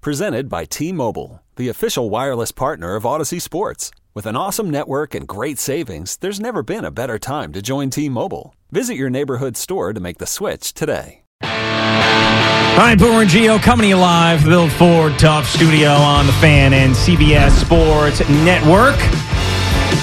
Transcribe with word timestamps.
Presented 0.00 0.48
by 0.48 0.64
T 0.64 0.92
Mobile, 0.92 1.42
the 1.56 1.68
official 1.68 2.08
wireless 2.08 2.52
partner 2.52 2.94
of 2.94 3.02
Audacy 3.02 3.42
Sports. 3.42 3.90
With 4.14 4.26
an 4.26 4.36
awesome 4.36 4.70
network 4.70 5.12
and 5.12 5.26
great 5.26 5.58
savings, 5.58 6.16
there's 6.18 6.38
never 6.38 6.62
been 6.62 6.84
a 6.84 6.92
better 6.92 7.18
time 7.18 7.52
to 7.52 7.60
join 7.60 7.90
T 7.90 8.08
Mobile. 8.08 8.54
Visit 8.70 8.94
your 8.94 9.10
neighborhood 9.10 9.56
store 9.56 9.92
to 9.92 9.98
make 9.98 10.18
the 10.18 10.26
switch 10.26 10.72
today. 10.72 11.22
Hi, 11.42 12.94
Boomer 12.94 13.22
and 13.22 13.30
Gio 13.30 13.60
coming 13.60 13.84
to 13.84 13.88
you 13.88 13.96
live, 13.96 14.44
Built 14.44 14.70
Ford 14.70 15.18
Tough 15.18 15.48
Studio 15.48 15.90
on 15.90 16.26
the 16.28 16.32
Fan 16.34 16.72
and 16.72 16.94
CBS 16.94 17.50
Sports 17.50 18.20
Network. 18.28 18.94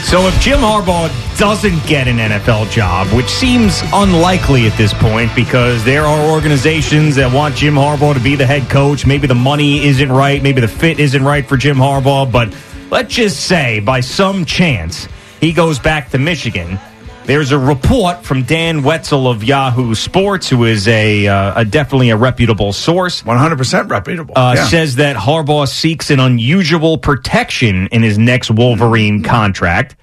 So 0.06 0.28
if 0.28 0.40
Jim 0.40 0.60
Harbaugh 0.60 1.10
doesn't 1.40 1.84
get 1.88 2.08
an 2.08 2.18
NFL 2.18 2.70
job, 2.70 3.08
which 3.08 3.28
seems 3.28 3.82
unlikely 3.92 4.68
at 4.68 4.78
this 4.78 4.94
point 4.94 5.34
because 5.36 5.84
there 5.84 6.04
are 6.04 6.32
organizations 6.32 7.16
that 7.16 7.34
want 7.34 7.56
Jim 7.56 7.74
Harbaugh 7.74 8.14
to 8.14 8.20
be 8.20 8.36
the 8.36 8.46
head 8.46 8.70
coach, 8.70 9.08
maybe 9.08 9.26
the 9.26 9.34
money 9.34 9.84
isn't 9.84 10.12
right, 10.12 10.44
maybe 10.44 10.62
the 10.62 10.68
fit 10.68 11.00
isn't 11.00 11.24
right 11.24 11.44
for 11.46 11.58
Jim 11.58 11.78
Harbaugh, 11.78 12.32
but 12.32 12.56
let's 12.92 13.16
just 13.16 13.48
say 13.48 13.80
by 13.80 14.00
some 14.00 14.46
chance 14.46 15.08
he 15.42 15.52
goes 15.52 15.80
back 15.80 16.12
to 16.12 16.20
Michigan. 16.20 16.80
There's 17.26 17.52
a 17.52 17.58
report 17.58 18.24
from 18.24 18.44
Dan 18.44 18.84
Wetzel 18.84 19.28
of 19.28 19.44
Yahoo 19.44 19.96
Sports, 19.96 20.48
who 20.48 20.66
is 20.66 20.88
a, 20.88 21.28
uh, 21.28 21.62
a 21.62 21.66
definitely 21.66 22.12
a 22.12 22.16
reputable 22.16 22.72
source. 22.72 23.24
100% 23.24 23.90
reputable. 23.90 24.38
Uh, 24.38 24.54
yeah. 24.56 24.68
Says 24.68 24.98
that 24.98 25.16
Harbaugh 25.16 25.68
seeks 25.68 26.12
an 26.12 26.20
unusual 26.20 27.00
protection 27.00 27.88
in 27.88 28.04
his 28.04 28.20
next 28.20 28.52
Wolverine 28.52 29.24
contract 29.24 29.96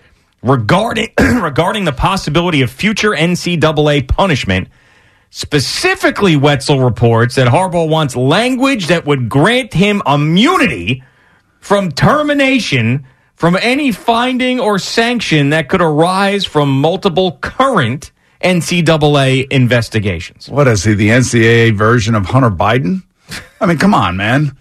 regarding 0.43 1.11
regarding 1.19 1.85
the 1.85 1.93
possibility 1.93 2.61
of 2.63 2.73
future 2.73 3.11
NCAA 3.11 4.09
punishment. 4.09 4.67
Specifically, 5.31 6.37
Wetzel 6.37 6.81
reports 6.81 7.37
that 7.37 7.47
Harbaugh 7.47 7.89
wants 7.89 8.17
language 8.17 8.89
that 8.89 9.07
would 9.07 9.29
grant 9.29 9.73
him 9.73 10.03
immunity 10.07 11.05
from 11.61 11.93
termination 11.93 13.07
from 13.35 13.57
any 13.61 13.93
finding 13.93 14.61
or 14.61 14.79
sanction 14.79 15.51
that 15.51 15.69
could 15.69 15.83
arise 15.83 16.45
from 16.45 16.81
multiple 16.81 17.39
current 17.41 18.13
NCAA 18.43 19.51
investigations. 19.51 20.49
What 20.49 20.69
is 20.69 20.85
he, 20.85 20.95
the 20.95 21.09
NCAA 21.09 21.77
version 21.77 22.15
of 22.15 22.27
Hunter 22.27 22.51
Biden? 22.51 23.03
I 23.61 23.67
mean, 23.67 23.79
come 23.79 23.95
on, 23.95 24.17
man. 24.17 24.57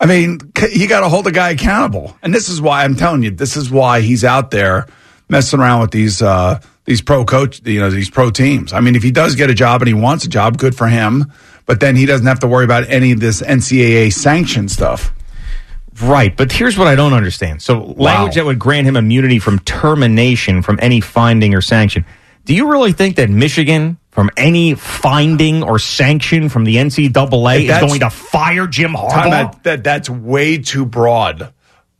I 0.00 0.06
mean, 0.06 0.38
you 0.72 0.88
got 0.88 1.00
to 1.00 1.08
hold 1.08 1.26
the 1.26 1.32
guy 1.32 1.50
accountable. 1.50 2.16
And 2.22 2.34
this 2.34 2.48
is 2.48 2.60
why 2.60 2.84
I'm 2.84 2.96
telling 2.96 3.22
you, 3.22 3.30
this 3.30 3.56
is 3.56 3.70
why 3.70 4.00
he's 4.00 4.24
out 4.24 4.50
there 4.50 4.86
messing 5.28 5.60
around 5.60 5.82
with 5.82 5.90
these 5.90 6.22
uh, 6.22 6.60
these 6.86 7.02
pro 7.02 7.24
coach, 7.24 7.60
you 7.64 7.80
know, 7.80 7.90
these 7.90 8.10
pro 8.10 8.30
teams. 8.30 8.72
I 8.72 8.80
mean, 8.80 8.96
if 8.96 9.02
he 9.02 9.10
does 9.10 9.36
get 9.36 9.50
a 9.50 9.54
job 9.54 9.82
and 9.82 9.88
he 9.88 9.94
wants 9.94 10.24
a 10.24 10.28
job, 10.28 10.58
good 10.58 10.74
for 10.74 10.88
him. 10.88 11.32
But 11.66 11.80
then 11.80 11.94
he 11.94 12.06
doesn't 12.06 12.26
have 12.26 12.40
to 12.40 12.48
worry 12.48 12.64
about 12.64 12.88
any 12.88 13.12
of 13.12 13.20
this 13.20 13.42
NCAA 13.42 14.12
sanction 14.12 14.68
stuff. 14.68 15.12
Right, 16.02 16.36
but 16.36 16.52
here's 16.52 16.78
what 16.78 16.86
I 16.86 16.94
don't 16.94 17.12
understand. 17.12 17.62
So, 17.62 17.94
language 17.96 18.36
that 18.36 18.44
would 18.44 18.58
grant 18.58 18.86
him 18.86 18.96
immunity 18.96 19.38
from 19.38 19.58
termination 19.60 20.62
from 20.62 20.78
any 20.80 21.00
finding 21.00 21.54
or 21.54 21.60
sanction. 21.60 22.04
Do 22.44 22.54
you 22.54 22.70
really 22.70 22.92
think 22.92 23.16
that 23.16 23.28
Michigan, 23.28 23.98
from 24.10 24.30
any 24.36 24.74
finding 24.74 25.62
or 25.62 25.78
sanction 25.78 26.48
from 26.48 26.64
the 26.64 26.76
NCAA, 26.76 27.68
is 27.68 27.78
going 27.80 28.00
to 28.00 28.10
fire 28.10 28.66
Jim 28.66 28.92
Harbaugh? 28.92 29.32
out. 29.32 29.62
that 29.64 29.84
that's 29.84 30.08
way 30.08 30.58
too 30.58 30.86
broad 30.86 31.52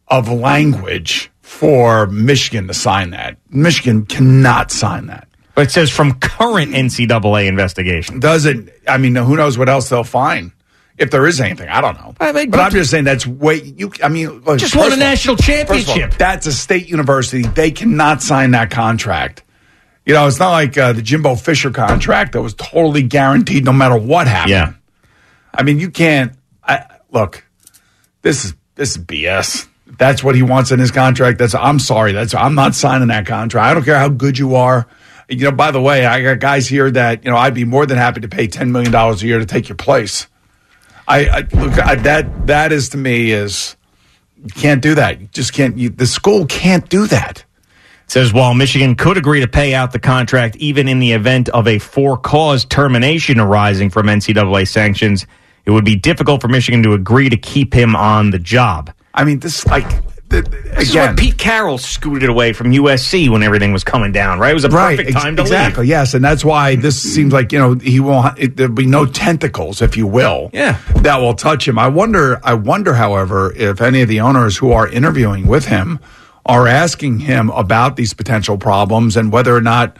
of 0.09 0.28
language 0.28 1.31
for 1.41 2.06
Michigan 2.06 2.69
to 2.69 2.75
sign 2.75 3.10
that. 3.10 3.37
Michigan 3.50 4.06
cannot 4.06 4.70
sign 4.70 5.06
that. 5.06 5.28
But 5.54 5.66
it 5.66 5.70
says 5.72 5.91
from 5.91 6.14
current 6.20 6.72
NCAA 6.72 7.47
investigation. 7.47 8.20
Doesn't 8.20 8.70
I 8.88 8.98
mean 8.98 9.14
who 9.14 9.37
knows 9.37 9.59
what 9.59 9.69
else 9.69 9.88
they'll 9.88 10.04
find 10.04 10.53
if 11.00 11.11
there 11.11 11.27
is 11.27 11.41
anything. 11.41 11.69
I 11.69 11.81
don't 11.81 11.97
know. 11.97 12.15
I 12.21 12.31
mean, 12.31 12.50
but 12.50 12.59
but- 12.59 12.61
I'm 12.66 12.71
just 12.71 12.91
saying 12.93 13.05
that's 13.05 13.27
way 13.27 13.56
you. 13.62 13.91
I 14.05 14.09
mean, 14.09 14.43
look, 14.44 14.59
Just 14.61 14.77
won 14.77 14.84
a 14.84 14.87
of 14.88 14.93
all- 14.93 14.99
national 14.99 15.37
first 15.37 15.49
of 15.49 15.56
all, 15.71 15.77
championship. 15.97 16.15
that's 16.19 16.47
a 16.47 16.53
state 16.53 16.88
university. 16.88 17.43
They 17.43 17.72
cannot 17.72 18.22
sign 18.22 18.53
that 18.53 18.71
contract. 18.71 19.43
You 20.06 20.15
know, 20.15 20.27
it's 20.27 20.38
not 20.38 20.50
like 20.50 20.77
uh, 20.78 20.93
the 20.93 21.03
Jimbo 21.03 21.34
Fisher 21.37 21.71
contract 21.71 22.33
that 22.33 22.43
was 22.43 22.55
totally 22.55 23.03
guaranteed 23.03 23.65
no 23.65 23.72
matter 23.72 23.97
what 23.97 24.27
happened. 24.28 24.50
Yeah. 24.50 24.72
I 25.53 25.62
mean, 25.62 25.78
you 25.81 25.91
can't. 25.91 26.33
I, 26.65 26.84
look, 27.11 27.44
this 28.22 28.44
is 28.44 28.55
this 28.77 28.97
is 28.97 28.99
BS. 29.05 29.67
That's 29.99 30.22
what 30.25 30.34
he 30.37 30.43
wants 30.43 30.71
in 30.71 30.78
his 30.81 30.91
contract. 30.91 31.38
That's 31.38 31.55
I'm 31.55 31.78
sorry. 31.78 32.12
That's 32.12 32.34
I'm 32.34 32.55
not 32.55 32.75
signing 32.75 33.09
that 33.09 33.27
contract. 33.27 33.67
I 33.67 33.75
don't 33.75 33.84
care 33.84 33.99
how 33.99 34.09
good 34.09 34.38
you 34.38 34.55
are. 34.55 34.87
You 35.28 35.44
know, 35.44 35.53
by 35.53 35.71
the 35.71 35.81
way, 35.81 36.06
I 36.06 36.22
got 36.22 36.38
guys 36.41 36.67
here 36.67 36.91
that 36.91 37.25
you 37.25 37.31
know 37.31 37.37
I'd 37.37 37.55
be 37.55 37.65
more 37.65 37.87
than 37.87 37.99
happy 37.99 38.21
to 38.22 38.28
pay 38.28 38.47
ten 38.47 38.72
million 38.72 38.91
dollars 38.93 39.22
a 39.22 39.27
year 39.27 39.38
to 39.38 39.47
take 39.47 39.69
your 39.69 39.77
place. 39.77 40.27
I, 41.10 41.26
I 41.26 41.38
look 41.60 41.76
I, 41.78 41.97
that 41.97 42.47
that 42.47 42.71
is 42.71 42.91
to 42.91 42.97
me 42.97 43.32
is 43.32 43.76
you 44.37 44.48
can't 44.50 44.81
do 44.81 44.94
that. 44.94 45.21
You 45.21 45.26
just 45.32 45.53
can't. 45.53 45.76
You, 45.76 45.91
the 45.91 46.06
school 46.06 46.47
can't 46.47 46.88
do 46.88 47.06
that. 47.09 47.44
It 48.04 48.10
says 48.10 48.32
while 48.32 48.54
Michigan 48.54 48.94
could 48.94 49.16
agree 49.16 49.41
to 49.41 49.49
pay 49.49 49.75
out 49.75 49.93
the 49.93 49.99
contract 49.99 50.54
even 50.56 50.87
in 50.87 51.00
the 51.00 51.12
event 51.12 51.49
of 51.49 51.66
a 51.66 51.81
for 51.81 52.16
cause 52.16 52.65
termination 52.65 53.41
arising 53.41 53.91
from 53.91 54.06
NCAA 54.06 54.69
sanctions, 54.69 55.26
it 55.65 55.72
would 55.72 55.84
be 55.84 55.97
difficult 55.97 56.41
for 56.41 56.49
Michigan 56.49 56.82
to 56.84 56.93
agree 56.93 57.28
to 57.28 57.37
keep 57.37 57.75
him 57.75 57.97
on 57.97 58.31
the 58.31 58.38
job. 58.38 58.93
I 59.12 59.25
mean, 59.25 59.41
this 59.41 59.66
like 59.66 59.91
This 60.30 60.88
is 60.88 60.91
again. 60.91 61.16
Pete 61.16 61.36
Carroll 61.36 61.76
scooted 61.76 62.30
away 62.30 62.52
from 62.52 62.70
USC 62.70 63.28
when 63.28 63.42
everything 63.42 63.72
was 63.72 63.82
coming 63.82 64.12
down, 64.12 64.38
right? 64.38 64.52
It 64.52 64.54
was 64.54 64.64
a 64.64 64.68
perfect 64.68 65.12
time 65.12 65.36
to 65.36 65.42
exactly. 65.42 65.82
leave. 65.82 65.91
Yes, 65.91 66.14
and 66.14 66.24
that's 66.24 66.44
why 66.44 66.76
this 66.76 66.96
seems 67.00 67.32
like 67.32 67.52
you 67.52 67.58
know 67.58 67.74
he 67.74 67.98
won't. 67.98 68.38
It, 68.38 68.56
there'll 68.56 68.72
be 68.72 68.86
no 68.86 69.06
tentacles, 69.06 69.82
if 69.82 69.96
you 69.96 70.06
will. 70.06 70.50
Yeah. 70.52 70.78
that 70.96 71.19
will 71.19 71.34
touch 71.34 71.66
him. 71.66 71.78
I 71.78 71.88
wonder. 71.88 72.40
I 72.44 72.54
wonder, 72.54 72.94
however, 72.94 73.52
if 73.54 73.80
any 73.80 74.02
of 74.02 74.08
the 74.08 74.20
owners 74.20 74.56
who 74.56 74.72
are 74.72 74.86
interviewing 74.88 75.46
with 75.46 75.66
him 75.66 75.98
are 76.46 76.69
asking 76.69 77.20
him 77.20 77.50
about 77.50 77.96
these 77.96 78.14
potential 78.14 78.56
problems 78.56 79.16
and 79.16 79.32
whether 79.32 79.54
or 79.54 79.60
not 79.60 79.96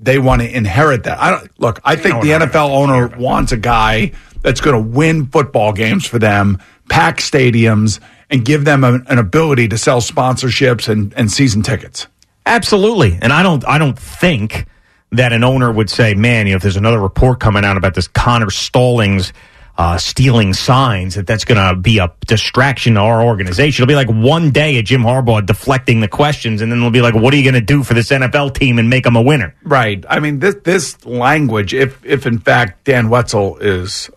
they 0.00 0.18
want 0.18 0.40
to 0.42 0.56
inherit 0.56 1.02
that. 1.04 1.20
I 1.20 1.30
don't 1.30 1.60
look. 1.60 1.80
I 1.84 1.96
think 1.96 2.22
the 2.22 2.30
NFL 2.30 2.70
owner 2.70 3.08
wants 3.08 3.52
a 3.52 3.56
guy 3.56 4.12
that's 4.40 4.60
going 4.60 4.76
to 4.76 4.96
win 4.96 5.26
football 5.26 5.72
games 5.72 6.06
for 6.06 6.18
them, 6.18 6.58
pack 6.88 7.18
stadiums, 7.18 7.98
and 8.30 8.44
give 8.44 8.64
them 8.64 8.84
a, 8.84 8.94
an 9.08 9.18
ability 9.18 9.68
to 9.68 9.78
sell 9.78 10.00
sponsorships 10.00 10.88
and, 10.88 11.12
and 11.14 11.30
season 11.30 11.62
tickets. 11.62 12.06
Absolutely. 12.46 13.18
And 13.20 13.32
I 13.32 13.42
don't 13.42 13.66
I 13.66 13.78
don't 13.78 13.98
think 13.98 14.66
that 15.12 15.32
an 15.32 15.44
owner 15.44 15.70
would 15.70 15.88
say, 15.88 16.14
man, 16.14 16.46
you 16.46 16.52
know, 16.52 16.56
if 16.56 16.62
there's 16.62 16.76
another 16.76 17.00
report 17.00 17.40
coming 17.40 17.64
out 17.64 17.76
about 17.76 17.94
this 17.94 18.08
Connor 18.08 18.50
Stalions 18.50 19.32
uh, 19.76 19.98
stealing 19.98 20.52
signs, 20.52 21.14
that 21.16 21.26
that's 21.26 21.44
going 21.44 21.58
to 21.58 21.80
be 21.80 21.98
a 21.98 22.12
distraction 22.26 22.94
to 22.94 23.00
our 23.00 23.22
organization. 23.22 23.82
It'll 23.82 23.88
be 23.90 23.96
like 23.96 24.08
one 24.08 24.50
day 24.50 24.78
of 24.78 24.84
Jim 24.84 25.02
Harbaugh 25.02 25.44
deflecting 25.44 26.00
the 26.00 26.08
questions, 26.08 26.62
and 26.62 26.70
then 26.70 26.80
they'll 26.80 26.90
be 26.90 27.00
like, 27.00 27.14
what 27.14 27.34
are 27.34 27.36
you 27.36 27.42
going 27.42 27.54
to 27.54 27.60
do 27.60 27.82
for 27.82 27.94
this 27.94 28.10
NFL 28.10 28.54
team 28.54 28.78
and 28.78 28.88
make 28.88 29.04
them 29.04 29.16
a 29.16 29.22
winner? 29.22 29.54
Right. 29.64 30.04
I 30.08 30.20
mean, 30.20 30.38
this 30.38 30.56
this 30.62 31.04
language, 31.04 31.74
if 31.74 32.04
if 32.04 32.26
in 32.26 32.38
fact 32.38 32.84
Dan 32.84 33.08
Wetzel 33.08 33.58
is, 33.58 34.10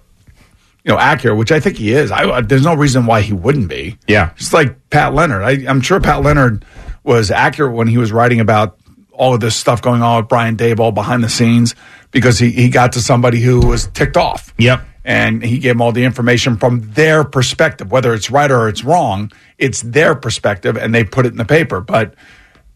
you 0.87 0.93
know, 0.93 0.99
accurate, 0.99 1.37
which 1.37 1.51
I 1.51 1.59
think 1.59 1.75
he 1.77 1.91
is, 1.91 2.11
I, 2.11 2.39
there's 2.39 2.63
no 2.63 2.73
reason 2.73 3.05
why 3.05 3.21
he 3.21 3.33
wouldn't 3.33 3.67
be. 3.67 3.97
Yeah. 4.07 4.31
Just 4.37 4.53
like 4.53 4.89
Pat 4.89 5.13
Leonard, 5.13 5.43
I, 5.43 5.69
I'm 5.69 5.81
sure 5.81 5.99
Pat 5.99 6.23
Leonard 6.23 6.63
was 7.03 7.29
accurate 7.29 7.73
when 7.73 7.89
he 7.89 7.97
was 7.97 8.13
writing 8.13 8.39
about 8.39 8.79
all 9.11 9.33
of 9.33 9.41
this 9.41 9.55
stuff 9.55 9.81
going 9.81 10.01
on 10.01 10.21
with 10.21 10.29
Brian 10.29 10.55
Daboll 10.55 10.93
behind 10.93 11.25
the 11.25 11.29
scenes 11.29 11.75
because 12.11 12.39
he 12.39 12.51
he 12.51 12.69
got 12.69 12.93
to 12.93 13.01
somebody 13.01 13.41
who 13.41 13.67
was 13.67 13.87
ticked 13.87 14.15
off. 14.15 14.53
Yep. 14.57 14.85
And 15.03 15.43
he 15.43 15.59
gave 15.59 15.71
them 15.71 15.81
all 15.81 15.91
the 15.91 16.03
information 16.05 16.57
from 16.57 16.91
their 16.93 17.23
perspective, 17.23 17.91
whether 17.91 18.13
it's 18.13 18.29
right 18.29 18.51
or 18.51 18.69
it's 18.69 18.83
wrong. 18.83 19.31
It's 19.57 19.81
their 19.81 20.15
perspective, 20.15 20.77
and 20.77 20.93
they 20.93 21.03
put 21.03 21.25
it 21.25 21.29
in 21.29 21.37
the 21.37 21.45
paper. 21.45 21.79
But 21.79 22.13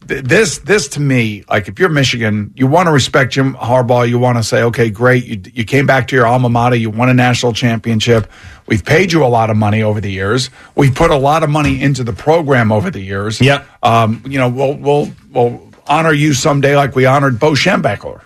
this 0.02 0.58
this 0.60 0.88
to 0.90 1.00
me 1.00 1.44
like 1.48 1.68
if 1.68 1.80
you're 1.80 1.88
michigan 1.90 2.52
you 2.56 2.66
want 2.68 2.88
to 2.88 2.92
respect 2.92 3.32
jim 3.34 3.54
harbaugh. 3.54 4.08
You 4.08 4.18
want 4.20 4.38
to 4.38 4.44
say 4.44 4.64
okay 4.64 4.90
great. 4.90 5.26
You, 5.26 5.42
you 5.54 5.64
came 5.64 5.86
back 5.86 6.08
to 6.10 6.16
your 6.16 6.26
alma 6.26 6.50
mater. 6.50 6.76
You 6.76 6.90
won 6.90 7.08
a 7.10 7.14
national 7.14 7.54
championship. 7.54 8.30
We've 8.66 8.84
paid 8.84 9.12
you 9.14 9.24
a 9.24 9.28
lot 9.28 9.50
of 9.50 9.58
money 9.58 9.84
over 9.84 10.02
the 10.02 10.12
years. 10.12 10.50
We've 10.76 10.94
put 10.94 11.12
a 11.12 11.16
lot 11.18 11.44
of 11.44 11.50
money 11.50 11.82
into 11.82 12.04
the 12.04 12.14
program 12.14 12.72
over 12.72 12.90
the 12.90 13.00
years. 13.02 13.40
Yep. 13.40 13.66
um, 13.84 14.24
you 14.28 14.40
know 14.40 14.50
we'll 14.50 14.74
we'll 14.76 15.12
we'll 15.32 15.70
honor 15.88 16.14
you 16.14 16.34
someday 16.34 16.76
like 16.76 16.96
we 16.96 17.06
honored 17.06 17.40
bo 17.40 17.52
schembechler. 17.52 18.22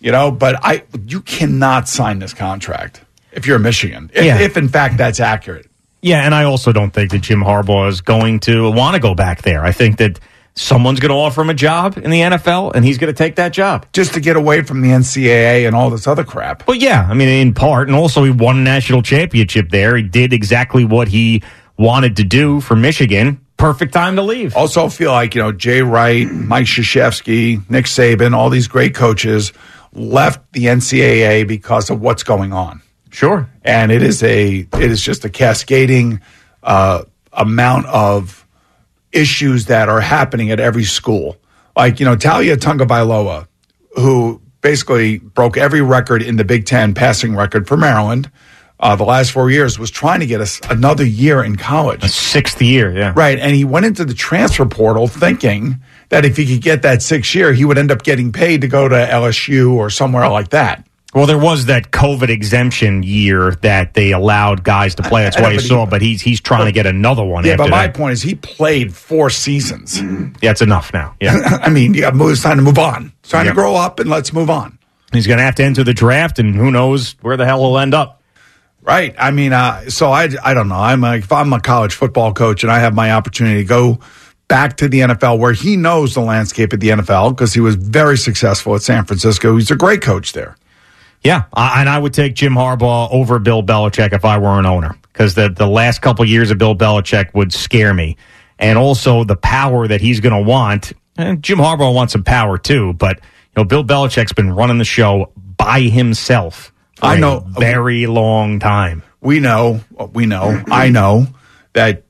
You 0.00 0.12
know 0.12 0.30
but 0.30 0.56
i 0.62 0.82
you 1.06 1.22
cannot 1.22 1.88
sign 1.88 2.18
this 2.18 2.34
contract 2.34 3.00
if 3.32 3.46
you're 3.46 3.58
michigan 3.58 4.10
if, 4.12 4.22
Yeah. 4.24 4.38
if 4.38 4.56
in 4.58 4.68
fact 4.68 4.98
that's 4.98 5.18
accurate. 5.18 5.66
Yeah, 6.02 6.20
and 6.26 6.34
I 6.34 6.44
also 6.44 6.70
don't 6.70 6.90
think 6.90 7.12
that 7.12 7.20
Jim 7.22 7.40
Harbaugh 7.40 7.88
is 7.88 8.02
going 8.02 8.40
to 8.40 8.70
want 8.70 8.94
to 8.94 9.00
go 9.00 9.14
back 9.14 9.40
there. 9.40 9.64
I 9.64 9.72
think 9.72 9.96
that 9.96 10.20
someone's 10.56 11.00
going 11.00 11.10
to 11.10 11.16
offer 11.16 11.42
him 11.42 11.50
a 11.50 11.54
job 11.54 11.96
in 11.98 12.10
the 12.10 12.20
NFL, 12.20 12.74
and 12.74 12.84
he's 12.84 12.98
going 12.98 13.12
to 13.12 13.16
take 13.16 13.36
that 13.36 13.52
job. 13.52 13.86
Just 13.92 14.14
to 14.14 14.20
get 14.20 14.36
away 14.36 14.62
from 14.62 14.80
the 14.80 14.88
NCAA 14.88 15.66
and 15.66 15.74
all 15.74 15.90
this 15.90 16.06
other 16.06 16.24
crap. 16.24 16.64
But 16.66 16.80
yeah, 16.80 17.06
I 17.08 17.14
mean, 17.14 17.28
in 17.28 17.54
part, 17.54 17.88
and 17.88 17.96
also 17.96 18.24
he 18.24 18.30
won 18.30 18.58
a 18.58 18.62
national 18.62 19.02
championship 19.02 19.70
there. 19.70 19.96
He 19.96 20.02
did 20.02 20.32
exactly 20.32 20.84
what 20.84 21.08
he 21.08 21.42
wanted 21.76 22.16
to 22.16 22.24
do 22.24 22.60
for 22.60 22.76
Michigan. 22.76 23.40
Perfect 23.56 23.92
time 23.92 24.16
to 24.16 24.22
leave. 24.22 24.56
Also, 24.56 24.88
feel 24.88 25.12
like 25.12 25.34
you 25.34 25.42
know 25.42 25.52
Jay 25.52 25.80
Wright, 25.82 26.28
Mike 26.28 26.66
Krzyzewski, 26.66 27.68
Nick 27.70 27.86
Saban, 27.86 28.34
all 28.34 28.50
these 28.50 28.68
great 28.68 28.94
coaches 28.94 29.52
left 29.92 30.52
the 30.52 30.66
NCAA 30.66 31.46
because 31.46 31.88
of 31.88 32.00
what's 32.00 32.24
going 32.24 32.52
on. 32.52 32.82
Sure, 33.10 33.48
and 33.62 33.92
it 33.92 34.02
is 34.02 34.22
a 34.24 34.66
it 34.72 34.90
is 34.90 35.00
just 35.00 35.24
a 35.24 35.30
cascading 35.30 36.20
uh, 36.64 37.04
amount 37.32 37.86
of 37.86 38.43
issues 39.14 39.66
that 39.66 39.88
are 39.88 40.00
happening 40.00 40.50
at 40.50 40.60
every 40.60 40.84
school. 40.84 41.36
Like 41.76 42.00
you 42.00 42.06
know 42.06 42.16
Taulia 42.16 42.56
Tagovailoa, 42.56 43.46
who 43.96 44.40
basically 44.60 45.18
broke 45.18 45.56
every 45.56 45.82
record 45.82 46.22
in 46.22 46.36
the 46.36 46.44
Big 46.44 46.66
Ten 46.66 46.94
passing 46.94 47.34
record 47.36 47.66
for 47.66 47.76
Maryland. 47.76 48.30
Uh, 48.80 48.96
the 48.96 49.04
last 49.04 49.30
four 49.30 49.50
years 49.50 49.78
was 49.78 49.90
trying 49.90 50.18
to 50.20 50.26
get 50.26 50.40
us 50.40 50.60
another 50.68 51.04
year 51.04 51.44
in 51.44 51.56
college, 51.56 52.02
a 52.02 52.08
sixth 52.08 52.60
year, 52.60 52.92
yeah, 52.92 53.12
right. 53.16 53.38
And 53.38 53.54
he 53.54 53.64
went 53.64 53.86
into 53.86 54.04
the 54.04 54.14
transfer 54.14 54.66
portal 54.66 55.06
thinking 55.06 55.80
that 56.08 56.24
if 56.24 56.36
he 56.36 56.44
could 56.44 56.60
get 56.62 56.82
that 56.82 57.00
sixth 57.00 57.34
year, 57.34 57.52
he 57.52 57.64
would 57.64 57.78
end 57.78 57.92
up 57.92 58.02
getting 58.02 58.32
paid 58.32 58.60
to 58.62 58.68
go 58.68 58.88
to 58.88 58.96
LSU 58.96 59.72
or 59.74 59.90
somewhere 59.90 60.28
like 60.28 60.50
that. 60.50 60.83
Well, 61.14 61.26
there 61.26 61.38
was 61.38 61.66
that 61.66 61.92
COVID 61.92 62.28
exemption 62.28 63.04
year 63.04 63.52
that 63.62 63.94
they 63.94 64.10
allowed 64.10 64.64
guys 64.64 64.96
to 64.96 65.02
play. 65.02 65.22
That's 65.22 65.38
why 65.38 65.52
you 65.52 65.60
saw. 65.60 65.86
But 65.86 66.02
he's 66.02 66.20
he's 66.20 66.40
trying 66.40 66.66
to 66.66 66.72
get 66.72 66.86
another 66.86 67.22
one. 67.22 67.44
Yeah, 67.44 67.56
but 67.56 67.70
my 67.70 67.86
that. 67.86 67.94
point 67.94 68.14
is, 68.14 68.22
he 68.22 68.34
played 68.34 68.92
four 68.92 69.30
seasons. 69.30 70.00
Yeah, 70.42 70.50
it's 70.50 70.60
enough 70.60 70.92
now. 70.92 71.14
Yeah, 71.20 71.38
I 71.62 71.70
mean, 71.70 71.94
yeah, 71.94 72.10
it's 72.12 72.42
time 72.42 72.56
to 72.56 72.62
move 72.62 72.78
on. 72.78 73.12
It's 73.20 73.30
time 73.30 73.46
yep. 73.46 73.52
to 73.52 73.54
grow 73.54 73.76
up 73.76 74.00
and 74.00 74.10
let's 74.10 74.32
move 74.32 74.50
on. 74.50 74.76
He's 75.12 75.28
going 75.28 75.38
to 75.38 75.44
have 75.44 75.54
to 75.56 75.62
enter 75.62 75.84
the 75.84 75.94
draft, 75.94 76.40
and 76.40 76.54
who 76.56 76.72
knows 76.72 77.12
where 77.20 77.36
the 77.36 77.46
hell 77.46 77.60
he'll 77.60 77.78
end 77.78 77.94
up. 77.94 78.20
Right. 78.82 79.14
I 79.16 79.30
mean, 79.30 79.52
uh, 79.52 79.88
so 79.90 80.10
I 80.10 80.28
I 80.42 80.52
don't 80.52 80.68
know. 80.68 80.74
I'm 80.74 81.04
a, 81.04 81.16
if 81.16 81.30
I'm 81.30 81.52
a 81.52 81.60
college 81.60 81.94
football 81.94 82.34
coach 82.34 82.64
and 82.64 82.72
I 82.72 82.80
have 82.80 82.92
my 82.92 83.12
opportunity 83.12 83.62
to 83.62 83.64
go 83.64 84.00
back 84.48 84.76
to 84.78 84.88
the 84.88 85.00
NFL 85.00 85.38
where 85.38 85.52
he 85.52 85.76
knows 85.76 86.14
the 86.14 86.20
landscape 86.20 86.72
of 86.72 86.80
the 86.80 86.90
NFL 86.90 87.30
because 87.30 87.54
he 87.54 87.60
was 87.60 87.76
very 87.76 88.18
successful 88.18 88.74
at 88.74 88.82
San 88.82 89.04
Francisco. 89.04 89.56
He's 89.56 89.70
a 89.70 89.76
great 89.76 90.02
coach 90.02 90.32
there. 90.32 90.56
Yeah, 91.24 91.44
and 91.56 91.88
I 91.88 91.98
would 91.98 92.12
take 92.12 92.34
Jim 92.34 92.52
Harbaugh 92.52 93.08
over 93.10 93.38
Bill 93.38 93.62
Belichick 93.62 94.12
if 94.12 94.26
I 94.26 94.36
were 94.36 94.58
an 94.58 94.66
owner 94.66 94.94
because 95.12 95.34
the 95.34 95.48
the 95.48 95.66
last 95.66 96.02
couple 96.02 96.24
years 96.26 96.50
of 96.50 96.58
Bill 96.58 96.76
Belichick 96.76 97.32
would 97.32 97.50
scare 97.50 97.94
me, 97.94 98.18
and 98.58 98.76
also 98.76 99.24
the 99.24 99.36
power 99.36 99.88
that 99.88 100.02
he's 100.02 100.20
going 100.20 100.34
to 100.34 100.46
want. 100.46 100.92
And 101.16 101.42
Jim 101.42 101.58
Harbaugh 101.58 101.94
wants 101.94 102.12
some 102.12 102.24
power 102.24 102.58
too, 102.58 102.92
but 102.92 103.16
you 103.16 103.52
know 103.56 103.64
Bill 103.64 103.82
Belichick's 103.82 104.34
been 104.34 104.52
running 104.52 104.76
the 104.76 104.84
show 104.84 105.32
by 105.56 105.80
himself. 105.80 106.72
I 107.00 107.18
know 107.18 107.40
very 107.40 108.06
long 108.06 108.60
time. 108.60 109.02
We 109.20 109.40
know, 109.40 109.80
we 110.12 110.26
know, 110.26 110.62
I 110.70 110.90
know 110.90 111.26
that 111.72 112.04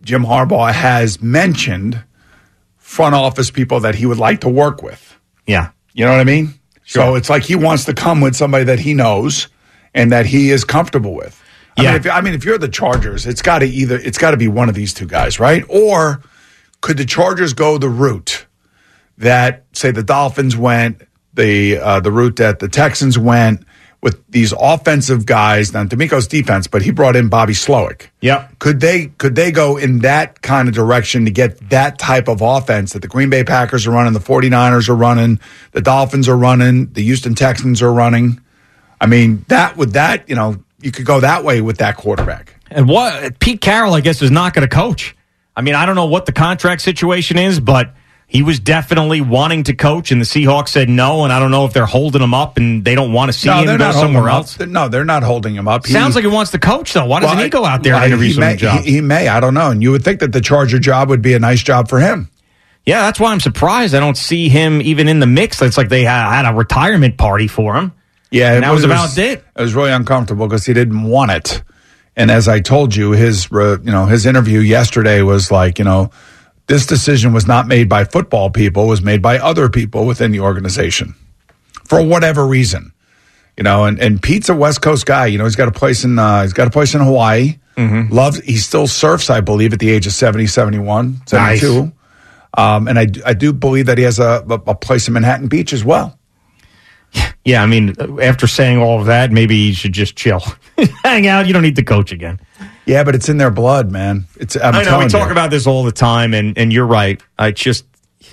Jim 0.00 0.24
Harbaugh 0.24 0.72
has 0.72 1.20
mentioned 1.20 2.02
front 2.78 3.14
office 3.14 3.50
people 3.50 3.80
that 3.80 3.94
he 3.94 4.06
would 4.06 4.18
like 4.18 4.40
to 4.40 4.48
work 4.48 4.82
with. 4.82 5.18
Yeah, 5.46 5.70
you 5.92 6.06
know 6.06 6.12
what 6.12 6.20
I 6.20 6.24
mean. 6.24 6.54
Sure. 6.84 7.02
So 7.02 7.14
it's 7.16 7.30
like 7.30 7.42
he 7.42 7.56
wants 7.56 7.84
to 7.86 7.94
come 7.94 8.20
with 8.20 8.36
somebody 8.36 8.64
that 8.64 8.78
he 8.78 8.94
knows 8.94 9.48
and 9.94 10.12
that 10.12 10.26
he 10.26 10.50
is 10.50 10.64
comfortable 10.64 11.14
with. 11.14 11.40
I 11.76 11.82
yeah. 11.82 11.92
Mean, 11.92 12.00
if, 12.00 12.10
I 12.10 12.20
mean, 12.20 12.34
if 12.34 12.44
you're 12.44 12.58
the 12.58 12.68
Chargers, 12.68 13.26
it's 13.26 13.42
got 13.42 13.60
to 13.60 13.66
either 13.66 13.98
it's 13.98 14.18
got 14.18 14.30
to 14.30 14.36
be 14.36 14.48
one 14.48 14.68
of 14.68 14.74
these 14.74 14.94
two 14.94 15.06
guys, 15.06 15.40
right? 15.40 15.64
Or 15.68 16.22
could 16.80 16.98
the 16.98 17.04
Chargers 17.04 17.52
go 17.52 17.78
the 17.78 17.88
route 17.88 18.46
that 19.18 19.64
say 19.72 19.90
the 19.90 20.02
Dolphins 20.02 20.56
went, 20.56 21.02
the 21.32 21.78
uh, 21.78 22.00
the 22.00 22.12
route 22.12 22.36
that 22.36 22.58
the 22.60 22.68
Texans 22.68 23.18
went, 23.18 23.64
with 24.04 24.22
these 24.28 24.52
offensive 24.52 25.24
guys. 25.24 25.72
Now 25.72 25.84
DeMeco's 25.84 26.28
defense, 26.28 26.66
but 26.66 26.82
he 26.82 26.90
brought 26.90 27.16
in 27.16 27.30
Bobby 27.30 27.54
Slowik. 27.54 28.08
Yeah. 28.20 28.48
Could 28.58 28.78
they 28.78 29.06
could 29.06 29.34
they 29.34 29.50
go 29.50 29.78
in 29.78 30.00
that 30.00 30.42
kind 30.42 30.68
of 30.68 30.74
direction 30.74 31.24
to 31.24 31.30
get 31.30 31.70
that 31.70 31.98
type 31.98 32.28
of 32.28 32.42
offense 32.42 32.92
that 32.92 33.00
the 33.00 33.08
Green 33.08 33.30
Bay 33.30 33.44
Packers 33.44 33.86
are 33.86 33.92
running, 33.92 34.12
the 34.12 34.20
49ers 34.20 34.90
are 34.90 34.94
running, 34.94 35.40
the 35.72 35.80
Dolphins 35.80 36.28
are 36.28 36.36
running, 36.36 36.92
the 36.92 37.02
Houston 37.02 37.34
Texans 37.34 37.80
are 37.80 37.92
running? 37.92 38.42
I 39.00 39.06
mean, 39.06 39.46
that 39.48 39.78
would 39.78 39.94
that, 39.94 40.28
you 40.28 40.34
know, 40.34 40.62
you 40.82 40.92
could 40.92 41.06
go 41.06 41.20
that 41.20 41.42
way 41.42 41.62
with 41.62 41.78
that 41.78 41.96
quarterback. 41.96 42.60
And 42.70 42.86
what 42.86 43.38
Pete 43.40 43.62
Carroll, 43.62 43.94
I 43.94 44.02
guess, 44.02 44.20
is 44.20 44.30
not 44.30 44.52
going 44.52 44.68
to 44.68 44.74
coach. 44.74 45.16
I 45.56 45.62
mean, 45.62 45.74
I 45.74 45.86
don't 45.86 45.96
know 45.96 46.06
what 46.06 46.26
the 46.26 46.32
contract 46.32 46.82
situation 46.82 47.38
is, 47.38 47.58
but 47.58 47.94
he 48.26 48.42
was 48.42 48.58
definitely 48.58 49.20
wanting 49.20 49.64
to 49.64 49.74
coach, 49.74 50.10
and 50.10 50.20
the 50.20 50.24
Seahawks 50.24 50.68
said 50.68 50.88
no. 50.88 51.24
And 51.24 51.32
I 51.32 51.38
don't 51.38 51.50
know 51.50 51.66
if 51.66 51.72
they're 51.72 51.86
holding 51.86 52.22
him 52.22 52.34
up 52.34 52.56
and 52.56 52.84
they 52.84 52.94
don't 52.94 53.12
want 53.12 53.32
to 53.32 53.38
see 53.38 53.48
no, 53.48 53.62
him 53.62 53.78
go 53.78 53.92
somewhere 53.92 54.28
else. 54.28 54.58
No, 54.58 54.88
they're 54.88 55.04
not 55.04 55.22
holding 55.22 55.54
him 55.54 55.68
up. 55.68 55.86
He, 55.86 55.92
Sounds 55.92 56.14
like 56.14 56.24
he 56.24 56.30
wants 56.30 56.50
to 56.52 56.58
coach, 56.58 56.92
though. 56.92 57.04
Why 57.04 57.20
doesn't 57.20 57.36
well, 57.36 57.44
he 57.44 57.50
go 57.50 57.64
out 57.64 57.82
there 57.82 57.94
well, 57.94 58.02
and 58.02 58.12
interview 58.12 58.32
some 58.32 58.40
may, 58.40 58.56
job? 58.56 58.82
He, 58.82 58.92
he, 58.92 59.00
may. 59.00 59.28
I 59.28 59.40
don't 59.40 59.54
know. 59.54 59.70
And 59.70 59.82
you 59.82 59.92
would 59.92 60.02
think 60.02 60.20
that 60.20 60.32
the 60.32 60.40
Charger 60.40 60.78
job 60.78 61.10
would 61.10 61.22
be 61.22 61.34
a 61.34 61.38
nice 61.38 61.62
job 61.62 61.88
for 61.88 62.00
him. 62.00 62.28
Yeah, 62.86 63.02
that's 63.02 63.20
why 63.20 63.32
I'm 63.32 63.40
surprised. 63.40 63.94
I 63.94 64.00
don't 64.00 64.16
see 64.16 64.48
him 64.48 64.82
even 64.82 65.08
in 65.08 65.20
the 65.20 65.26
mix. 65.26 65.62
It's 65.62 65.78
like 65.78 65.88
they 65.88 66.04
had 66.04 66.50
a 66.50 66.54
retirement 66.54 67.16
party 67.16 67.48
for 67.48 67.76
him. 67.76 67.92
Yeah, 68.30 68.60
that 68.60 68.70
was, 68.70 68.82
was 68.82 68.84
about 68.84 69.16
it. 69.16 69.44
It 69.56 69.62
was 69.62 69.74
really 69.74 69.92
uncomfortable 69.92 70.46
because 70.46 70.66
he 70.66 70.72
didn't 70.72 71.04
want 71.04 71.30
it. 71.30 71.62
And 72.16 72.30
as 72.30 72.48
I 72.48 72.60
told 72.60 72.94
you, 72.94 73.12
his 73.12 73.48
you 73.50 73.78
know 73.84 74.06
his 74.06 74.26
interview 74.26 74.60
yesterday 74.60 75.22
was 75.22 75.50
like 75.50 75.78
you 75.78 75.84
know 75.84 76.10
this 76.66 76.86
decision 76.86 77.32
was 77.32 77.46
not 77.46 77.66
made 77.66 77.88
by 77.88 78.04
football 78.04 78.50
people, 78.50 78.86
was 78.86 79.02
made 79.02 79.20
by 79.20 79.38
other 79.38 79.68
people 79.68 80.06
within 80.06 80.32
the 80.32 80.40
organization 80.40 81.14
for 81.84 82.02
whatever 82.02 82.46
reason. 82.46 82.92
You 83.56 83.62
know, 83.62 83.84
and, 83.84 84.00
and 84.00 84.20
Pete's 84.20 84.48
a 84.48 84.54
West 84.54 84.82
Coast 84.82 85.06
guy. 85.06 85.26
You 85.26 85.38
know, 85.38 85.44
he's 85.44 85.56
got 85.56 85.68
a 85.68 85.72
place 85.72 86.04
in 86.04 86.18
uh, 86.18 86.42
he's 86.42 86.52
got 86.52 86.66
a 86.66 86.70
place 86.70 86.94
in 86.94 87.00
Hawaii. 87.00 87.58
Mm-hmm. 87.76 88.12
Loves 88.12 88.38
he 88.40 88.56
still 88.56 88.86
surfs, 88.86 89.30
I 89.30 89.40
believe, 89.40 89.72
at 89.72 89.78
the 89.78 89.90
age 89.90 90.06
of 90.06 90.12
70, 90.12 90.46
71, 90.46 91.22
72. 91.26 91.82
Nice. 91.82 91.92
Um, 92.56 92.88
and 92.88 92.98
I, 92.98 93.06
I 93.26 93.34
do 93.34 93.52
believe 93.52 93.86
that 93.86 93.98
he 93.98 94.04
has 94.04 94.18
a, 94.18 94.44
a 94.48 94.74
place 94.74 95.08
in 95.08 95.14
Manhattan 95.14 95.48
Beach 95.48 95.72
as 95.72 95.84
well. 95.84 96.18
Yeah, 97.44 97.62
I 97.62 97.66
mean, 97.66 97.94
after 98.20 98.46
saying 98.46 98.78
all 98.78 98.98
of 99.00 99.06
that, 99.06 99.30
maybe 99.30 99.56
you 99.56 99.74
should 99.74 99.92
just 99.92 100.16
chill, 100.16 100.42
hang 101.04 101.26
out. 101.26 101.46
You 101.46 101.52
don't 101.52 101.62
need 101.62 101.76
to 101.76 101.84
coach 101.84 102.10
again. 102.10 102.40
Yeah, 102.86 103.04
but 103.04 103.14
it's 103.14 103.28
in 103.28 103.38
their 103.38 103.50
blood, 103.50 103.90
man. 103.90 104.26
It's 104.36 104.56
I'm 104.56 104.74
i 104.74 104.82
know 104.82 104.98
we 104.98 105.04
you. 105.04 105.10
talk 105.10 105.30
about 105.30 105.50
this 105.50 105.66
all 105.66 105.84
the 105.84 105.92
time, 105.92 106.34
and 106.34 106.56
and 106.58 106.72
you're 106.72 106.86
right. 106.86 107.22
I 107.38 107.50
just 107.50 107.84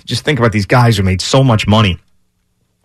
just 0.04 0.24
think 0.24 0.38
about 0.38 0.52
these 0.52 0.66
guys 0.66 0.96
who 0.96 1.02
made 1.02 1.20
so 1.20 1.42
much 1.42 1.66
money 1.66 1.98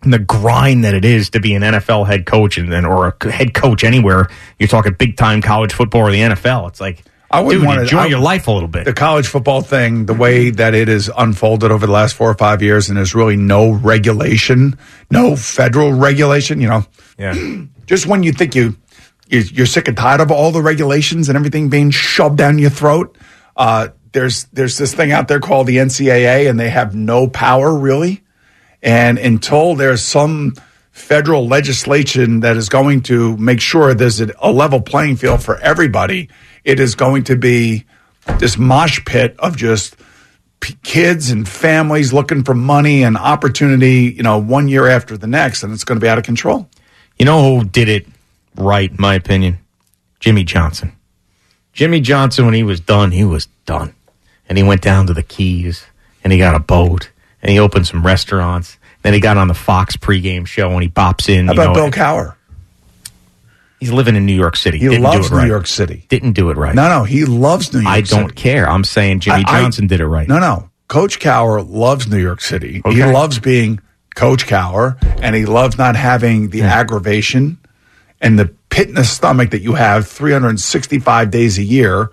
and 0.02 0.12
the 0.12 0.18
grind 0.18 0.84
that 0.84 0.94
it 0.94 1.04
is 1.04 1.30
to 1.30 1.40
be 1.40 1.54
an 1.54 1.62
NFL 1.62 2.06
head 2.06 2.26
coach 2.26 2.56
and, 2.58 2.72
and 2.72 2.86
or 2.86 3.16
a 3.20 3.30
head 3.30 3.54
coach 3.54 3.84
anywhere. 3.84 4.28
You're 4.58 4.68
talking 4.68 4.94
big 4.94 5.16
time 5.16 5.42
college 5.42 5.72
football 5.72 6.02
or 6.02 6.12
the 6.12 6.20
NFL. 6.20 6.68
It's 6.68 6.80
like 6.80 7.04
I 7.30 7.40
would 7.40 7.62
want 7.62 7.78
to 7.78 7.82
enjoy 7.82 8.04
your 8.04 8.20
life 8.20 8.46
a 8.46 8.52
little 8.52 8.68
bit. 8.68 8.84
The 8.84 8.94
college 8.94 9.26
football 9.26 9.60
thing, 9.60 10.06
the 10.06 10.14
way 10.14 10.50
that 10.50 10.74
it 10.74 10.88
is 10.88 11.10
unfolded 11.14 11.70
over 11.70 11.86
the 11.86 11.92
last 11.92 12.14
four 12.14 12.30
or 12.30 12.34
five 12.34 12.62
years, 12.62 12.88
and 12.88 12.96
there's 12.96 13.14
really 13.14 13.36
no 13.36 13.70
regulation, 13.70 14.78
no 15.10 15.36
federal 15.36 15.92
regulation. 15.92 16.60
You 16.60 16.68
know, 16.68 16.86
yeah. 17.18 17.34
Just 17.86 18.06
when 18.06 18.22
you 18.22 18.32
think 18.32 18.54
you 18.54 18.76
you're 19.28 19.66
sick 19.66 19.88
and 19.88 19.96
tired 19.96 20.20
of 20.20 20.30
all 20.30 20.50
the 20.50 20.62
regulations 20.62 21.28
and 21.28 21.36
everything 21.36 21.68
being 21.68 21.90
shoved 21.90 22.38
down 22.38 22.58
your 22.58 22.70
throat. 22.70 23.16
Uh, 23.56 23.88
there's 24.12 24.44
there's 24.44 24.78
this 24.78 24.94
thing 24.94 25.12
out 25.12 25.28
there 25.28 25.40
called 25.40 25.66
the 25.66 25.76
NCAA, 25.76 26.48
and 26.48 26.58
they 26.58 26.70
have 26.70 26.94
no 26.94 27.28
power 27.28 27.76
really. 27.76 28.22
And 28.82 29.18
until 29.18 29.74
there's 29.74 30.02
some 30.02 30.54
federal 30.90 31.46
legislation 31.46 32.40
that 32.40 32.56
is 32.56 32.68
going 32.68 33.02
to 33.02 33.36
make 33.36 33.60
sure 33.60 33.94
there's 33.94 34.20
a 34.20 34.50
level 34.50 34.80
playing 34.80 35.16
field 35.16 35.42
for 35.42 35.58
everybody, 35.58 36.28
it 36.64 36.80
is 36.80 36.94
going 36.94 37.24
to 37.24 37.36
be 37.36 37.84
this 38.38 38.56
mosh 38.56 39.04
pit 39.04 39.36
of 39.38 39.56
just 39.56 39.96
kids 40.82 41.30
and 41.30 41.48
families 41.48 42.12
looking 42.12 42.44
for 42.44 42.54
money 42.54 43.02
and 43.02 43.16
opportunity. 43.16 44.12
You 44.16 44.22
know, 44.22 44.38
one 44.38 44.68
year 44.68 44.88
after 44.88 45.16
the 45.16 45.26
next, 45.26 45.62
and 45.62 45.72
it's 45.72 45.84
going 45.84 45.98
to 45.98 46.04
be 46.04 46.08
out 46.08 46.18
of 46.18 46.24
control. 46.24 46.68
You 47.18 47.26
know 47.26 47.58
who 47.58 47.64
did 47.64 47.88
it 47.88 48.06
right, 48.58 48.90
in 48.90 48.96
my 48.98 49.14
opinion. 49.14 49.58
Jimmy 50.20 50.44
Johnson. 50.44 50.92
Jimmy 51.72 52.00
Johnson, 52.00 52.44
when 52.44 52.54
he 52.54 52.62
was 52.62 52.80
done, 52.80 53.12
he 53.12 53.24
was 53.24 53.46
done. 53.64 53.94
And 54.48 54.58
he 54.58 54.64
went 54.64 54.82
down 54.82 55.06
to 55.06 55.14
the 55.14 55.22
Keys 55.22 55.86
and 56.24 56.32
he 56.32 56.38
got 56.38 56.54
a 56.54 56.58
boat 56.58 57.10
and 57.40 57.52
he 57.52 57.58
opened 57.58 57.86
some 57.86 58.04
restaurants. 58.04 58.78
Then 59.02 59.14
he 59.14 59.20
got 59.20 59.36
on 59.36 59.48
the 59.48 59.54
Fox 59.54 59.96
pregame 59.96 60.46
show 60.46 60.70
and 60.70 60.82
he 60.82 60.88
bops 60.88 61.28
in. 61.28 61.46
How 61.46 61.52
about 61.52 61.66
know, 61.68 61.74
Bill 61.74 61.90
Cowher? 61.90 62.34
He's 63.78 63.92
living 63.92 64.16
in 64.16 64.26
New 64.26 64.34
York 64.34 64.56
City. 64.56 64.78
He 64.78 64.88
Didn't 64.88 65.04
loves 65.04 65.30
New 65.30 65.36
right. 65.36 65.46
York 65.46 65.68
City. 65.68 66.04
Didn't 66.08 66.32
do 66.32 66.50
it 66.50 66.56
right. 66.56 66.74
No, 66.74 66.88
no, 66.88 67.04
he 67.04 67.24
loves 67.24 67.72
New 67.72 67.80
York 67.80 68.06
City. 68.06 68.16
I 68.16 68.20
don't 68.20 68.34
care. 68.34 68.68
I'm 68.68 68.82
saying 68.82 69.20
Jimmy 69.20 69.44
I, 69.46 69.60
Johnson 69.62 69.84
I, 69.84 69.88
did 69.88 70.00
it 70.00 70.06
right. 70.06 70.26
No, 70.26 70.40
no. 70.40 70.70
Coach 70.88 71.20
Cowher 71.20 71.64
loves 71.68 72.08
New 72.08 72.18
York 72.18 72.40
City. 72.40 72.82
Okay. 72.84 72.96
He 72.96 73.04
loves 73.04 73.38
being 73.38 73.78
Coach 74.16 74.46
Cowher, 74.46 74.98
and 75.22 75.36
he 75.36 75.46
loves 75.46 75.78
not 75.78 75.94
having 75.94 76.50
the 76.50 76.58
yeah. 76.58 76.74
aggravation 76.74 77.57
and 78.20 78.38
the 78.38 78.46
pit 78.70 78.88
in 78.88 78.94
the 78.94 79.04
stomach 79.04 79.50
that 79.50 79.60
you 79.62 79.74
have 79.74 80.06
365 80.08 81.30
days 81.30 81.58
a 81.58 81.62
year 81.62 82.10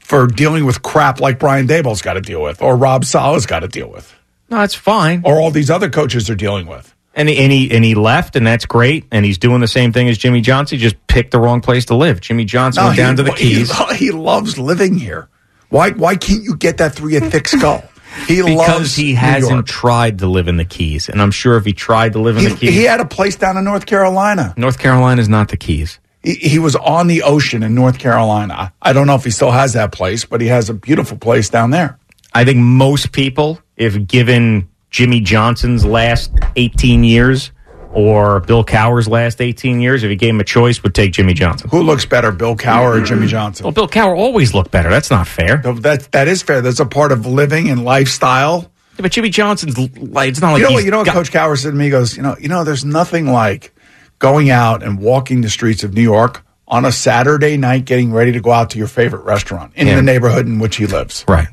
for 0.00 0.26
dealing 0.26 0.64
with 0.64 0.82
crap 0.82 1.20
like 1.20 1.38
Brian 1.38 1.66
Daboll's 1.66 2.02
got 2.02 2.14
to 2.14 2.20
deal 2.20 2.42
with, 2.42 2.60
or 2.62 2.76
Rob 2.76 3.04
Saleh's 3.04 3.46
got 3.46 3.60
to 3.60 3.68
deal 3.68 3.88
with, 3.90 4.14
No, 4.50 4.58
that's 4.58 4.74
fine. 4.74 5.22
or 5.24 5.40
all 5.40 5.50
these 5.50 5.70
other 5.70 5.88
coaches 5.90 6.28
are 6.28 6.34
dealing 6.34 6.66
with. 6.66 6.94
And 7.14 7.28
he, 7.28 7.36
and 7.38 7.52
he 7.52 7.70
and 7.70 7.84
he 7.84 7.94
left, 7.94 8.36
and 8.36 8.46
that's 8.46 8.64
great. 8.64 9.04
And 9.12 9.22
he's 9.22 9.36
doing 9.36 9.60
the 9.60 9.68
same 9.68 9.92
thing 9.92 10.08
as 10.08 10.16
Jimmy 10.16 10.40
Johnson. 10.40 10.78
He 10.78 10.82
just 10.82 10.96
picked 11.08 11.30
the 11.30 11.38
wrong 11.38 11.60
place 11.60 11.84
to 11.86 11.94
live. 11.94 12.22
Jimmy 12.22 12.46
Johnson 12.46 12.84
went 12.84 12.96
down 12.96 13.16
to 13.16 13.22
the 13.22 13.32
he- 13.32 13.56
Keys 13.56 13.72
He, 13.98 14.10
loves 14.12 14.58
living 14.58 14.96
here. 14.96 15.28
Why? 15.68 15.90
Why 15.90 16.16
can't 16.16 16.42
you 16.42 16.56
get 16.56 16.78
that 16.78 16.94
through 16.94 17.10
your 17.10 17.20
thick 17.20 17.48
skull? 17.48 17.84
He 18.26 18.42
because 18.42 18.56
loves 18.56 18.96
he 18.96 19.14
hasn't 19.14 19.66
tried 19.66 20.18
to 20.20 20.26
live 20.26 20.48
in 20.48 20.56
the 20.56 20.64
Keys. 20.64 21.08
And 21.08 21.20
I'm 21.20 21.30
sure 21.30 21.56
if 21.56 21.64
he 21.64 21.72
tried 21.72 22.12
to 22.12 22.20
live 22.20 22.36
in 22.36 22.42
He, 22.42 22.48
the 22.48 22.56
Keys, 22.56 22.74
he 22.74 22.84
had 22.84 23.00
a 23.00 23.04
place 23.04 23.36
down 23.36 23.56
in 23.56 23.64
North 23.64 23.86
Carolina. 23.86 24.54
North 24.56 24.78
Carolina 24.78 25.20
is 25.20 25.28
not 25.28 25.48
the 25.48 25.56
Keys. 25.56 25.98
He, 26.22 26.34
he 26.34 26.58
was 26.58 26.76
on 26.76 27.08
the 27.08 27.22
ocean 27.22 27.62
in 27.62 27.74
North 27.74 27.98
Carolina. 27.98 28.72
I 28.80 28.92
don't 28.92 29.06
know 29.06 29.16
if 29.16 29.24
he 29.24 29.30
still 29.30 29.50
has 29.50 29.72
that 29.72 29.92
place, 29.92 30.24
but 30.24 30.40
he 30.40 30.46
has 30.48 30.70
a 30.70 30.74
beautiful 30.74 31.16
place 31.16 31.48
down 31.48 31.70
there. 31.70 31.98
I 32.34 32.44
think 32.44 32.58
most 32.58 33.12
people, 33.12 33.60
if 33.76 34.06
given 34.06 34.68
Jimmy 34.90 35.20
Johnson's 35.20 35.84
last 35.84 36.32
18 36.56 37.04
years 37.04 37.50
or 37.92 38.40
Bill 38.40 38.64
Cowher's 38.64 39.08
last 39.08 39.40
18 39.40 39.80
years, 39.80 40.02
if 40.02 40.10
he 40.10 40.16
gave 40.16 40.30
him 40.30 40.40
a 40.40 40.44
choice, 40.44 40.82
would 40.82 40.94
take 40.94 41.12
Jimmy 41.12 41.34
Johnson. 41.34 41.68
Who 41.70 41.82
looks 41.82 42.04
better, 42.06 42.32
Bill 42.32 42.56
Cowher 42.56 43.00
or 43.00 43.04
Jimmy 43.04 43.26
Johnson? 43.26 43.64
Well, 43.64 43.72
Bill 43.72 43.88
Cowher 43.88 44.16
always 44.16 44.54
looked 44.54 44.70
better. 44.70 44.88
That's 44.90 45.10
not 45.10 45.26
fair. 45.26 45.58
That 45.58 46.08
that 46.12 46.28
is 46.28 46.42
fair. 46.42 46.60
That's 46.60 46.80
a 46.80 46.86
part 46.86 47.12
of 47.12 47.26
living 47.26 47.68
and 47.70 47.84
lifestyle. 47.84 48.70
But 48.96 49.10
Jimmy 49.12 49.30
Johnson's 49.30 49.78
like 49.98 50.28
it's 50.30 50.40
not 50.40 50.52
like 50.52 50.60
You 50.60 50.68
know 50.68 50.74
what? 50.74 50.84
You 50.84 50.90
know 50.90 50.98
what 50.98 51.06
got- 51.06 51.14
Coach 51.14 51.32
Cowher 51.32 51.58
said 51.58 51.70
to 51.70 51.76
me? 51.76 51.84
He 51.84 51.90
goes, 51.90 52.16
you 52.16 52.22
know, 52.22 52.36
you 52.38 52.48
know, 52.48 52.62
there's 52.64 52.84
nothing 52.84 53.26
like 53.26 53.74
going 54.18 54.50
out 54.50 54.82
and 54.82 54.98
walking 54.98 55.40
the 55.40 55.50
streets 55.50 55.82
of 55.82 55.94
New 55.94 56.02
York 56.02 56.44
on 56.68 56.84
a 56.84 56.92
Saturday 56.92 57.56
night, 57.56 57.84
getting 57.84 58.12
ready 58.12 58.32
to 58.32 58.40
go 58.40 58.52
out 58.52 58.70
to 58.70 58.78
your 58.78 58.86
favorite 58.86 59.24
restaurant 59.24 59.72
in 59.74 59.86
Yeah. 59.88 59.96
the 59.96 60.02
neighborhood 60.02 60.46
in 60.46 60.58
which 60.58 60.76
he 60.76 60.86
lives. 60.86 61.24
right. 61.28 61.48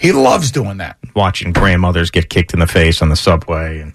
He 0.00 0.12
loves 0.12 0.50
doing 0.50 0.78
that. 0.78 0.96
Watching 1.14 1.52
grandmothers 1.52 2.10
get 2.10 2.30
kicked 2.30 2.54
in 2.54 2.60
the 2.60 2.66
face 2.66 3.02
on 3.02 3.10
the 3.10 3.16
subway 3.16 3.80
and 3.80 3.92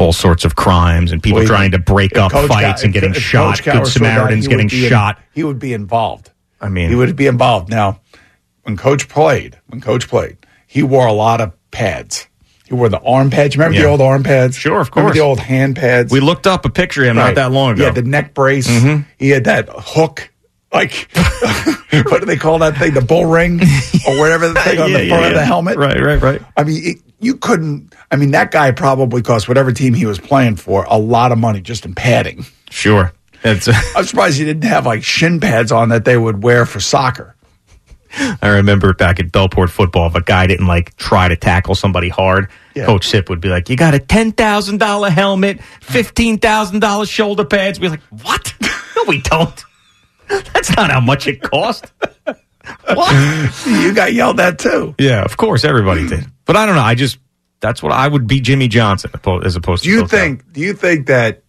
all 0.00 0.12
sorts 0.12 0.44
of 0.44 0.56
crimes 0.56 1.12
and 1.12 1.22
people 1.22 1.40
Well, 1.40 1.46
trying 1.48 1.72
to 1.72 1.78
break 1.78 2.16
up 2.16 2.32
Coach 2.32 2.48
fights 2.48 2.80
Cow- 2.82 2.84
and 2.86 2.92
getting 2.94 3.12
shot. 3.12 3.62
Coach 3.62 3.72
Good 3.84 3.86
Samaritans 3.86 4.48
getting 4.48 4.68
be 4.68 4.84
in- 4.84 4.90
shot. 4.90 5.18
he 5.32 5.44
would 5.44 5.58
be 5.58 5.72
involved. 5.72 6.30
I 6.60 6.68
mean- 6.68 6.88
he 6.90 6.94
would 6.96 7.14
be 7.16 7.26
involved. 7.26 7.68
Now, 7.68 8.00
when 8.62 8.76
Coach 8.76 9.08
played, 9.08 9.58
when 9.68 9.80
Coach 9.80 10.08
played, 10.08 10.36
he 10.66 10.82
wore 10.82 11.06
a 11.06 11.12
lot 11.12 11.40
of 11.40 11.52
pads. 11.70 12.26
He 12.66 12.74
wore 12.74 12.88
the 12.88 13.00
arm 13.00 13.30
pads. 13.30 13.56
Remember 13.56 13.76
Yeah. 13.76 13.82
the 13.82 13.88
old 13.88 14.00
arm 14.00 14.22
pads? 14.22 14.56
Sure, 14.56 14.80
of 14.80 14.90
course. 14.90 15.02
Remember 15.02 15.14
the 15.14 15.20
old 15.24 15.40
hand 15.40 15.74
pads? 15.76 16.12
We 16.12 16.20
looked 16.20 16.46
up 16.46 16.64
a 16.64 16.70
picture 16.70 17.02
of 17.02 17.08
him 17.10 17.16
not 17.16 17.34
that 17.34 17.50
long 17.50 17.72
ago. 17.72 17.78
He 17.80 17.84
had 17.84 17.94
the 17.96 18.02
neck 18.02 18.32
brace. 18.32 18.68
Mm-hmm. 18.68 19.02
He 19.18 19.30
had 19.30 19.44
that 19.44 19.68
hook. 19.68 20.30
Like, 20.72 21.08
what 22.06 22.20
do 22.20 22.26
they 22.26 22.36
call 22.36 22.58
that 22.60 22.76
thing? 22.76 22.94
The 22.94 23.00
bull 23.00 23.26
ring 23.26 23.60
or 24.08 24.18
whatever 24.20 24.46
the 24.48 24.54
thing 24.60 24.78
on 24.80 24.92
the 24.92 25.04
Yeah, 25.04 25.08
front 25.08 25.22
yeah, 25.22 25.28
of 25.30 25.34
the 25.34 25.44
helmet. 25.44 25.76
Right, 25.78 26.00
right, 26.00 26.20
right. 26.22 26.40
I 26.56 26.62
mean, 26.62 26.80
it, 26.84 26.98
you 27.20 27.36
couldn't. 27.36 27.94
I 28.10 28.16
mean, 28.16 28.32
that 28.32 28.50
guy 28.50 28.72
probably 28.72 29.22
cost 29.22 29.46
whatever 29.48 29.72
team 29.72 29.94
he 29.94 30.06
was 30.06 30.18
playing 30.18 30.56
for 30.56 30.84
a 30.88 30.98
lot 30.98 31.32
of 31.32 31.38
money 31.38 31.60
just 31.60 31.84
in 31.84 31.94
padding. 31.94 32.44
Sure. 32.70 33.12
It's, 33.44 33.68
I'm 33.96 34.04
surprised 34.04 34.38
he 34.38 34.44
didn't 34.44 34.64
have 34.64 34.86
like 34.86 35.02
shin 35.04 35.40
pads 35.40 35.72
on 35.72 35.90
that 35.90 36.04
they 36.04 36.16
would 36.16 36.42
wear 36.42 36.66
for 36.66 36.80
soccer. 36.80 37.34
I 38.42 38.48
remember 38.48 38.92
back 38.92 39.20
at 39.20 39.26
Bellport 39.26 39.68
football, 39.70 40.08
if 40.08 40.16
a 40.16 40.20
guy 40.20 40.46
didn't 40.48 40.66
like 40.66 40.96
try 40.96 41.28
to 41.28 41.36
tackle 41.36 41.76
somebody 41.76 42.08
hard, 42.08 42.50
Yeah. 42.74 42.84
Coach 42.86 43.06
Sip 43.08 43.28
would 43.28 43.40
be 43.40 43.48
like, 43.48 43.68
"You 43.70 43.76
got 43.76 43.94
a 43.94 44.00
ten 44.00 44.32
thousand 44.32 44.78
dollar 44.78 45.10
helmet, 45.10 45.62
fifteen 45.80 46.38
thousand 46.38 46.80
dollars 46.80 47.08
shoulder 47.08 47.44
pads." 47.44 47.78
We're 47.78 47.90
like, 47.90 48.02
"What? 48.22 48.52
No, 48.96 49.04
we 49.06 49.22
don't. 49.22 49.64
That's 50.28 50.74
not 50.76 50.90
how 50.90 51.00
much 51.00 51.26
it 51.28 51.40
cost." 51.40 51.92
what? 52.84 53.66
You 53.66 53.94
got 53.94 54.12
yelled 54.12 54.38
at 54.40 54.58
too. 54.58 54.94
Yeah, 54.98 55.22
of 55.24 55.36
course, 55.36 55.64
everybody 55.64 56.06
did. 56.06 56.24
But 56.44 56.56
I 56.56 56.66
don't 56.66 56.74
know. 56.74 56.82
I 56.82 56.94
just 56.94 57.18
that's 57.60 57.82
what 57.82 57.92
I 57.92 58.06
would 58.08 58.26
be 58.26 58.40
Jimmy 58.40 58.68
Johnson 58.68 59.10
as 59.44 59.56
opposed 59.56 59.84
to. 59.84 59.90
Do 59.90 59.94
you 59.96 60.06
think? 60.06 60.52
Do 60.52 60.60
you 60.60 60.74
think 60.74 61.06
that 61.06 61.42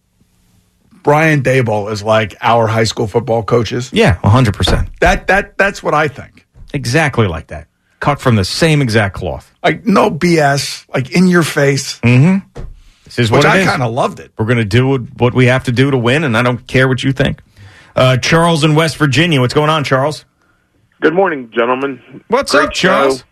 Brian 1.02 1.42
Daboll 1.42 1.90
is 1.90 2.02
like 2.02 2.34
our 2.40 2.66
high 2.66 2.84
school 2.84 3.06
football 3.06 3.42
coaches? 3.42 3.90
Yeah, 3.92 4.14
hundred 4.22 4.54
percent, 4.54 4.88
That 5.00 5.26
that 5.26 5.58
that's 5.58 5.82
what 5.82 5.94
I 5.94 6.08
think. 6.08 6.46
exactly 6.72 7.26
like 7.26 7.48
that. 7.48 7.68
Cut 8.00 8.20
from 8.20 8.36
the 8.36 8.44
same 8.44 8.82
exact 8.82 9.14
cloth. 9.14 9.52
Like 9.62 9.86
no 9.86 10.10
BS. 10.10 10.86
Like 10.92 11.10
in 11.12 11.26
your 11.28 11.42
face. 11.44 12.00
This 13.04 13.18
is 13.18 13.30
what 13.30 13.44
I 13.44 13.64
kind 13.64 13.82
of 13.82 13.92
loved 13.92 14.20
it. 14.20 14.32
We're 14.38 14.46
going 14.46 14.56
to 14.58 14.64
do 14.64 14.88
what- 14.88 15.20
what 15.20 15.34
we 15.34 15.46
have 15.46 15.64
to 15.64 15.72
do 15.72 15.90
to 15.90 15.98
win, 15.98 16.24
and 16.24 16.34
I 16.36 16.42
don't 16.42 16.66
care 16.66 16.88
what 16.88 17.04
you 17.04 17.12
think. 17.12 17.42
Uh, 17.94 18.16
Charles 18.16 18.64
in 18.64 18.74
West 18.74 18.96
Virginia. 18.96 19.38
What's 19.40 19.52
going 19.54 19.68
on, 19.68 19.84
Charles? 19.84 20.24
Good 21.02 21.14
morning, 21.14 21.50
gentlemen. 21.50 22.22
What's 22.28 22.52
Great 22.52 22.66
up, 22.66 22.72
Charles? 22.72 23.24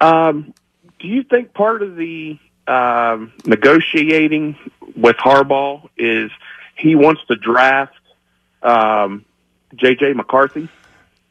Um, 0.00 0.52
do 0.98 1.06
you 1.06 1.22
think 1.22 1.54
part 1.54 1.80
of 1.80 1.94
the 1.94 2.36
um, 2.66 3.32
negotiating 3.46 4.58
with 4.96 5.14
Harbaugh 5.14 5.88
is 5.96 6.32
he 6.76 6.96
wants 6.96 7.24
to 7.28 7.36
draft 7.36 7.94
um, 8.64 9.24
J.J. 9.76 10.14
McCarthy? 10.14 10.68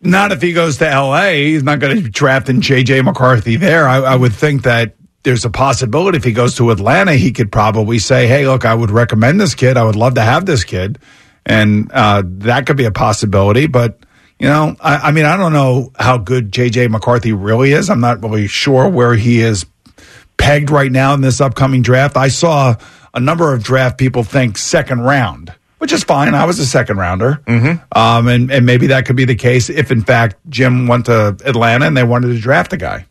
Not 0.02 0.32
if 0.32 0.42
he 0.42 0.54
goes 0.54 0.78
to 0.78 0.88
L.A. 0.88 1.52
He's 1.52 1.64
not 1.64 1.80
going 1.80 1.98
to 1.98 2.04
be 2.04 2.10
drafting 2.10 2.62
J.J. 2.62 3.02
McCarthy 3.02 3.58
there. 3.58 3.90
I, 3.90 3.98
I 3.98 4.16
would 4.16 4.34
think 4.34 4.64
that 4.64 4.96
there's 5.24 5.44
a 5.44 5.50
possibility 5.50 6.18
if 6.18 6.24
he 6.24 6.32
goes 6.32 6.56
to 6.56 6.72
Atlanta, 6.72 7.16
he 7.16 7.34
could 7.34 7.52
probably 7.52 8.00
say, 8.00 8.26
"Hey, 8.26 8.48
look, 8.48 8.64
I 8.64 8.74
would 8.74 8.92
recommend 8.92 9.42
this 9.42 9.54
kid. 9.54 9.76
I 9.76 9.84
would 9.84 9.98
love 9.98 10.14
to 10.14 10.22
have 10.22 10.46
this 10.46 10.64
kid," 10.64 10.98
and 11.46 11.92
uh, 11.92 12.24
that 12.26 12.66
could 12.66 12.78
be 12.78 12.86
a 12.86 12.92
possibility. 12.92 13.68
But 13.68 14.00
you 14.40 14.48
know, 14.48 14.76
I, 14.80 14.96
I 14.98 15.12
mean, 15.12 15.26
I 15.26 15.36
don't 15.38 15.54
know 15.54 15.92
how 15.98 16.18
good 16.18 16.52
J.J. 16.52 16.90
McCarthy 16.90 17.34
really 17.34 17.72
is. 17.72 17.90
I'm 17.90 18.00
not 18.00 18.22
really 18.22 18.48
sure 18.48 18.88
where 18.88 19.16
he 19.16 19.42
is 19.42 19.66
pegged 20.38 20.70
right 20.70 20.92
now 20.92 21.14
in 21.14 21.22
this 21.22 21.42
upcoming 21.42 21.82
draft. 21.82 22.16
I 22.16 22.28
saw 22.28 22.76
a 23.14 23.20
number 23.20 23.54
of 23.54 23.64
draft 23.64 23.98
people 23.98 24.24
think 24.24 24.58
second 24.58 25.02
round, 25.02 25.54
which 25.80 25.92
is 25.92 26.04
fine. 26.04 26.36
I 26.36 26.46
was 26.46 26.60
a 26.60 26.66
second 26.66 26.98
rounder. 26.98 27.42
Mm-hmm. 27.48 27.84
Um, 27.98 28.28
and, 28.28 28.52
and 28.52 28.66
maybe 28.66 28.88
that 28.88 29.06
could 29.06 29.16
be 29.16 29.26
the 29.26 29.36
case 29.36 29.70
if, 29.70 29.92
in 29.92 30.02
fact, 30.02 30.36
Jim 30.50 30.88
went 30.88 31.08
to 31.08 31.36
Atlanta 31.44 31.88
and 31.88 31.98
they 31.98 32.04
wanted 32.04 32.28
to 32.28 32.40
draft 32.40 32.74
a 32.74 32.78
guy. 32.78 33.08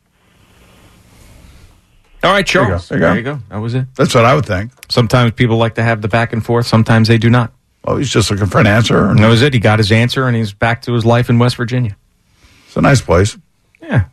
All 2.23 2.33
right, 2.33 2.47
Charles. 2.47 2.89
There 2.89 2.99
you 2.99 3.01
go. 3.01 3.07
There 3.09 3.17
you 3.17 3.23
go. 3.23 3.41
That 3.51 3.59
was 3.59 3.75
it. 3.75 3.87
That's 3.95 4.15
what 4.15 4.25
I 4.25 4.35
would 4.35 4.47
think. 4.47 4.73
Sometimes 4.91 5.33
people 5.33 5.57
like 5.57 5.75
to 5.75 5.83
have 5.83 6.03
the 6.03 6.09
back 6.09 6.33
and 6.33 6.45
forth. 6.45 6.67
Sometimes 6.67 7.09
they 7.09 7.19
do 7.19 7.31
not. 7.31 7.53
Well, 7.87 7.97
he's 7.97 8.11
just 8.11 8.31
looking 8.31 8.47
for 8.47 8.59
an 8.59 8.67
answer. 8.67 9.07
And 9.11 9.21
that 9.21 9.29
was 9.29 9.43
it. 9.43 9.55
He 9.55 9.61
got 9.61 9.79
his 9.79 9.93
answer, 9.93 10.27
and 10.27 10.37
he's 10.37 10.53
back 10.53 10.83
to 10.83 10.93
his 10.93 11.05
life 11.05 11.31
in 11.31 11.39
West 11.39 11.57
Virginia. 11.57 11.97
It's 12.67 12.77
a 12.77 12.81
nice 12.81 13.01
place. 13.01 13.39
Yeah. 13.81 14.07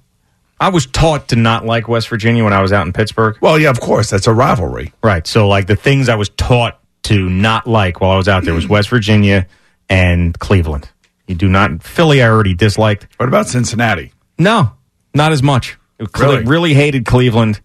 I 0.60 0.70
was 0.70 0.86
taught 0.86 1.30
to 1.30 1.36
not 1.36 1.66
like 1.66 1.88
West 1.88 2.08
Virginia 2.08 2.44
when 2.44 2.54
I 2.54 2.62
was 2.62 2.72
out 2.72 2.86
in 2.86 2.94
Pittsburgh. 2.94 3.38
Well, 3.42 3.58
yeah, 3.58 3.70
of 3.70 3.80
course. 3.80 4.10
That's 4.10 4.28
a 4.28 4.34
rivalry. 4.34 4.94
Right. 5.02 5.26
So, 5.26 5.48
like, 5.48 5.68
the 5.68 5.76
things 5.76 6.08
I 6.08 6.16
was 6.16 6.30
taught 6.30 6.80
to 7.04 7.30
not 7.30 7.68
like 7.68 8.00
while 8.00 8.12
I 8.12 8.18
was 8.18 8.28
out 8.28 8.44
there 8.44 8.54
was 8.54 8.66
hmm. 8.66 8.74
West 8.74 8.90
Virginia 8.90 9.48
and 9.90 10.38
Cleveland. 10.38 10.90
You 11.28 11.36
do 11.36 11.50
not. 11.50 11.82
Philly, 11.84 12.22
I 12.22 12.30
already 12.30 12.54
disliked. 12.54 13.08
What 13.18 13.28
about 13.28 13.48
Cincinnati? 13.48 14.14
No, 14.38 14.74
not 15.14 15.32
as 15.32 15.42
much. 15.42 15.78
Really? 16.18 16.44
really 16.44 16.74
hated 16.74 17.06
Cleveland. 17.06 17.60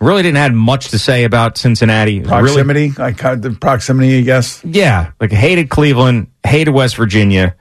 Really 0.00 0.22
didn't 0.22 0.36
have 0.38 0.52
much 0.52 0.88
to 0.88 0.98
say 0.98 1.24
about 1.24 1.56
Cincinnati. 1.56 2.18
Really- 2.18 2.28
Proximity? 2.28 2.90
Like 2.98 3.16
kind 3.16 3.34
of 3.34 3.42
the 3.42 3.58
proximity, 3.58 4.18
I 4.18 4.20
guess. 4.22 4.62
yeah, 4.64 5.12
like 5.20 5.32
hated 5.32 5.70
Cleveland, 5.70 6.26
hated 6.44 6.72
West 6.72 6.96
Virginia. 6.96 7.54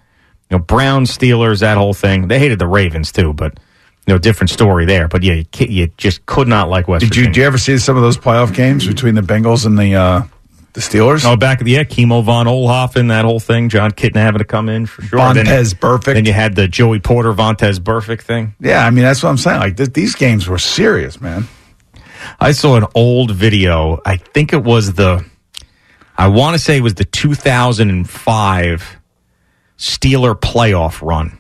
You 0.50 0.58
know, 0.58 0.63
Brown 0.63 1.06
Steelers, 1.06 1.62
that 1.62 1.78
whole 1.78 1.94
thing. 1.94 2.28
They 2.28 2.38
hated 2.40 2.60
the 2.60 2.68
Ravens 2.68 3.12
too, 3.12 3.34
but 3.34 3.58
you 4.06 4.13
know, 4.13 4.18
different 4.18 4.50
story 4.50 4.86
there. 4.86 5.08
But 5.08 5.24
yeah, 5.24 5.36
you, 5.36 5.46
you 5.68 5.88
just 5.98 6.25
could 6.25 6.48
not 6.48 6.70
like 6.70 6.88
West 6.88 7.02
Did 7.02 7.16
you, 7.16 7.22
Virginia. 7.22 7.34
did 7.34 7.40
you 7.40 7.46
ever 7.46 7.58
see 7.58 7.78
some 7.78 7.96
of 7.96 8.04
those 8.04 8.18
playoff 8.18 8.54
games 8.54 8.86
between 8.86 9.16
the 9.16 9.22
Bengals 9.22 9.66
and 9.66 9.80
the 9.80 9.96
uh, 9.96 10.22
the 10.74 10.82
Steelers? 10.82 11.24
Oh, 11.25 11.38
back 11.38 11.60
at 11.60 11.66
the 11.66 11.72
yeah, 11.72 11.86
Kimo 11.86 12.22
von 12.22 12.46
Olhoff 12.48 12.94
Oelhoffen, 12.94 13.08
that 13.08 13.24
whole 13.25 13.40
thing. 13.40 13.70
Jon 13.70 13.92
Kitna 13.92 14.18
having 14.18 14.40
to 14.40 14.46
come 14.46 14.68
in 14.68 14.86
for 14.86 15.02
sure. 15.04 15.18
Vontaze 15.20 15.74
Burfict. 15.75 16.13
Then 16.16 16.25
you 16.25 16.34
had 16.34 16.56
the 16.56 16.68
Joey 16.68 17.00
Porter 17.00 17.32
Vontaze 17.34 17.80
Burfict 17.80 18.22
thing. 18.24 18.54
Yeah, 18.60 18.86
I 18.86 18.90
mean 18.90 19.04
that's 19.06 19.24
what 19.24 19.30
I'm 19.30 19.38
saying. 19.38 19.60
Like 19.62 19.78
th- 19.78 19.94
these 19.94 20.16
games 20.16 20.48
were 20.50 20.58
serious, 20.60 21.22
man. 21.22 21.48
I 22.40 22.52
saw 22.52 22.75
an 22.75 22.86
old 22.96 23.32
video. 23.32 24.02
I 24.06 24.18
think 24.18 24.54
it 24.54 24.63
was 24.63 24.94
the, 24.94 25.25
I 26.18 26.28
want 26.28 26.56
to 26.56 26.60
say 26.60 26.78
it 26.78 26.82
was 26.82 26.96
the 26.96 27.06
2005 27.06 28.98
Steeler 29.78 30.40
playoff 30.40 31.02
run. 31.02 31.38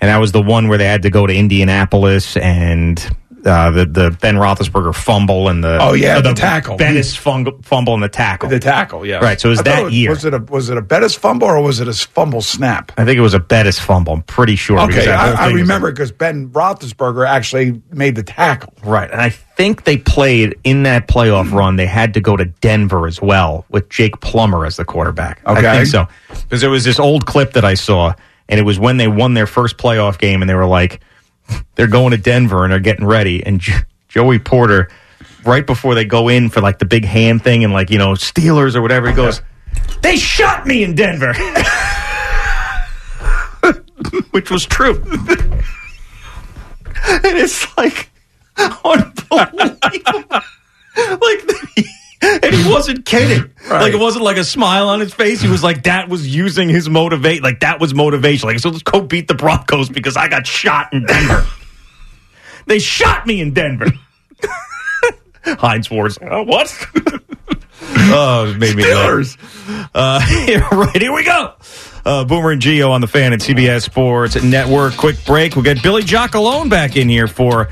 And 0.00 0.08
that 0.08 0.18
was 0.18 0.32
the 0.32 0.42
one 0.42 0.68
where 0.68 0.78
they 0.78 0.86
had 0.86 1.02
to 1.02 1.10
go 1.10 1.26
to 1.26 1.34
Indianapolis 1.34 2.36
and 2.36 3.04
uh, 3.44 3.70
the 3.70 3.86
the 3.86 4.10
Ben 4.20 4.34
Roethlisberger 4.36 4.94
fumble 4.94 5.48
and 5.48 5.62
the 5.62 5.78
Oh, 5.80 5.92
yeah, 5.92 6.18
uh, 6.18 6.20
the 6.20 6.34
tackle. 6.34 6.76
Bettis 6.76 7.14
fung- 7.14 7.60
fumble 7.62 7.94
and 7.94 8.02
the 8.02 8.08
tackle. 8.08 8.48
The 8.48 8.58
tackle, 8.58 9.06
yeah. 9.06 9.18
Right, 9.18 9.40
so 9.40 9.48
it 9.48 9.50
was 9.50 9.60
I 9.60 9.62
that 9.62 9.92
year. 9.92 10.10
Was 10.10 10.24
it 10.24 10.34
a 10.34 10.38
was 10.38 10.70
it 10.70 10.76
a 10.76 10.82
Bettis 10.82 11.14
fumble 11.14 11.46
or 11.48 11.60
was 11.62 11.80
it 11.80 11.88
a 11.88 11.92
fumble 11.92 12.42
snap? 12.42 12.92
I 12.96 13.04
think 13.04 13.16
it 13.16 13.20
was 13.22 13.34
a 13.34 13.38
Bettis 13.40 13.78
fumble. 13.78 14.12
I'm 14.14 14.22
pretty 14.22 14.56
sure. 14.56 14.78
Okay, 14.80 15.10
I, 15.10 15.46
I 15.46 15.52
remember 15.52 15.90
because 15.90 16.10
Ben 16.12 16.48
Roethlisberger 16.50 17.26
actually 17.26 17.80
made 17.92 18.14
the 18.16 18.22
tackle. 18.22 18.72
Right. 18.82 19.10
And 19.10 19.20
I 19.20 19.30
think 19.30 19.84
they 19.84 19.96
played 19.98 20.56
in 20.64 20.82
that 20.84 21.08
playoff 21.08 21.52
run. 21.52 21.76
They 21.76 21.86
had 21.86 22.14
to 22.14 22.20
go 22.20 22.36
to 22.36 22.44
Denver 22.44 23.06
as 23.06 23.20
well 23.22 23.64
with 23.70 23.88
Jake 23.88 24.20
Plummer 24.20 24.64
as 24.66 24.76
the 24.76 24.84
quarterback. 24.84 25.40
I 25.46 25.52
Okay. 25.58 25.72
think 25.78 25.86
so. 25.86 26.06
Because 26.28 26.60
there 26.60 26.70
was 26.70 26.84
this 26.84 26.98
old 27.00 27.26
clip 27.26 27.52
that 27.54 27.64
I 27.64 27.74
saw, 27.74 28.14
and 28.48 28.58
it 28.60 28.62
was 28.64 28.78
when 28.78 28.96
they 28.96 29.08
won 29.08 29.34
their 29.34 29.46
first 29.46 29.76
playoff 29.78 30.18
game, 30.18 30.42
and 30.42 30.48
they 30.48 30.54
were 30.54 30.66
like, 30.66 31.00
they're 31.74 31.86
going 31.86 32.10
to 32.10 32.16
Denver 32.16 32.64
and 32.64 32.72
they're 32.72 32.80
getting 32.80 33.06
ready. 33.06 33.44
And 33.44 33.60
J- 33.60 33.80
Joey 34.08 34.38
Porter, 34.38 34.88
right 35.44 35.66
before 35.66 35.94
they 35.94 36.04
go 36.04 36.28
in 36.28 36.48
for 36.48 36.60
like 36.60 36.78
the 36.78 36.84
big 36.84 37.04
hand 37.04 37.42
thing 37.42 37.64
and 37.64 37.72
like, 37.72 37.90
you 37.90 37.98
know, 37.98 38.12
Steelers 38.12 38.74
or 38.74 38.82
whatever, 38.82 39.08
he 39.08 39.14
goes, 39.14 39.42
They 40.02 40.16
shot 40.16 40.66
me 40.66 40.82
in 40.82 40.94
Denver. 40.94 41.34
Which 44.30 44.50
was 44.50 44.64
true. 44.66 45.02
and 47.06 47.38
it's 47.38 47.76
like, 47.76 48.10
unbelievable. 48.56 50.40
like, 50.96 51.50
and 52.22 52.54
he 52.54 52.68
wasn't 52.68 53.04
kidding. 53.04 53.50
Like, 53.70 53.92
it 53.92 54.00
wasn't 54.00 54.24
like 54.24 54.38
a 54.38 54.44
smile 54.44 54.88
on 54.88 54.98
his 54.98 55.14
face. 55.14 55.40
He 55.40 55.48
was 55.48 55.62
like, 55.62 55.84
that 55.84 56.08
was 56.08 56.26
using 56.26 56.68
his 56.68 56.88
motivate. 56.88 57.42
Like, 57.42 57.60
that 57.60 57.80
was 57.80 57.94
motivation. 57.94 58.48
Like, 58.48 58.58
so 58.58 58.70
let's 58.70 58.82
go 58.82 59.00
beat 59.00 59.28
the 59.28 59.34
Broncos 59.34 59.88
because 59.88 60.16
I 60.16 60.28
got 60.28 60.46
shot 60.46 60.92
in 60.92 61.06
Denver. 61.06 61.46
they 62.66 62.80
shot 62.80 63.26
me 63.26 63.40
in 63.40 63.54
Denver. 63.54 63.86
Hines 65.44 65.90
Ward's, 65.90 66.18
oh, 66.20 66.42
what? 66.42 66.74
oh, 67.82 68.50
it 68.50 68.58
made 68.58 68.74
me 68.74 68.82
laugh. 68.82 69.88
Uh, 69.94 70.20
right, 70.72 71.00
here 71.00 71.12
we 71.12 71.24
go. 71.24 71.54
Uh, 72.08 72.24
Boomer 72.24 72.52
and 72.52 72.62
Gio 72.62 72.88
on 72.88 73.02
the 73.02 73.06
fan 73.06 73.34
at 73.34 73.40
CBS 73.40 73.82
Sports 73.82 74.42
Network. 74.42 74.96
Quick 74.96 75.22
break. 75.26 75.54
We'll 75.54 75.62
get 75.62 75.82
Billy 75.82 76.02
Giacalone 76.02 76.70
back 76.70 76.96
in 76.96 77.06
here 77.06 77.28
for 77.28 77.68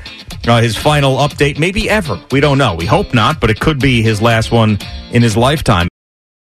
uh, 0.47 0.61
his 0.61 0.77
final 0.77 1.17
update, 1.17 1.57
maybe 1.57 1.89
ever. 1.89 2.21
We 2.29 2.39
don't 2.39 2.59
know. 2.59 2.75
We 2.75 2.85
hope 2.85 3.15
not, 3.15 3.41
but 3.41 3.49
it 3.49 3.59
could 3.59 3.79
be 3.79 4.03
his 4.03 4.21
last 4.21 4.51
one 4.51 4.77
in 5.11 5.23
his 5.23 5.35
lifetime. 5.35 5.87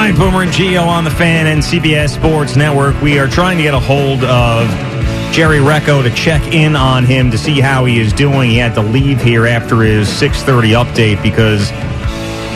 Hi, 0.00 0.12
Boomer 0.12 0.44
and 0.44 0.50
Gio 0.50 0.86
on 0.86 1.04
the 1.04 1.10
fan 1.10 1.46
and 1.46 1.60
CBS 1.60 2.14
Sports 2.14 2.56
Network. 2.56 2.98
We 3.02 3.18
are 3.18 3.28
trying 3.28 3.58
to 3.58 3.62
get 3.62 3.74
a 3.74 3.78
hold 3.78 4.24
of 4.24 4.66
Jerry 5.30 5.58
Recco 5.58 6.02
to 6.02 6.08
check 6.08 6.54
in 6.54 6.74
on 6.74 7.04
him 7.04 7.30
to 7.30 7.36
see 7.36 7.60
how 7.60 7.84
he 7.84 8.00
is 8.00 8.10
doing. 8.14 8.48
He 8.48 8.56
had 8.56 8.74
to 8.76 8.80
leave 8.80 9.20
here 9.20 9.46
after 9.46 9.82
his 9.82 10.08
6:30 10.08 10.72
update 10.72 11.22
because 11.22 11.68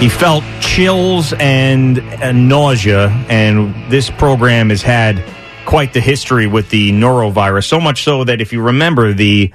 he 0.01 0.09
felt 0.09 0.43
chills 0.63 1.35
and 1.35 1.99
uh, 1.99 2.33
nausea, 2.33 3.11
and 3.29 3.75
this 3.93 4.09
program 4.09 4.71
has 4.71 4.81
had 4.81 5.23
quite 5.67 5.93
the 5.93 6.01
history 6.01 6.47
with 6.47 6.71
the 6.71 6.93
norovirus. 6.93 7.67
So 7.67 7.79
much 7.79 8.05
so 8.05 8.25
that 8.25 8.41
if 8.41 8.55
you 8.55 8.63
remember, 8.63 9.13
the 9.13 9.53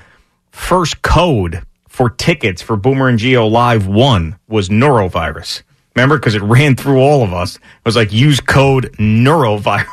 first 0.51 1.01
code 1.01 1.63
for 1.87 2.11
tickets 2.11 2.61
for 2.61 2.75
Boomer 2.77 3.07
and 3.07 3.17
Gio 3.17 3.49
Live 3.49 3.87
One 3.87 4.37
was 4.47 4.69
norovirus. 4.69 5.63
Remember, 5.95 6.17
because 6.17 6.35
it 6.35 6.41
ran 6.41 6.75
through 6.75 6.99
all 6.99 7.23
of 7.23 7.33
us. 7.33 7.57
It 7.57 7.61
was 7.85 7.95
like 7.95 8.13
use 8.13 8.39
code 8.39 8.95
norovirus 8.97 9.85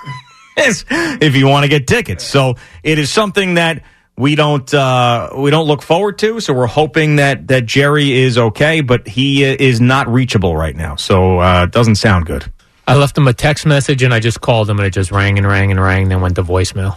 if 0.56 1.36
you 1.36 1.46
want 1.48 1.64
to 1.64 1.68
get 1.68 1.86
tickets. 1.86 2.24
So 2.24 2.54
it 2.82 2.98
is 2.98 3.10
something 3.10 3.54
that 3.54 3.82
we 4.16 4.34
don't 4.34 4.72
uh, 4.72 5.30
we 5.36 5.50
don't 5.50 5.66
look 5.66 5.82
forward 5.82 6.18
to. 6.18 6.40
So 6.40 6.54
we're 6.54 6.66
hoping 6.66 7.16
that 7.16 7.48
that 7.48 7.66
Jerry 7.66 8.12
is 8.12 8.38
okay, 8.38 8.80
but 8.80 9.06
he 9.06 9.44
uh, 9.44 9.56
is 9.58 9.80
not 9.80 10.08
reachable 10.08 10.56
right 10.56 10.74
now. 10.74 10.96
So 10.96 11.40
uh, 11.40 11.64
it 11.64 11.72
doesn't 11.72 11.96
sound 11.96 12.26
good. 12.26 12.50
I 12.88 12.94
left 12.94 13.18
him 13.18 13.26
a 13.26 13.32
text 13.32 13.66
message 13.66 14.02
and 14.02 14.14
I 14.14 14.20
just 14.20 14.40
called 14.40 14.70
him 14.70 14.78
and 14.78 14.86
it 14.86 14.90
just 14.90 15.10
rang 15.10 15.38
and 15.38 15.46
rang 15.46 15.70
and 15.70 15.80
rang, 15.80 16.08
then 16.08 16.20
went 16.20 16.36
to 16.36 16.44
voicemail. 16.44 16.96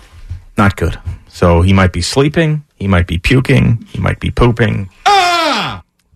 Not 0.55 0.75
good. 0.75 0.99
So 1.29 1.61
he 1.61 1.73
might 1.73 1.93
be 1.93 2.01
sleeping. 2.01 2.63
He 2.75 2.87
might 2.87 3.07
be 3.07 3.17
puking. 3.17 3.85
He 3.89 3.99
might 3.99 4.19
be 4.19 4.29
pooping. 4.29 4.89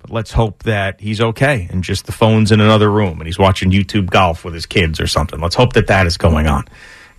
But 0.03 0.11
let's 0.11 0.31
hope 0.33 0.63
that 0.63 0.99
he's 0.99 1.21
okay 1.21 1.67
and 1.71 1.83
just 1.83 2.05
the 2.05 2.11
phone's 2.11 2.51
in 2.51 2.59
another 2.59 2.91
room 2.91 3.19
and 3.19 3.25
he's 3.25 3.39
watching 3.39 3.71
YouTube 3.71 4.09
golf 4.09 4.43
with 4.43 4.53
his 4.53 4.65
kids 4.65 4.99
or 4.99 5.07
something. 5.07 5.39
Let's 5.39 5.55
hope 5.55 5.73
that 5.73 5.87
that 5.87 6.07
is 6.07 6.17
going 6.17 6.45
on. 6.45 6.65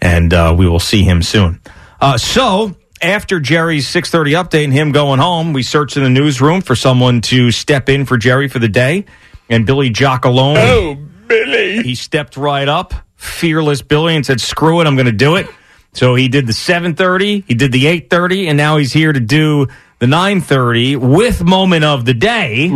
And 0.00 0.32
uh, 0.32 0.54
we 0.56 0.68
will 0.68 0.78
see 0.78 1.02
him 1.02 1.22
soon. 1.22 1.60
Uh, 1.98 2.18
so 2.18 2.76
after 3.00 3.40
Jerry's 3.40 3.86
6:30 3.88 4.32
update 4.32 4.64
and 4.64 4.72
him 4.72 4.92
going 4.92 5.18
home, 5.18 5.54
we 5.54 5.62
searched 5.62 5.96
in 5.96 6.02
the 6.02 6.10
newsroom 6.10 6.60
for 6.60 6.76
someone 6.76 7.22
to 7.22 7.50
step 7.50 7.88
in 7.88 8.04
for 8.04 8.18
Jerry 8.18 8.48
for 8.48 8.58
the 8.58 8.68
day. 8.68 9.06
And 9.48 9.66
Billy 9.66 9.90
Giacalone. 9.90 10.56
Oh, 10.58 10.94
Billy! 11.26 11.82
He 11.82 11.94
stepped 11.94 12.36
right 12.36 12.68
up, 12.68 12.94
fearless 13.16 13.82
Billy, 13.82 14.16
and 14.16 14.24
said, 14.24 14.40
"Screw 14.40 14.80
it, 14.80 14.86
I'm 14.86 14.96
going 14.96 15.06
to 15.06 15.12
do 15.12 15.36
it." 15.36 15.46
So 15.94 16.14
he 16.16 16.28
did 16.28 16.46
the 16.46 16.52
7:30, 16.52 17.44
he 17.46 17.54
did 17.54 17.72
the 17.72 17.84
8:30, 17.86 18.48
and 18.48 18.56
now 18.56 18.78
he's 18.78 18.92
here 18.92 19.12
to 19.12 19.20
do 19.20 19.68
the 19.98 20.06
9:30 20.06 20.96
with 20.96 21.42
moment 21.42 21.84
of 21.84 22.04
the 22.04 22.14
day. 22.14 22.70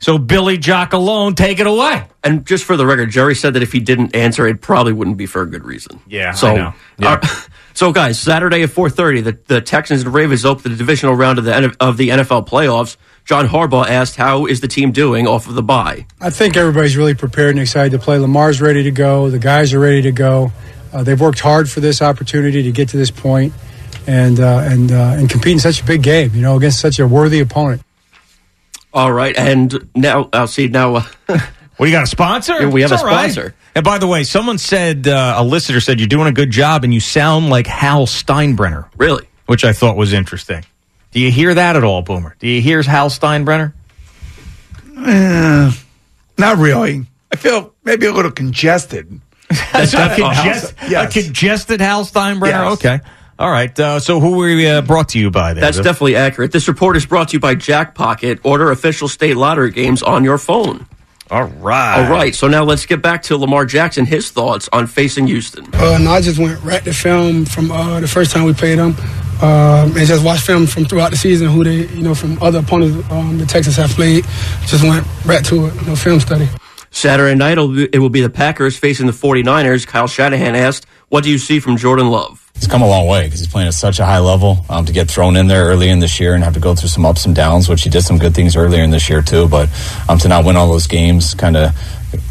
So 0.00 0.18
Billy 0.18 0.58
Giacalone, 0.58 1.34
take 1.34 1.60
it 1.60 1.66
away. 1.66 2.04
And 2.22 2.44
just 2.44 2.64
for 2.64 2.76
the 2.76 2.84
record, 2.84 3.10
Jerry 3.10 3.34
said 3.34 3.54
that 3.54 3.62
if 3.62 3.72
he 3.72 3.80
didn't 3.80 4.14
answer, 4.14 4.46
it 4.46 4.60
probably 4.60 4.92
wouldn't 4.92 5.16
be 5.16 5.24
for 5.24 5.40
a 5.40 5.46
good 5.46 5.64
reason. 5.64 5.98
Yeah, 6.06 6.32
So, 6.32 6.48
I 6.48 6.56
know. 6.56 6.74
Yeah. 6.98 7.12
uh, 7.22 7.26
so 7.74 7.90
guys, 7.92 8.18
Saturday 8.18 8.62
at 8.62 8.70
four 8.70 8.90
thirty, 8.90 9.22
the, 9.22 9.38
the 9.46 9.60
Texans 9.62 10.02
and 10.02 10.12
Ravens 10.12 10.44
open 10.44 10.72
the 10.72 10.76
divisional 10.76 11.14
round 11.14 11.38
of 11.38 11.44
the 11.46 11.74
of 11.80 11.96
the 11.96 12.10
NFL 12.10 12.46
playoffs. 12.48 12.96
John 13.24 13.48
Harbaugh 13.48 13.86
asked, 13.88 14.16
"How 14.16 14.44
is 14.44 14.60
the 14.60 14.68
team 14.68 14.92
doing 14.92 15.26
off 15.26 15.48
of 15.48 15.54
the 15.54 15.62
bye?" 15.62 16.06
I 16.20 16.28
think 16.28 16.58
everybody's 16.58 16.96
really 16.98 17.14
prepared 17.14 17.50
and 17.52 17.60
excited 17.60 17.92
to 17.92 17.98
play. 17.98 18.18
Lamar's 18.18 18.60
ready 18.60 18.82
to 18.82 18.90
go. 18.90 19.30
The 19.30 19.38
guys 19.38 19.72
are 19.72 19.80
ready 19.80 20.02
to 20.02 20.12
go. 20.12 20.52
Uh, 20.92 21.02
they've 21.02 21.20
worked 21.20 21.40
hard 21.40 21.70
for 21.70 21.80
this 21.80 22.02
opportunity 22.02 22.62
to 22.64 22.72
get 22.72 22.90
to 22.90 22.98
this 22.98 23.10
point 23.10 23.54
and 24.06 24.38
uh, 24.40 24.58
and 24.64 24.90
uh, 24.92 25.16
and 25.18 25.28
compete 25.30 25.52
in 25.52 25.58
such 25.60 25.80
a 25.80 25.84
big 25.84 26.02
game. 26.02 26.32
You 26.34 26.42
know, 26.42 26.56
against 26.56 26.80
such 26.80 26.98
a 26.98 27.06
worthy 27.06 27.40
opponent. 27.40 27.82
All 28.92 29.12
right, 29.12 29.36
and 29.36 29.88
now 29.94 30.28
I'll 30.32 30.46
see 30.46 30.68
now. 30.68 30.96
Uh, 30.96 31.04
What 31.76 31.86
do 31.86 31.90
you 31.90 31.96
got 31.98 32.04
a 32.04 32.06
sponsor? 32.06 32.52
Yeah, 32.60 32.68
we 32.68 32.82
have 32.82 32.92
It's 32.92 33.02
a 33.02 33.04
all 33.04 33.10
right. 33.10 33.32
sponsor. 33.32 33.52
And 33.74 33.84
by 33.84 33.98
the 33.98 34.06
way, 34.06 34.22
someone 34.22 34.58
said 34.58 35.08
uh, 35.08 35.34
a 35.38 35.42
listener 35.42 35.80
said 35.80 35.98
you're 35.98 36.06
doing 36.06 36.28
a 36.28 36.32
good 36.32 36.52
job 36.52 36.84
and 36.84 36.94
you 36.94 37.00
sound 37.00 37.50
like 37.50 37.66
Hal 37.66 38.06
Steinbrenner, 38.06 38.86
really, 38.96 39.26
which 39.46 39.64
I 39.64 39.72
thought 39.72 39.96
was 39.96 40.12
interesting. 40.12 40.64
Do 41.10 41.18
you 41.18 41.32
hear 41.32 41.52
that 41.52 41.74
at 41.74 41.82
all, 41.82 42.02
Boomer? 42.02 42.36
Do 42.38 42.46
you 42.46 42.62
hear 42.62 42.80
Hal 42.82 43.08
Steinbrenner? 43.10 43.72
Eh, 45.04 45.72
not 46.38 46.58
really. 46.58 47.06
I 47.32 47.36
feel 47.36 47.74
maybe 47.82 48.06
a 48.06 48.12
little 48.12 48.30
congested. 48.30 49.20
That's 49.72 49.94
a, 49.94 50.14
congest, 50.16 50.74
Yes. 50.88 51.10
a 51.16 51.20
congested 51.22 51.80
Hal 51.80 52.04
Steinbrenner. 52.04 52.70
Yes. 52.70 52.72
Okay. 52.74 53.00
All 53.38 53.50
right. 53.50 53.78
Uh, 53.78 53.98
so 53.98 54.20
who 54.20 54.32
were 54.36 54.46
we 54.46 54.66
uh, 54.66 54.82
brought 54.82 55.08
to 55.10 55.18
you 55.18 55.30
by 55.30 55.54
there? 55.54 55.60
That's 55.60 55.78
Bill? 55.78 55.84
definitely 55.84 56.16
accurate. 56.16 56.52
This 56.52 56.68
report 56.68 56.96
is 56.96 57.04
brought 57.04 57.28
to 57.30 57.32
you 57.34 57.40
by 57.40 57.54
Jackpocket. 57.56 58.40
Order 58.44 58.70
official 58.70 59.08
state 59.08 59.36
lottery 59.36 59.70
games 59.72 60.02
on 60.02 60.22
your 60.24 60.38
phone. 60.38 60.86
All 61.30 61.44
right. 61.44 62.04
All 62.04 62.10
right, 62.12 62.34
so 62.34 62.48
now 62.48 62.64
let's 62.64 62.84
get 62.84 63.00
back 63.00 63.22
to 63.24 63.36
Lamar 63.38 63.64
Jackson, 63.64 64.04
his 64.04 64.30
thoughts 64.30 64.68
on 64.72 64.86
facing 64.86 65.26
Houston. 65.26 65.64
Uh, 65.74 65.96
no, 65.98 66.10
I 66.12 66.20
just 66.20 66.38
went 66.38 66.62
right 66.62 66.84
to 66.84 66.92
film 66.92 67.46
from 67.46 67.72
uh, 67.72 67.98
the 68.00 68.06
first 68.06 68.30
time 68.30 68.44
we 68.44 68.52
played 68.52 68.78
them, 68.78 68.94
um, 69.40 69.96
and 69.96 70.06
just 70.06 70.22
watched 70.22 70.44
film 70.44 70.66
from 70.66 70.84
throughout 70.84 71.10
the 71.12 71.16
season. 71.16 71.48
Who 71.48 71.64
they, 71.64 71.86
you 71.88 72.02
know, 72.02 72.14
from 72.14 72.40
other 72.42 72.58
opponents 72.58 73.10
um, 73.10 73.38
the 73.38 73.46
Texans 73.46 73.76
have 73.76 73.90
played. 73.90 74.24
Just 74.66 74.84
went 74.84 75.06
right 75.24 75.42
to 75.46 75.66
it, 75.66 75.74
you 75.74 75.86
know, 75.86 75.96
film 75.96 76.20
study. 76.20 76.46
Saturday 76.90 77.34
night, 77.34 77.52
it'll 77.52 77.68
be- 77.68 77.88
it 77.90 77.98
will 77.98 78.10
be 78.10 78.20
the 78.20 78.30
Packers 78.30 78.76
facing 78.76 79.06
the 79.06 79.12
49ers. 79.12 79.86
Kyle 79.86 80.06
Shanahan 80.06 80.54
asked, 80.54 80.86
What 81.08 81.24
do 81.24 81.30
you 81.30 81.38
see 81.38 81.58
from 81.58 81.78
Jordan 81.78 82.10
Love? 82.10 82.43
He's 82.64 82.72
come 82.72 82.80
a 82.80 82.88
long 82.88 83.06
way 83.06 83.24
because 83.24 83.40
he's 83.40 83.48
playing 83.48 83.68
at 83.68 83.74
such 83.74 83.98
a 84.00 84.06
high 84.06 84.20
level. 84.20 84.64
Um, 84.70 84.86
to 84.86 84.92
get 84.94 85.06
thrown 85.10 85.36
in 85.36 85.48
there 85.48 85.66
early 85.66 85.90
in 85.90 85.98
this 85.98 86.18
year 86.18 86.32
and 86.34 86.42
have 86.42 86.54
to 86.54 86.60
go 86.60 86.74
through 86.74 86.88
some 86.88 87.04
ups 87.04 87.26
and 87.26 87.34
downs, 87.36 87.68
which 87.68 87.82
he 87.82 87.90
did 87.90 88.00
some 88.00 88.16
good 88.16 88.34
things 88.34 88.56
earlier 88.56 88.82
in 88.82 88.90
this 88.90 89.10
year 89.10 89.20
too. 89.20 89.46
But 89.48 89.68
um, 90.08 90.16
to 90.20 90.28
not 90.28 90.46
win 90.46 90.56
all 90.56 90.70
those 90.70 90.86
games, 90.86 91.34
kind 91.34 91.58
of 91.58 91.74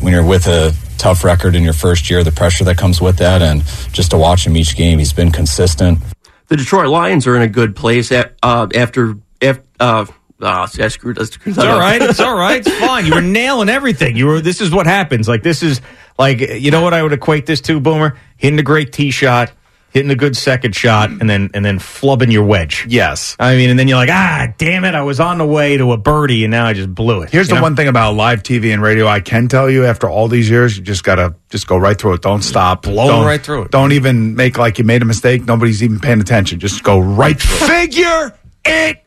when 0.02 0.12
you're 0.12 0.26
with 0.26 0.48
a 0.48 0.74
tough 0.98 1.24
record 1.24 1.54
in 1.54 1.62
your 1.62 1.74
first 1.74 2.10
year, 2.10 2.24
the 2.24 2.32
pressure 2.32 2.64
that 2.64 2.78
comes 2.80 3.00
with 3.00 3.18
that, 3.18 3.44
and 3.44 3.64
just 3.94 4.10
to 4.10 4.18
watch 4.18 4.48
him 4.48 4.58
each 4.58 4.76
game, 4.76 4.98
he's 4.98 5.14
been 5.14 5.32
consistent. 5.32 6.00
The 6.48 6.58
Detroit 6.58 6.88
Lions 6.88 7.28
are 7.28 7.36
in 7.36 7.44
a 7.44 7.48
good 7.48 7.76
place 7.76 8.12
a- 8.12 8.32
uh, 8.42 8.68
after. 8.74 9.18
after 9.40 9.64
uh, 9.80 10.06
uh, 10.42 10.66
see, 10.66 10.82
I 10.82 10.88
screwed, 10.88 11.20
I 11.22 11.26
screwed 11.26 11.50
It's 11.50 11.58
that 11.58 11.68
all 11.68 11.76
up. 11.76 11.80
right. 11.80 12.02
It's 12.02 12.20
all 12.20 12.36
right. 12.36 12.66
It's 12.66 12.80
fine. 12.80 13.06
You 13.06 13.14
were 13.14 13.22
nailing 13.22 13.70
everything. 13.70 14.16
You 14.18 14.26
were. 14.26 14.42
This 14.42 14.62
is 14.62 14.72
what 14.72 14.88
happens. 14.88 15.28
Like 15.30 15.44
this 15.44 15.62
is 15.62 15.80
like 16.18 16.40
you 16.40 16.72
know 16.72 16.82
what 16.82 16.94
I 16.96 17.04
would 17.04 17.14
equate 17.14 17.46
this 17.46 17.62
to, 17.62 17.80
Boomer. 17.80 18.18
Hitting 18.38 18.58
a 18.60 18.64
great 18.64 18.92
tee 18.92 19.12
shot, 19.12 19.52
hitting 19.94 20.12
a 20.12 20.16
good 20.16 20.36
second 20.36 20.76
shot, 20.76 21.10
and 21.12 21.30
then 21.30 21.50
and 21.54 21.64
then 21.64 21.78
flubbing 21.80 22.32
your 22.32 22.44
wedge. 22.44 22.86
Yes. 22.90 23.36
I 23.40 23.56
mean, 23.56 23.70
and 23.70 23.78
then 23.78 23.88
you're 23.88 23.98
like, 23.98 24.10
ah, 24.12 24.48
damn 24.58 24.84
it! 24.86 24.96
I 24.96 25.04
was 25.04 25.20
on 25.20 25.38
the 25.38 25.46
way 25.46 25.78
to 25.78 25.92
a 25.92 25.98
birdie, 25.98 26.44
and 26.44 26.52
now 26.52 26.66
I 26.66 26.74
just 26.74 26.94
blew 26.94 27.22
it. 27.22 27.30
Here's 27.30 27.48
You 27.48 27.54
the 27.54 27.60
know? 27.60 27.64
one 27.64 27.76
thing 27.76 27.88
about 27.88 28.16
live 28.16 28.44
TV 28.44 28.74
and 28.74 28.82
radio 28.82 29.08
I 29.08 29.20
can 29.20 29.48
tell 29.48 29.70
you 29.70 29.86
after 29.86 30.10
all 30.10 30.28
these 30.28 30.50
years, 30.50 30.76
you 30.78 30.84
just 30.84 31.04
gotta 31.04 31.36
just 31.50 31.68
go 31.68 31.78
right 31.78 31.98
through 31.98 32.14
it. 32.14 32.22
Don't 32.22 32.42
stop. 32.42 32.82
blow 32.84 33.08
Don't- 33.08 33.26
right 33.26 33.42
through 33.42 33.64
it. 33.64 33.72
Don't 33.72 33.92
even 33.92 34.36
make 34.36 34.58
like 34.58 34.78
you 34.80 34.84
made 34.84 35.02
a 35.02 35.06
mistake. 35.06 35.46
Nobody's 35.46 35.84
even 35.84 36.00
paying 36.00 36.20
attention. 36.20 36.60
Just 36.60 36.84
go 36.84 37.00
right 37.00 37.40
through. 37.40 37.68
it. 37.68 37.70
Figure 37.94 38.34
it 38.66 39.04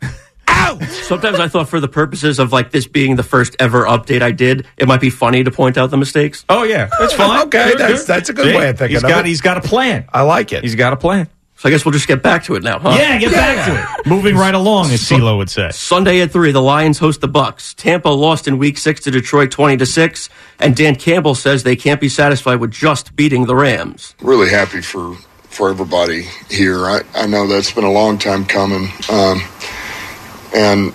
out. 0.56 0.82
Sometimes 0.82 1.38
I 1.38 1.48
thought 1.48 1.68
for 1.68 1.78
the 1.80 1.88
purposes 1.88 2.38
of 2.38 2.52
like 2.52 2.70
this 2.70 2.86
being 2.86 3.16
the 3.16 3.22
first 3.22 3.54
ever 3.60 3.84
update 3.84 4.22
I 4.22 4.32
did, 4.32 4.66
it 4.76 4.88
might 4.88 5.00
be 5.00 5.10
funny 5.10 5.44
to 5.44 5.50
point 5.50 5.76
out 5.78 5.90
the 5.90 5.96
mistakes. 5.96 6.44
Oh 6.48 6.62
yeah, 6.64 6.88
that's 6.98 7.12
fine. 7.22 7.46
Okay, 7.46 7.70
Good, 7.72 7.78
that's- 7.78 8.00
good. 8.00 8.06
that's 8.08 8.28
a 8.28 8.32
good 8.32 8.54
way 8.54 8.68
of 8.70 8.78
thinking 8.78 8.96
He's 8.96 9.04
of 9.04 9.08
got 9.10 9.20
it. 9.20 9.28
he's 9.28 9.40
got 9.40 9.56
a 9.56 9.60
plan. 9.60 10.06
I 10.12 10.22
like 10.22 10.52
it. 10.52 10.64
He's 10.64 10.74
got 10.74 10.92
a 10.92 10.96
plan. 10.96 11.28
So 11.58 11.70
I 11.70 11.72
guess 11.72 11.86
we'll 11.86 11.92
just 11.92 12.06
get 12.06 12.22
back 12.22 12.44
to 12.44 12.54
it 12.56 12.62
now, 12.62 12.78
huh? 12.78 12.94
Yeah, 12.98 13.18
get 13.18 13.32
back 13.32 13.66
to 13.66 14.00
it. 14.00 14.06
Moving 14.06 14.36
right 14.36 14.54
along, 14.54 14.90
as 14.90 15.00
CeeLo 15.00 15.38
would 15.38 15.48
say. 15.48 15.70
Sunday 15.70 16.20
at 16.20 16.30
three, 16.30 16.52
the 16.52 16.60
Lions 16.60 16.98
host 16.98 17.22
the 17.22 17.28
Bucs. 17.30 17.74
Tampa 17.74 18.10
lost 18.10 18.46
in 18.46 18.58
Week 18.58 18.76
Six 18.76 19.00
to 19.04 19.10
Detroit, 19.10 19.50
twenty 19.50 19.78
to 19.78 19.86
six, 19.86 20.28
and 20.60 20.76
Dan 20.76 20.96
Campbell 20.96 21.34
says 21.34 21.62
they 21.62 21.74
can't 21.76 21.98
be 21.98 22.10
satisfied 22.10 22.56
with 22.56 22.72
just 22.72 23.16
beating 23.16 23.46
the 23.46 23.56
Rams. 23.56 24.14
really 24.20 24.50
happy 24.50 24.82
for 24.82 25.14
for 25.48 25.70
everybody 25.70 26.26
here. 26.50 26.84
I, 26.84 27.00
I 27.14 27.26
know 27.26 27.46
that's 27.46 27.72
been 27.72 27.84
a 27.84 27.90
long 27.90 28.18
time 28.18 28.44
coming, 28.44 28.90
um, 29.10 29.40
and 30.56 30.92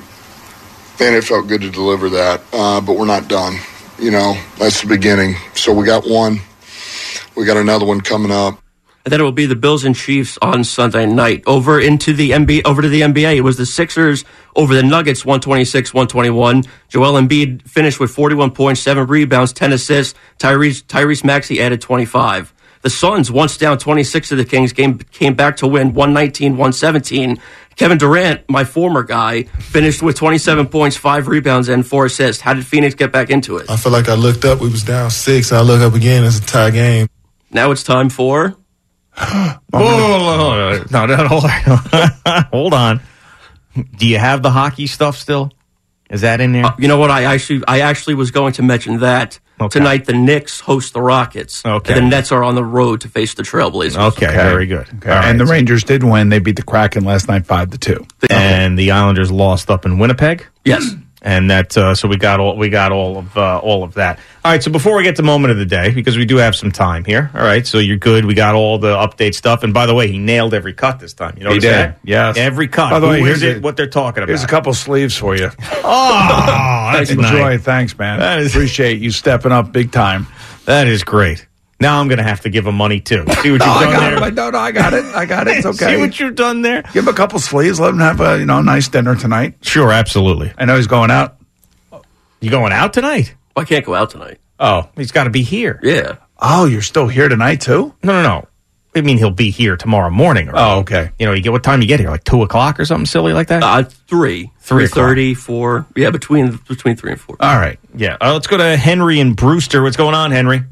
man, 1.00 1.14
it 1.14 1.24
felt 1.24 1.48
good 1.48 1.62
to 1.62 1.70
deliver 1.70 2.10
that. 2.10 2.42
Uh, 2.52 2.82
but 2.82 2.98
we're 2.98 3.06
not 3.06 3.28
done. 3.28 3.58
You 4.00 4.12
know, 4.12 4.36
that's 4.58 4.82
the 4.82 4.88
beginning. 4.88 5.36
So 5.54 5.72
we 5.72 5.86
got 5.86 6.04
one. 6.10 6.40
We 7.36 7.46
got 7.46 7.58
another 7.58 7.86
one 7.86 8.02
coming 8.02 8.32
up. 8.32 8.62
And 9.04 9.12
then 9.12 9.20
it 9.20 9.24
will 9.24 9.32
be 9.32 9.48
the 9.48 9.56
Bills 9.56 9.84
and 9.84 9.96
Chiefs 9.96 10.38
on 10.44 10.64
Sunday 10.64 11.08
night. 11.08 11.44
Over 11.48 11.80
into 11.80 12.14
the 12.14 12.32
NBA, 12.32 12.66
over 12.66 12.84
to 12.84 12.90
the 12.90 13.02
NBA. 13.02 13.36
It 13.36 13.42
was 13.42 13.58
the 13.58 13.66
Sixers 13.66 14.26
over 14.56 14.76
the 14.76 14.84
Nuggets, 14.84 15.24
126-121. 15.24 16.68
Joel 16.88 17.14
Embiid 17.14 17.68
finished 17.68 18.00
with 18.00 18.12
41 18.12 18.52
points, 18.52 18.82
7 18.82 19.08
rebounds, 19.08 19.54
10 19.54 19.74
assists. 19.74 20.18
Tyrese, 20.38 20.84
Tyrese 20.84 21.24
Maxey 21.24 21.62
added 21.62 21.82
25. 21.82 22.54
The 22.82 22.90
Suns, 22.90 23.32
once 23.32 23.58
down 23.58 23.78
26 23.78 24.30
to 24.30 24.36
the 24.36 24.46
Kings, 24.46 24.74
game, 24.74 25.00
came 25.00 25.34
back 25.34 25.58
to 25.58 25.68
win 25.68 25.94
119-117. 25.94 27.40
Kevin 27.76 27.98
Durant, 27.98 28.50
my 28.50 28.64
former 28.64 29.04
guy, 29.04 29.44
finished 29.44 30.04
with 30.04 30.16
27 30.16 30.68
points, 30.68 30.98
5 30.98 31.28
rebounds, 31.28 31.70
and 31.70 31.86
4 31.86 32.06
assists. 32.06 32.42
How 32.42 32.54
did 32.54 32.66
Phoenix 32.66 32.96
get 32.96 33.12
back 33.12 33.30
into 33.30 33.58
it? 33.58 33.70
I 33.70 33.78
feel 33.78 33.92
like 33.92 34.10
I 34.10 34.16
looked 34.16 34.46
up, 34.46 34.60
we 34.60 34.70
was 34.70 34.84
down 34.84 35.10
six, 35.10 35.52
and 35.52 35.58
I 35.60 35.62
look 35.62 35.82
up 35.82 35.94
again, 35.94 36.24
it's 36.24 36.40
a 36.40 36.42
tie 36.42 36.70
game. 36.70 37.08
Now 37.52 37.72
it's 37.72 37.84
time 37.84 38.10
for... 38.10 38.56
Whoa, 39.18 40.84
no, 40.90 41.06
no, 41.06 41.06
no, 41.06 41.28
hold 41.28 41.44
on. 41.46 42.44
hold 42.52 42.74
on. 42.74 43.02
Do 43.98 44.08
you 44.08 44.18
have 44.18 44.42
the 44.42 44.52
hockey 44.52 44.88
stuff 44.88 45.18
still? 45.18 45.52
Is 46.10 46.22
that 46.22 46.42
in 46.42 46.52
there? 46.52 46.66
Uh, 46.66 46.76
you 46.78 46.88
know 46.88 46.98
what? 46.98 47.10
I 47.10 47.24
actually, 47.24 47.64
I 47.68 47.80
actually 47.80 48.16
was 48.16 48.32
going 48.32 48.54
to 48.54 48.64
mention 48.64 49.00
that 49.00 49.40
Okay. 49.62 49.80
tonight. 49.80 50.06
The 50.06 50.14
Knicks 50.14 50.60
host 50.60 50.94
the 50.94 51.02
Rockets. 51.02 51.66
Okay. 51.66 51.94
And 51.94 52.06
the 52.06 52.10
Nets 52.10 52.32
are 52.32 52.44
on 52.44 52.56
the 52.56 52.64
road 52.64 53.02
to 53.02 53.08
face 53.08 53.34
the 53.34 53.44
Trailblazers. 53.44 53.98
okay, 54.14 54.28
very 54.28 54.66
good. 54.66 54.88
Okay. 54.98 55.10
All 55.10 55.16
right. 55.18 55.26
And 55.26 55.40
the 55.40 55.46
Rangers 55.46 55.84
did 55.84 56.04
win. 56.04 56.30
They 56.30 56.40
beat 56.40 56.56
the 56.56 56.64
Kraken 56.64 57.04
last 57.06 57.28
night 57.28 57.46
five 57.46 57.70
to 57.72 57.78
two. 57.78 58.06
and 58.30 58.78
the 58.78 58.92
Islanders 58.92 59.32
lost 59.32 59.70
up 59.70 59.86
in 59.86 60.00
Winnipeg. 60.00 60.46
Yes. 60.66 60.96
And 61.22 61.52
that 61.52 61.78
uh, 61.78 61.94
so 61.94 62.08
we 62.08 62.18
got 62.18 62.40
all 62.40 62.58
we 62.58 62.70
got 62.70 62.92
all 62.92 63.18
of 63.18 63.38
uh, 63.38 63.60
all 63.60 63.84
of 63.84 63.94
that. 63.96 64.20
All 64.44 64.52
right, 64.52 64.64
so 64.64 64.72
before 64.72 64.98
we 64.98 65.04
get 65.04 65.16
to 65.18 65.24
moment 65.24 65.52
of 65.52 65.58
the 65.58 65.66
day, 65.66 65.92
because 65.92 66.18
we 66.18 66.26
do 66.26 66.38
have 66.38 66.56
some 66.56 66.72
time 66.72 67.06
here. 67.06 67.30
All 67.36 67.44
right, 67.44 67.66
so 67.68 67.78
you're 67.78 67.98
good. 67.98 68.26
We 68.26 68.34
got 68.34 68.56
all 68.56 68.80
the 68.80 68.96
update 68.96 69.36
stuff, 69.36 69.62
and 69.64 69.72
by 69.74 69.86
the 69.86 69.94
way, 69.94 70.12
he 70.12 70.18
nailed 70.18 70.54
every 70.56 70.74
cut 70.74 71.00
this 71.00 71.14
time. 71.14 71.36
You 71.38 71.44
know, 71.44 71.50
what 71.52 71.56
He 71.64 71.70
did. 71.70 71.96
Yes. 72.04 72.38
every 72.38 72.68
cut. 72.68 72.90
By 72.90 73.00
the 73.00 73.08
way, 73.08 73.20
here's 73.22 73.44
it? 73.44 73.62
what 73.62 73.78
they're 73.78 73.86
talking 73.88 74.24
about? 74.24 74.30
Here's 74.30 74.44
a 74.44 74.48
couple 74.48 74.74
sleeves 74.74 75.16
for 75.16 75.36
you. 75.36 75.50
Oh, 75.84 76.90
that's 76.94 77.10
Enjoy. 77.12 77.24
nice. 77.24 77.62
Thanks, 77.62 77.98
man. 77.98 78.20
That 78.20 78.40
is- 78.40 78.54
Appreciate 78.56 79.00
you 79.00 79.12
stepping 79.12 79.52
up 79.52 79.72
big 79.72 79.92
time. 79.92 80.28
That 80.66 80.88
is 80.88 81.04
great. 81.04 81.46
Now 81.82 82.00
I'm 82.00 82.08
going 82.08 82.18
to 82.20 82.24
have 82.24 82.42
to 82.42 82.50
give 82.50 82.66
him 82.68 82.76
money 82.76 83.00
too. 83.02 83.26
See 83.42 83.52
what 83.52 83.60
No, 83.60 83.66
you've 83.66 83.66
I 83.66 83.84
done 83.84 83.92
got 83.94 84.00
there. 84.20 84.28
it. 84.30 84.34
No, 84.36 84.50
no, 84.52 84.58
I 84.60 84.72
got 84.72 84.94
it. 84.94 85.04
I 85.16 85.26
got 85.26 85.48
it. 85.48 85.58
It's 85.58 85.66
okay. 85.82 85.96
See 85.96 86.02
what 86.02 86.20
you've 86.20 86.36
done 86.36 86.62
there. 86.62 86.84
Give 86.94 87.04
him 87.04 87.08
a 87.10 87.14
couple 87.14 87.40
sleeves. 87.40 87.80
Let 87.80 87.90
him 87.90 88.00
have 88.00 88.22
a 88.22 88.38
you 88.40 88.46
know 88.46 88.62
nice 88.62 88.88
dinner 88.88 89.16
tonight. 89.16 89.56
Sure, 89.62 89.92
absolutely. 89.92 90.54
I 90.58 90.66
know 90.66 90.78
he's 90.78 90.88
going 90.88 91.12
out. 91.12 91.38
You 92.40 92.50
going 92.50 92.72
out 92.72 92.94
tonight? 92.94 93.36
I 93.56 93.64
can't 93.66 93.86
go 93.86 93.94
out 93.94 94.10
tonight. 94.12 94.40
Oh, 94.60 94.90
he's 94.96 95.12
got 95.12 95.26
to 95.26 95.30
be 95.30 95.44
here. 95.44 95.80
Yeah. 95.84 96.18
Oh, 96.40 96.66
you're 96.66 96.82
still 96.82 97.08
here 97.08 97.30
tonight 97.30 97.62
too? 97.62 97.94
No, 98.04 98.14
no, 98.14 98.24
no. 98.24 98.48
I 98.96 99.02
mean, 99.02 99.18
he'll 99.18 99.32
be 99.32 99.52
here 99.52 99.78
tomorrow 99.78 100.10
morning. 100.10 100.50
Or, 100.50 100.54
Oh, 100.56 100.80
okay. 100.80 101.12
you 101.18 101.26
know, 101.26 101.34
you 101.34 101.42
get 101.42 101.52
what 101.52 101.64
time 101.64 101.82
you 101.82 101.88
get 101.88 102.00
here? 102.00 102.10
Like 102.10 102.24
two 102.26 102.42
o'clock 102.42 102.80
or 102.80 102.84
something 102.86 103.06
silly 103.06 103.32
like 103.32 103.48
that. 103.48 103.64
Uh, 103.64 103.84
three. 103.84 104.52
Three 104.60 104.86
3.30, 104.86 105.38
4. 105.38 105.86
Yeah, 105.96 106.10
between, 106.10 106.58
between 106.68 106.96
3 106.98 107.12
and 107.12 107.22
4. 107.22 107.38
All 107.40 107.56
right. 107.58 107.80
yeah. 107.96 108.18
Uh, 108.20 108.34
let's 108.34 108.48
go 108.48 108.58
to 108.58 108.76
Henry 108.76 109.20
and 109.20 109.36
Brewster. 109.36 109.82
What's 109.82 109.96
going 109.98 110.14
on, 110.16 110.32
Henry? 110.32 110.64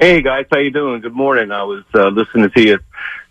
Hey 0.00 0.22
guys, 0.22 0.46
how 0.50 0.58
you 0.58 0.70
doing? 0.70 1.02
Good 1.02 1.12
morning. 1.12 1.52
I 1.52 1.62
was 1.64 1.84
uh, 1.94 2.08
listening 2.08 2.50
to 2.56 2.62
you 2.62 2.78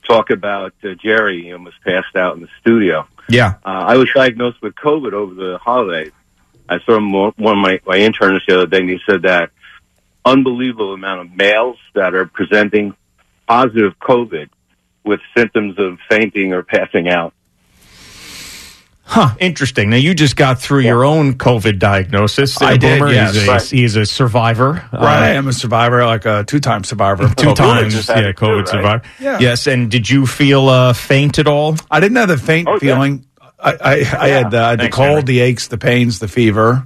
talk 0.07 0.29
about 0.29 0.71
uh, 0.83 0.89
Jerry. 1.03 1.41
He 1.41 1.51
almost 1.51 1.77
passed 1.83 2.15
out 2.15 2.35
in 2.35 2.43
the 2.43 2.47
studio. 2.61 3.07
Yeah. 3.27 3.55
Uh, 3.65 3.85
I 3.87 3.97
was 3.97 4.07
diagnosed 4.13 4.61
with 4.61 4.75
COVID 4.75 5.13
over 5.13 5.33
the 5.33 5.57
holidays. 5.57 6.11
I 6.69 6.77
saw 6.85 6.97
him, 6.97 7.11
one 7.11 7.33
of 7.39 7.57
my, 7.57 7.79
my 7.87 7.97
interns 7.97 8.43
the 8.47 8.55
other 8.55 8.67
day, 8.67 8.81
and 8.81 8.89
he 8.91 8.99
said 9.09 9.23
that 9.23 9.49
unbelievable 10.23 10.93
amount 10.93 11.21
of 11.21 11.35
males 11.35 11.79
that 11.95 12.13
are 12.13 12.27
presenting 12.27 12.95
positive 13.47 13.97
COVID 13.97 14.49
with 15.03 15.21
symptoms 15.35 15.79
of 15.79 15.97
fainting 16.07 16.53
or 16.53 16.61
passing 16.61 17.09
out. 17.09 17.33
Huh. 19.11 19.33
Interesting. 19.39 19.89
Now 19.89 19.95
you 19.97 20.13
just 20.13 20.35
got 20.35 20.61
through 20.61 20.81
your 20.81 21.03
own 21.03 21.33
COVID 21.33 21.79
diagnosis. 21.79 22.61
I 22.61 22.77
did, 22.77 22.99
Boomer. 22.99 23.11
yes. 23.11 23.33
He's 23.33 23.47
a, 23.47 23.51
Right. 23.51 23.63
he's 23.63 23.95
a 23.95 24.05
survivor. 24.05 24.87
Right. 24.93 25.01
I 25.31 25.31
Uh, 25.35 25.39
am 25.39 25.47
a 25.47 25.53
survivor, 25.53 26.05
like 26.05 26.25
a 26.25 26.43
two-time 26.43 26.83
survivor. 26.83 27.23
Two 27.35 27.47
COVID. 27.47 27.55
times, 27.55 28.07
yeah, 28.07 28.19
it 28.19 28.37
too, 28.37 28.45
COVID 28.45 28.57
right? 28.59 28.67
survivor. 28.67 29.01
Yeah. 29.19 29.39
Yes, 29.39 29.65
and 29.65 29.89
did 29.89 30.07
you 30.07 30.27
feel 30.27 30.69
uh, 30.69 30.93
faint 30.93 31.39
at 31.39 31.47
all? 31.47 31.75
I 31.89 31.99
didn't 31.99 32.17
have 32.17 32.27
the 32.27 32.37
faint 32.37 32.67
Oh, 32.67 32.73
yeah. 32.73 32.77
feeling. 32.79 33.25
I, 33.59 33.71
I, 33.73 33.93
I 33.93 34.27
had 34.29 34.53
uh, 34.53 34.75
the 34.75 34.83
Thanks, 34.83 34.95
cold, 34.95 35.07
Henry. 35.09 35.21
the 35.23 35.39
aches, 35.39 35.67
the 35.69 35.79
pains, 35.79 36.19
the 36.19 36.27
fever. 36.27 36.85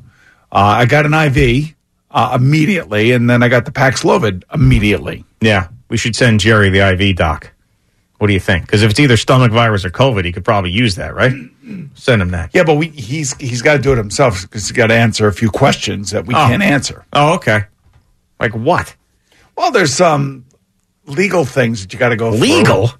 Uh, 0.49 0.55
I 0.55 0.85
got 0.85 1.05
an 1.05 1.13
IV 1.13 1.75
uh, 2.09 2.37
immediately, 2.39 3.11
and 3.11 3.29
then 3.29 3.43
I 3.43 3.49
got 3.49 3.65
the 3.65 3.71
Paxlovid 3.71 4.43
immediately. 4.53 5.25
Yeah, 5.41 5.67
we 5.89 5.97
should 5.97 6.15
send 6.15 6.39
Jerry 6.39 6.69
the 6.69 6.79
IV 6.93 7.17
doc. 7.17 7.51
What 8.23 8.27
do 8.27 8.33
you 8.33 8.39
think? 8.39 8.65
Because 8.65 8.83
if 8.83 8.91
it's 8.91 9.01
either 9.01 9.17
stomach 9.17 9.51
virus 9.51 9.83
or 9.83 9.89
COVID, 9.89 10.23
he 10.23 10.31
could 10.31 10.45
probably 10.45 10.71
use 10.71 10.95
that, 10.95 11.13
right? 11.13 11.33
Send 11.95 12.21
him 12.21 12.29
that. 12.29 12.51
Yeah, 12.53 12.63
but 12.63 12.75
we, 12.75 12.87
he's 12.87 13.35
he's 13.35 13.61
got 13.61 13.73
to 13.73 13.79
do 13.79 13.91
it 13.91 13.97
himself 13.97 14.43
because 14.43 14.61
he's 14.63 14.71
got 14.71 14.87
to 14.87 14.93
answer 14.93 15.27
a 15.27 15.33
few 15.33 15.49
questions 15.51 16.11
that 16.11 16.25
we 16.25 16.33
Oh. 16.33 16.37
can't 16.37 16.63
answer. 16.63 17.05
Oh, 17.11 17.33
okay. 17.33 17.63
Like 18.39 18.53
what? 18.53 18.95
Well, 19.57 19.71
there's 19.71 19.93
some 19.93 20.45
legal 21.05 21.43
things 21.43 21.81
that 21.81 21.91
you 21.91 21.99
got 21.99 22.09
to 22.09 22.15
go 22.15 22.31
through. 22.31 22.39
Legal? 22.39 22.91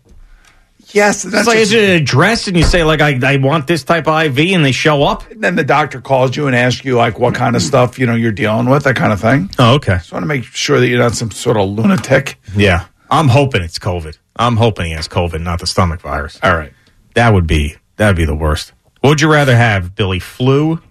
Yes, 0.92 1.24
It's 1.24 1.48
like, 1.48 1.58
is 1.58 1.72
it 1.72 1.84
an 1.86 2.02
address 2.02 2.48
and 2.50 2.58
you 2.58 2.64
say, 2.64 2.84
like, 2.84 3.00
I, 3.00 3.18
I 3.24 3.38
want 3.38 3.66
this 3.66 3.84
type 3.86 4.10
of 4.10 4.22
IV 4.38 4.54
and 4.54 4.66
they 4.66 4.74
show 4.74 5.04
up? 5.04 5.32
And 5.32 5.42
then 5.42 5.56
the 5.56 5.64
doctor 5.64 6.02
calls 6.02 6.36
you 6.36 6.48
and 6.48 6.56
asks 6.56 6.84
you 6.84 6.98
like 6.98 7.18
what 7.18 7.34
kind 7.34 7.56
of 7.56 7.62
stuff 7.62 7.98
you 7.98 8.06
know 8.08 8.14
you're 8.16 8.34
dealing 8.34 8.70
with, 8.70 8.84
that 8.84 8.98
kind 8.98 9.14
of 9.14 9.22
thing. 9.22 9.50
Oh, 9.58 9.76
okay. 9.76 9.94
Just 9.96 10.12
want 10.12 10.24
to 10.24 10.28
make 10.28 10.44
sure 10.44 10.82
that 10.82 10.88
you're 10.90 11.00
not 11.00 11.14
some 11.14 11.32
sort 11.32 11.56
of 11.56 11.70
lunatic. 11.70 12.38
Yeah. 12.56 12.88
I'm 13.10 13.28
hoping 13.30 13.62
it's 13.62 13.80
COVID. 13.80 14.18
I'm 14.36 14.58
hoping 14.58 14.88
he 14.88 14.92
has 14.94 15.08
COVID, 15.08 15.42
not 15.42 15.60
the 15.60 15.68
stomach 15.68 16.02
virus. 16.02 16.40
All 16.42 16.56
right. 16.56 16.74
That 17.16 17.34
would 17.34 17.48
be 17.48 17.76
that 17.98 18.08
would 18.08 18.16
be 18.18 18.26
the 18.26 18.36
worst. 18.36 18.74
What 19.02 19.10
would 19.12 19.22
you 19.22 19.32
rather 19.32 19.56
have, 19.56 19.96
Billy? 19.96 20.20
Flu, 20.20 20.82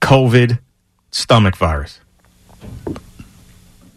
COVID, 0.00 0.58
stomach 1.10 1.56
virus? 1.56 2.00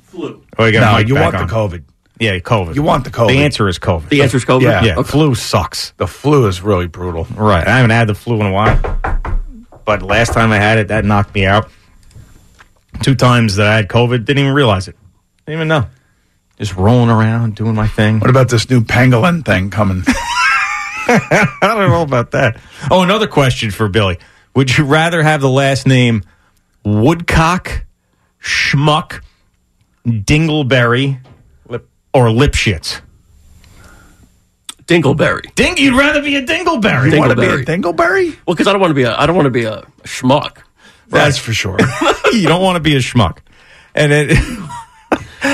Flu. 0.04 0.44
Oh, 0.58 0.66
you 0.66 0.72
got 0.72 0.82
No, 0.82 0.92
Mike 0.94 1.08
you 1.08 1.16
back 1.16 1.34
want 1.34 1.50
the. 1.50 1.54
COVID. 1.54 1.84
Yeah, 2.20 2.38
COVID. 2.40 2.76
You 2.76 2.84
want 2.84 3.04
the 3.04 3.10
COVID. 3.10 3.28
The 3.30 3.44
answer 3.44 3.68
is 3.68 3.78
COVID. 3.80 4.10
The 4.10 4.22
answer 4.22 4.38
is 4.38 4.46
COVID? 4.46 4.62
Yeah, 4.62 4.84
Yeah. 4.84 4.96
The 4.96 5.04
flu 5.04 5.36
sucks. 5.36 5.92
The 5.98 6.08
flu 6.08 6.48
is 6.48 6.62
really 6.62 6.88
brutal. 6.88 7.26
Right. 7.36 7.68
I 7.68 7.78
haven't 7.78 7.90
had 7.92 8.08
the 8.08 8.16
flu 8.16 8.40
in 8.40 8.46
a 8.46 8.52
while, 8.54 8.80
but 9.84 10.02
last 10.02 10.32
time 10.34 10.52
I 10.52 10.58
had 10.58 10.78
it, 10.78 10.88
that 10.90 11.04
knocked 11.04 11.36
me 11.36 11.46
out. 11.46 11.70
Two 13.02 13.16
times 13.16 13.58
that 13.58 13.68
I 13.68 13.76
had 13.76 13.90
COVID, 13.90 14.24
didn't 14.24 14.40
even 14.40 14.54
realize 14.54 14.88
it. 14.88 14.96
Didn't 15.46 15.58
even 15.60 15.68
know. 15.68 15.88
Just 16.58 16.76
rolling 16.76 17.10
around, 17.10 17.56
doing 17.56 17.76
my 17.76 17.88
thing. 17.88 18.20
What 18.20 18.30
about 18.30 18.50
this 18.50 18.70
new 18.70 18.82
pangolin 18.82 19.44
thing 19.44 19.70
coming? 19.70 20.04
I 20.08 21.48
don't 21.62 21.90
know 21.90 22.02
about 22.02 22.32
that. 22.32 22.60
Oh, 22.90 23.02
another 23.02 23.28
question 23.28 23.72
for 23.72 23.90
Billy. 23.90 24.18
Would 24.56 24.78
you 24.78 24.86
rather 24.86 25.22
have 25.22 25.42
the 25.42 25.50
last 25.50 25.86
name 25.86 26.24
Woodcock, 26.84 27.86
Schmuck, 28.42 29.22
Dingleberry, 30.06 31.20
or 31.70 32.28
Lipschitz? 32.28 33.02
Dingleberry. 34.86 35.54
Ding, 35.56 35.78
you'd 35.78 35.98
rather 35.98 36.22
be 36.22 36.36
a 36.36 36.46
Dingleberry. 36.46 37.12
You 37.12 37.20
want 37.20 37.32
to 37.32 37.36
be 37.36 37.48
a 37.48 37.58
Dingleberry. 37.58 37.66
dingleberry? 37.66 38.38
Well, 38.46 38.56
because 38.56 38.68
I 38.68 38.72
don't 38.72 38.82
want 38.82 38.92
to 38.92 38.96
be 38.96 39.04
a 39.04 39.16
I 39.18 39.26
don't 39.26 39.36
want 39.36 39.48
to 39.48 39.52
be 39.52 39.66
a 39.66 39.82
schmuck. 40.04 40.60
That's 41.08 41.38
for 41.38 41.54
sure. 41.54 41.78
you 42.34 42.48
don't 42.48 42.62
want 42.62 42.76
to 42.76 42.80
be 42.80 42.96
a 42.96 43.00
schmuck. 43.00 43.40
And 43.94 44.12
it, 44.12 44.38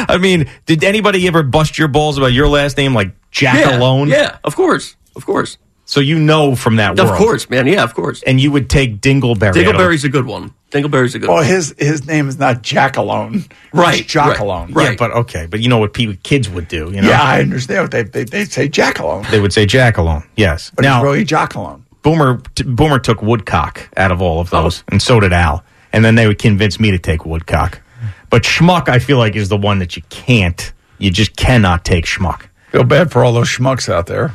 I 0.09 0.17
mean, 0.17 0.49
did 0.65 0.83
anybody 0.83 1.27
ever 1.27 1.43
bust 1.43 1.77
your 1.77 1.87
balls 1.87 2.17
about 2.17 2.33
your 2.33 2.47
last 2.47 2.77
name 2.77 2.93
like 2.93 3.11
Jack 3.31 3.65
yeah, 3.65 3.77
alone? 3.77 4.07
Yeah, 4.09 4.37
of 4.43 4.55
course, 4.55 4.95
of 5.15 5.25
course, 5.25 5.57
So 5.85 5.99
you 5.99 6.17
know 6.19 6.55
from 6.55 6.77
that 6.77 6.99
of 6.99 7.07
world. 7.07 7.17
course, 7.17 7.49
man. 7.49 7.67
Yeah, 7.67 7.83
of 7.83 7.93
course. 7.93 8.23
And 8.23 8.39
you 8.39 8.51
would 8.51 8.69
take 8.69 9.01
Dingleberry. 9.01 9.53
Dingleberry's 9.53 10.03
a 10.03 10.09
good 10.09 10.25
one. 10.25 10.53
Dingleberry's 10.71 11.15
a 11.15 11.19
good 11.19 11.27
well, 11.27 11.37
one. 11.39 11.45
his 11.45 11.75
his 11.77 12.05
name 12.07 12.29
is 12.29 12.37
not 12.39 12.61
Jack 12.61 12.95
alone. 12.97 13.43
Right, 13.73 13.99
It's 14.01 14.09
Jock 14.11 14.29
right, 14.29 14.39
alone. 14.39 14.71
right. 14.73 14.91
Yeah, 14.91 14.95
but 14.97 15.11
okay. 15.11 15.45
But 15.45 15.59
you 15.59 15.67
know 15.69 15.79
what 15.79 15.93
people, 15.93 16.15
kids 16.23 16.49
would 16.49 16.67
do, 16.69 16.91
you 16.93 17.01
know? 17.01 17.09
Yeah, 17.09 17.21
I 17.21 17.41
understand. 17.41 17.81
What 17.83 17.91
they 17.91 18.03
they 18.03 18.23
they 18.23 18.45
say 18.45 18.69
Jack 18.69 18.99
alone, 18.99 19.25
They 19.31 19.39
would 19.41 19.51
say 19.53 19.65
Jack 19.65 19.97
alone. 19.97 20.23
Yes. 20.37 20.71
but 20.73 20.83
now, 20.83 20.99
it's 20.99 21.03
really 21.03 21.23
Jock 21.25 21.55
alone. 21.55 21.85
Boomer 22.03 22.41
t- 22.55 22.63
Boomer 22.63 22.99
took 22.99 23.21
Woodcock 23.21 23.89
out 23.97 24.11
of 24.11 24.21
all 24.21 24.39
of 24.39 24.53
Oh. 24.53 24.63
those, 24.63 24.83
and 24.87 25.01
so 25.01 25.19
did 25.19 25.33
Al. 25.33 25.63
And 25.93 26.05
then 26.05 26.15
they 26.15 26.25
would 26.25 26.39
convince 26.39 26.79
me 26.79 26.91
to 26.91 26.97
take 26.97 27.25
Woodcock. 27.25 27.81
But 28.31 28.43
Schmuck, 28.43 28.89
I 28.89 28.97
feel 28.97 29.19
like, 29.19 29.35
is 29.35 29.49
the 29.49 29.57
one 29.57 29.77
that 29.79 29.95
you 29.95 30.01
can't. 30.09 30.73
You 30.97 31.11
just 31.11 31.35
cannot 31.35 31.85
take 31.85 32.05
Schmuck. 32.05 32.47
Feel 32.71 32.85
bad 32.85 33.11
for 33.11 33.23
all 33.23 33.33
those 33.33 33.49
schmucks 33.49 33.89
out 33.89 34.07
there. 34.07 34.33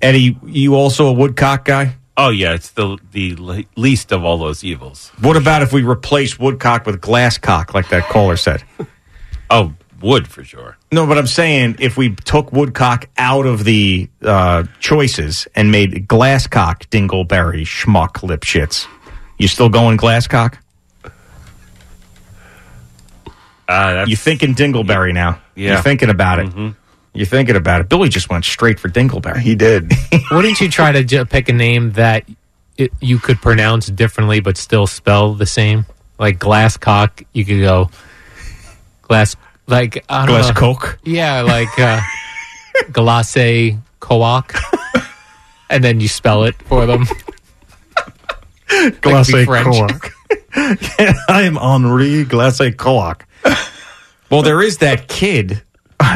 Eddie, 0.00 0.38
you 0.46 0.76
also 0.76 1.08
a 1.08 1.12
Woodcock 1.12 1.64
guy? 1.64 1.96
Oh 2.16 2.30
yeah, 2.30 2.54
it's 2.54 2.70
the 2.70 2.98
the 3.12 3.66
least 3.76 4.12
of 4.12 4.24
all 4.24 4.38
those 4.38 4.62
evils. 4.62 5.10
What 5.20 5.36
about 5.36 5.62
if 5.62 5.72
we 5.72 5.82
replace 5.82 6.38
Woodcock 6.38 6.86
with 6.86 7.00
Glasscock, 7.00 7.74
like 7.74 7.88
that 7.88 8.04
caller 8.04 8.36
said? 8.36 8.62
Oh, 9.52 9.74
wood 10.00 10.28
for 10.28 10.44
sure. 10.44 10.76
No, 10.92 11.08
but 11.08 11.18
I'm 11.18 11.26
saying 11.26 11.76
if 11.80 11.96
we 11.96 12.14
took 12.14 12.52
Woodcock 12.52 13.08
out 13.18 13.46
of 13.46 13.64
the 13.64 14.08
uh, 14.22 14.62
choices 14.78 15.48
and 15.56 15.72
made 15.72 16.06
Glasscock, 16.06 16.86
Dingleberry, 16.90 17.62
Schmuck, 17.62 18.12
Lipschitz, 18.22 18.86
you 19.38 19.48
still 19.48 19.68
going 19.68 19.98
Glasscock? 19.98 20.58
Uh, 23.70 23.92
that's, 23.94 24.10
You 24.10 24.16
thinking 24.16 24.54
Dingleberry 24.54 25.14
now? 25.14 25.40
Yeah. 25.54 25.72
You're 25.74 25.82
thinking 25.82 26.10
about 26.10 26.38
it. 26.40 26.46
Mhm. 26.50 26.74
You're 27.14 27.26
thinking 27.26 27.56
about 27.56 27.80
it. 27.80 27.88
Billy 27.88 28.08
just 28.08 28.28
went 28.30 28.44
straight 28.44 28.78
for 28.80 28.88
Dingleberry. 28.88 29.38
He 29.38 29.54
did. 29.54 29.92
Wouldn't 30.30 30.60
you 30.60 30.68
try 30.68 30.92
to 30.92 31.02
j- 31.04 31.24
pick 31.24 31.48
a 31.48 31.52
name 31.52 31.92
that 31.92 32.24
it, 32.76 32.92
you 33.00 33.18
could 33.18 33.40
pronounce 33.40 33.86
differently 33.86 34.40
but 34.40 34.56
still 34.56 34.86
spell 34.86 35.34
the 35.34 35.46
same? 35.46 35.86
Like 36.18 36.38
Glasscock, 36.38 37.24
you 37.32 37.44
could 37.44 37.60
go 37.60 37.90
glass 39.02 39.36
like 39.66 40.04
I 40.08 40.26
don't 40.26 40.34
Glass 40.36 40.48
know. 40.48 40.54
Coke. 40.54 40.98
Yeah, 41.04 41.42
like 41.42 41.78
uh, 41.78 42.00
Glace 42.92 43.76
Coak, 44.00 44.54
and 45.70 45.82
then 45.82 46.00
you 46.00 46.08
spell 46.08 46.44
it 46.44 46.54
for 46.62 46.86
them. 46.86 47.06
Glace 49.00 49.32
be 49.32 49.44
French. 49.44 49.76
Coak. 49.76 50.10
I 51.28 51.42
am 51.44 51.56
Henri 51.56 52.24
Glace 52.24 52.60
Coak. 52.76 53.24
Well, 54.30 54.42
there 54.42 54.62
is 54.62 54.78
that 54.78 55.08
kid. 55.08 55.62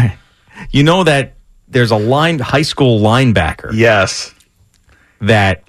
You 0.70 0.82
know 0.82 1.04
that 1.04 1.34
there's 1.68 1.90
a 1.90 1.96
line 1.96 2.38
high 2.38 2.62
school 2.62 3.00
linebacker 3.00 3.70
yes. 3.74 4.32
that 5.20 5.62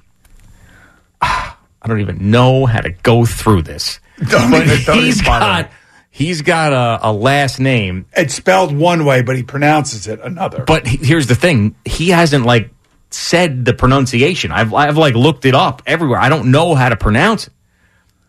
I 1.22 1.54
don't 1.88 2.00
even 2.02 2.32
know 2.32 2.66
how 2.66 2.82
to 2.82 2.92
go 2.92 3.26
through 3.26 3.64
this. 3.64 4.00
Don't 4.30 4.52
But 4.52 4.64
even- 4.68 4.84
don't 4.86 4.98
he's 5.00 5.18
even 5.22 5.26
bother. 5.26 5.64
got 5.64 5.72
he's 6.12 6.42
got 6.44 6.72
a, 6.74 7.10
a 7.10 7.12
last 7.12 7.60
name 7.60 8.06
It's 8.16 8.34
spelled 8.36 8.76
one 8.76 9.06
way, 9.06 9.22
but 9.22 9.36
he 9.36 9.44
pronounces 9.44 10.08
it 10.08 10.20
another. 10.22 10.64
But 10.64 10.88
he- 10.88 11.06
here's 11.06 11.28
the 11.28 11.36
thing: 11.36 11.76
he 11.84 12.10
hasn't 12.10 12.46
like 12.46 12.70
said 13.12 13.66
the 13.66 13.74
pronunciation. 13.74 14.52
I've 14.52 14.74
I've 14.74 14.98
like 14.98 15.16
looked 15.16 15.46
it 15.46 15.56
up 15.56 15.82
everywhere. 15.86 16.20
I 16.20 16.30
don't 16.30 16.52
know 16.52 16.74
how 16.76 16.90
to 16.90 16.96
pronounce 16.96 17.48
it, 17.48 17.54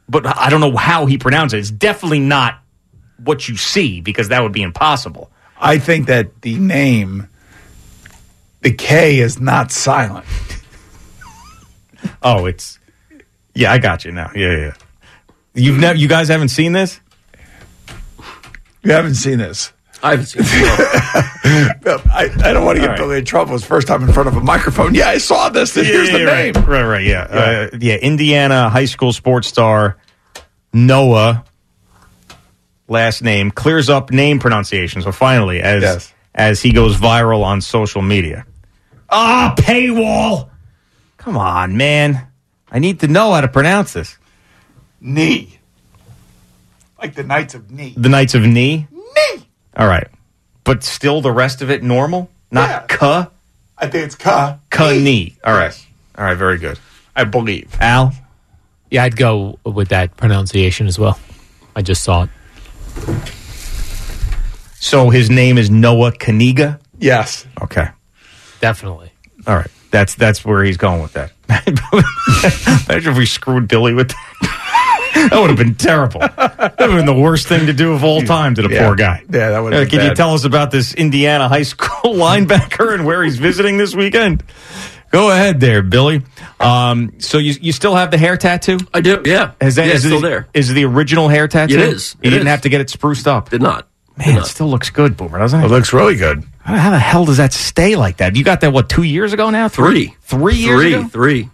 but 0.08 0.26
I 0.26 0.50
don't 0.50 0.60
know 0.60 0.76
how 0.76 1.06
he 1.06 1.16
pronounced 1.18 1.54
it. 1.54 1.58
It's 1.58 1.70
definitely 1.70 2.20
not 2.20 2.58
what 3.18 3.48
you 3.48 3.56
see 3.56 4.00
because 4.00 4.28
that 4.28 4.42
would 4.42 4.52
be 4.52 4.62
impossible. 4.62 5.30
I 5.58 5.78
think 5.78 6.06
that 6.06 6.42
the 6.42 6.58
name, 6.58 7.28
the 8.62 8.72
K 8.72 9.18
is 9.18 9.40
not 9.40 9.72
silent. 9.72 10.26
Oh, 12.22 12.46
it's 12.46 12.78
yeah. 13.54 13.72
I 13.72 13.78
got 13.78 14.04
you 14.04 14.12
now. 14.12 14.30
Yeah, 14.34 14.56
yeah. 14.56 14.74
You've 15.54 15.78
never, 15.78 15.98
you 15.98 16.06
guys 16.06 16.28
haven't 16.28 16.50
seen 16.50 16.72
this? 16.72 17.00
You 18.84 18.92
haven't 18.92 19.14
seen 19.16 19.38
this. 19.38 19.72
I 20.02 20.10
haven't 20.10 20.26
seen 20.26 20.42
it. 20.44 21.82
Bill, 21.82 22.00
I, 22.12 22.30
I 22.44 22.52
don't 22.52 22.64
want 22.64 22.76
to 22.76 22.80
get 22.82 22.90
All 22.90 22.94
right. 22.94 22.98
Billy 22.98 23.18
in 23.18 23.24
trouble. 23.24 23.54
His 23.54 23.64
first 23.64 23.88
time 23.88 24.02
in 24.04 24.12
front 24.12 24.28
of 24.28 24.36
a 24.36 24.40
microphone. 24.40 24.94
Yeah, 24.94 25.08
I 25.08 25.18
saw 25.18 25.48
this. 25.48 25.74
Here's 25.74 26.10
the 26.10 26.24
right, 26.26 26.54
name. 26.54 26.64
Right, 26.64 26.84
right, 26.84 27.04
yeah, 27.04 27.22
Uh, 27.22 27.68
yeah. 27.80 27.96
Indiana 27.96 28.68
high 28.68 28.84
school 28.84 29.12
sports 29.12 29.48
star 29.48 29.96
Noah, 30.72 31.44
last 32.88 33.22
name 33.22 33.50
clears 33.50 33.88
up 33.88 34.10
name 34.10 34.38
pronunciation. 34.38 35.02
So 35.02 35.12
finally, 35.12 35.60
as 35.60 35.82
Yes. 35.82 36.12
as 36.34 36.62
he 36.62 36.72
goes 36.72 36.96
viral 36.96 37.42
on 37.44 37.60
social 37.60 38.02
media. 38.02 38.44
Ah, 39.08 39.54
paywall! 39.56 40.48
Come 41.18 41.36
on, 41.36 41.76
man. 41.76 42.26
I 42.70 42.78
need 42.78 43.00
to 43.00 43.08
know 43.08 43.32
how 43.32 43.40
to 43.40 43.48
pronounce 43.48 43.92
this. 43.92 44.16
Knee. 45.00 45.58
Like 47.00 47.14
the 47.14 47.22
Knights 47.22 47.54
of 47.54 47.70
Knee. 47.70 47.94
The 47.96 48.08
Knights 48.08 48.34
of 48.34 48.42
Knee. 48.42 48.86
Knee. 48.90 49.46
All 49.76 49.86
right, 49.86 50.08
but 50.64 50.82
still 50.82 51.20
the 51.20 51.30
rest 51.30 51.62
of 51.62 51.70
it 51.70 51.82
normal, 51.82 52.30
not 52.50 52.68
Yeah. 52.68 52.80
ka 52.96 53.30
I 53.78 53.86
think 53.88 54.06
it's 54.06 54.14
Ka. 54.14 54.58
ka 54.70 54.90
knee. 54.92 55.36
All 55.44 55.52
right, 55.54 55.78
all 56.16 56.24
right, 56.24 56.34
very 56.36 56.56
good. 56.58 56.78
I 57.14 57.24
believe. 57.24 57.68
Al. 57.80 58.12
Yeah, 58.90 59.04
I'd 59.04 59.16
go 59.16 59.58
with 59.64 59.88
that 59.88 60.16
pronunciation 60.16 60.86
as 60.86 60.98
well. 60.98 61.18
I 61.74 61.82
just 61.82 62.02
saw 62.02 62.22
it. 62.22 62.30
So 64.80 65.10
his 65.10 65.30
name 65.30 65.58
is 65.58 65.70
Noah 65.70 66.12
Kaniga. 66.12 66.78
Yes. 66.98 67.46
Okay. 67.62 67.88
Definitely. 68.60 69.10
All 69.46 69.56
right. 69.56 69.70
That's 69.90 70.14
that's 70.14 70.44
where 70.44 70.62
he's 70.62 70.76
going 70.76 71.02
with 71.02 71.12
that. 71.14 71.32
Imagine 72.88 73.12
if 73.12 73.18
we 73.18 73.26
screwed 73.26 73.68
Billy 73.68 73.94
with 73.94 74.08
that. 74.08 75.28
that 75.30 75.40
would 75.40 75.48
have 75.50 75.58
been 75.58 75.74
terrible. 75.74 76.20
That 76.20 76.74
would 76.78 76.90
have 76.90 76.98
been 76.98 77.06
the 77.06 77.14
worst 77.20 77.46
thing 77.48 77.66
to 77.66 77.72
do 77.72 77.92
of 77.94 78.04
all 78.04 78.20
time 78.22 78.54
to 78.56 78.62
the 78.62 78.68
Yeah. 78.68 78.86
poor 78.86 78.94
guy. 78.96 79.22
Yeah, 79.30 79.50
that 79.50 79.58
would 79.60 79.72
Uh, 79.72 79.78
have 79.80 79.88
can 79.88 79.98
been 79.98 80.04
you 80.06 80.10
bad. 80.10 80.16
tell 80.16 80.34
us 80.34 80.44
about 80.44 80.70
this 80.70 80.92
Indiana 80.94 81.48
high 81.48 81.62
school 81.62 82.14
linebacker 82.14 82.92
and 82.94 83.06
where 83.06 83.22
he's 83.22 83.38
visiting 83.38 83.78
this 83.78 83.94
weekend? 83.94 84.42
Go 85.12 85.30
ahead 85.30 85.60
there, 85.60 85.82
Billy. 85.82 86.22
Um, 86.60 87.14
so 87.20 87.38
you 87.38 87.54
you 87.60 87.72
still 87.72 87.94
have 87.94 88.10
the 88.10 88.18
hair 88.18 88.36
tattoo? 88.36 88.78
I 88.92 89.00
do. 89.00 89.22
Yeah. 89.24 89.52
Is 89.60 89.76
that 89.76 89.86
yeah, 89.86 89.92
is 89.92 89.96
it's 89.96 90.04
it- 90.06 90.08
still 90.08 90.20
there? 90.20 90.48
Is 90.52 90.70
it 90.70 90.74
the 90.74 90.84
original 90.84 91.28
hair 91.28 91.48
tattoo? 91.48 91.74
It 91.74 91.80
is. 91.80 92.16
You 92.22 92.28
It 92.28 92.30
didn't 92.30 92.48
is. 92.48 92.50
have 92.50 92.60
to 92.62 92.68
get 92.68 92.80
it 92.80 92.90
spruced 92.90 93.26
up. 93.26 93.50
Did 93.50 93.62
not. 93.62 93.86
Did 94.18 94.26
Man, 94.26 94.28
it 94.36 94.38
not. 94.40 94.46
still 94.46 94.68
looks 94.68 94.90
good, 94.90 95.16
Boomer, 95.16 95.38
doesn't 95.38 95.60
It 95.60 95.64
it? 95.66 95.68
looks 95.68 95.92
really 95.92 96.16
good. 96.16 96.42
How 96.60 96.76
how 96.76 96.90
the 96.90 96.98
hell 96.98 97.24
does 97.24 97.36
that 97.36 97.52
stay 97.52 97.96
like 97.96 98.16
that? 98.18 98.34
You 98.36 98.44
got 98.44 98.60
that 98.62 98.72
what 98.72 98.88
two 98.88 99.02
years 99.04 99.32
ago 99.32 99.50
now? 99.50 99.68
Three. 99.68 100.14
three 100.22 100.56
years 100.56 100.80
Three. 100.80 100.94
ago. 100.94 101.08
Three. 101.08 101.50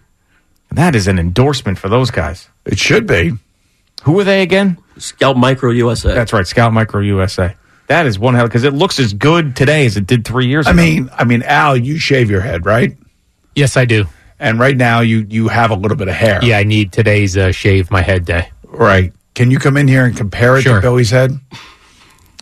That 0.71 0.95
is 0.95 1.07
an 1.07 1.19
endorsement 1.19 1.77
for 1.77 1.87
those 1.89 2.09
guys. 2.09 2.47
It 2.65 2.79
should 2.79 3.05
be. 3.05 3.33
Who 4.03 4.19
are 4.19 4.23
they 4.23 4.41
again? 4.41 4.77
Scalp 4.97 5.37
Micro 5.37 5.69
USA. 5.71 6.13
That's 6.13 6.33
right, 6.33 6.47
Scalp 6.47 6.73
Micro 6.73 7.01
USA. 7.01 7.55
That 7.87 8.05
is 8.07 8.17
one 8.17 8.33
hell 8.33 8.47
because 8.47 8.63
it 8.63 8.73
looks 8.73 8.97
as 8.99 9.13
good 9.13 9.55
today 9.55 9.85
as 9.85 9.97
it 9.97 10.07
did 10.07 10.25
three 10.25 10.47
years 10.47 10.65
I 10.67 10.71
ago. 10.71 10.81
mean, 10.81 11.09
I 11.17 11.25
mean, 11.25 11.43
Al, 11.43 11.77
you 11.77 11.99
shave 11.99 12.31
your 12.31 12.41
head, 12.41 12.65
right? 12.65 12.97
Yes, 13.55 13.77
I 13.77 13.85
do. 13.85 14.05
And 14.39 14.59
right 14.59 14.75
now, 14.75 14.99
you 15.01 15.25
you 15.29 15.47
have 15.47 15.71
a 15.71 15.75
little 15.75 15.95
bit 15.97 16.07
of 16.07 16.15
hair. 16.15 16.39
Yeah, 16.43 16.57
I 16.57 16.63
need 16.63 16.91
today's 16.91 17.37
uh, 17.37 17.51
shave 17.51 17.89
my 17.91 18.01
head 18.01 18.25
day. 18.25 18.49
Right. 18.65 19.13
Can 19.35 19.51
you 19.51 19.59
come 19.59 19.77
in 19.77 19.87
here 19.87 20.05
and 20.05 20.15
compare 20.15 20.57
it 20.57 20.63
Sure. 20.63 20.75
to 20.75 20.81
Billy's 20.81 21.09
head? 21.11 21.39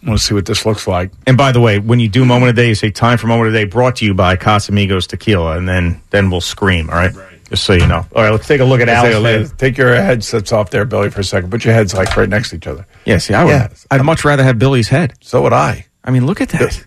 Let's 0.03 0.23
see 0.23 0.33
what 0.33 0.45
this 0.47 0.65
looks 0.65 0.87
like. 0.87 1.11
And 1.27 1.37
by 1.37 1.51
the 1.51 1.59
way, 1.61 1.77
when 1.77 1.99
you 1.99 2.09
do 2.09 2.25
moment 2.25 2.49
of 2.49 2.55
the 2.55 2.61
day, 2.63 2.69
you 2.69 2.75
say 2.75 2.89
time 2.89 3.17
for 3.19 3.27
moment 3.27 3.47
of 3.47 3.53
the 3.53 3.59
day 3.59 3.65
brought 3.65 3.97
to 3.97 4.05
you 4.05 4.13
by 4.15 4.35
Casamigos 4.35 5.05
Tequila, 5.07 5.57
and 5.57 5.69
then 5.69 6.01
then 6.09 6.31
we'll 6.31 6.41
scream. 6.41 6.89
All 6.89 6.95
right, 6.95 7.13
just 7.49 7.65
so 7.65 7.73
you 7.73 7.85
know. 7.85 8.03
All 8.15 8.23
right, 8.23 8.31
let's 8.31 8.47
take 8.47 8.61
a 8.61 8.65
look 8.65 8.81
at 8.81 8.87
Let's 8.87 9.01
take, 9.03 9.13
a 9.13 9.21
head. 9.21 9.41
look. 9.43 9.57
take 9.57 9.77
your 9.77 9.93
headsets 9.95 10.51
off 10.51 10.71
there, 10.71 10.85
Billy, 10.85 11.11
for 11.11 11.19
a 11.19 11.23
second. 11.23 11.51
Put 11.51 11.63
your 11.65 11.75
heads 11.75 11.93
like 11.93 12.15
right 12.17 12.27
next 12.27 12.49
to 12.49 12.55
each 12.55 12.65
other. 12.65 12.87
Yeah, 13.05 13.19
see, 13.19 13.35
I 13.35 13.43
would. 13.43 13.51
Yeah. 13.51 13.67
I'd 13.91 14.01
much 14.03 14.25
rather 14.25 14.43
have 14.43 14.57
Billy's 14.57 14.87
head. 14.87 15.13
So 15.21 15.43
would 15.43 15.53
I. 15.53 15.85
I 16.03 16.09
mean, 16.09 16.25
look 16.25 16.41
at 16.41 16.49
that. 16.49 16.83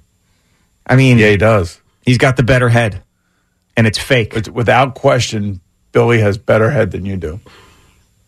I 0.86 0.96
mean, 0.96 1.18
Yeah, 1.18 1.30
he 1.30 1.36
does. 1.36 1.80
he's 2.04 2.18
got 2.18 2.36
the 2.36 2.42
better 2.42 2.68
head, 2.68 3.00
and 3.76 3.86
it's 3.86 3.98
fake. 3.98 4.34
With- 4.34 4.48
Without 4.48 4.94
question, 4.94 5.60
Billy 5.92 6.20
has 6.20 6.38
better 6.38 6.70
head 6.70 6.90
than 6.90 7.04
you 7.06 7.16
do. 7.16 7.40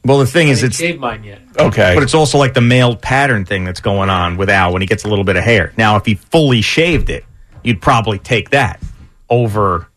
Well, 0.04 0.18
the 0.18 0.26
thing 0.26 0.48
is, 0.48 0.62
it's 0.62 0.76
shaved 0.76 1.00
mine 1.00 1.24
yet. 1.24 1.40
Okay. 1.58 1.94
but 1.94 2.02
it's 2.04 2.14
also 2.14 2.38
like 2.38 2.54
the 2.54 2.60
male 2.60 2.94
pattern 2.94 3.44
thing 3.44 3.64
that's 3.64 3.80
going 3.80 4.08
on 4.08 4.36
with 4.36 4.48
Al 4.48 4.72
when 4.72 4.80
he 4.80 4.86
gets 4.86 5.02
a 5.04 5.08
little 5.08 5.24
bit 5.24 5.34
of 5.36 5.42
hair. 5.42 5.72
Now, 5.76 5.96
if 5.96 6.06
he 6.06 6.14
fully 6.14 6.62
shaved 6.62 7.10
it, 7.10 7.24
you'd 7.64 7.82
probably 7.82 8.20
take 8.20 8.50
that 8.50 8.80
over 9.28 9.88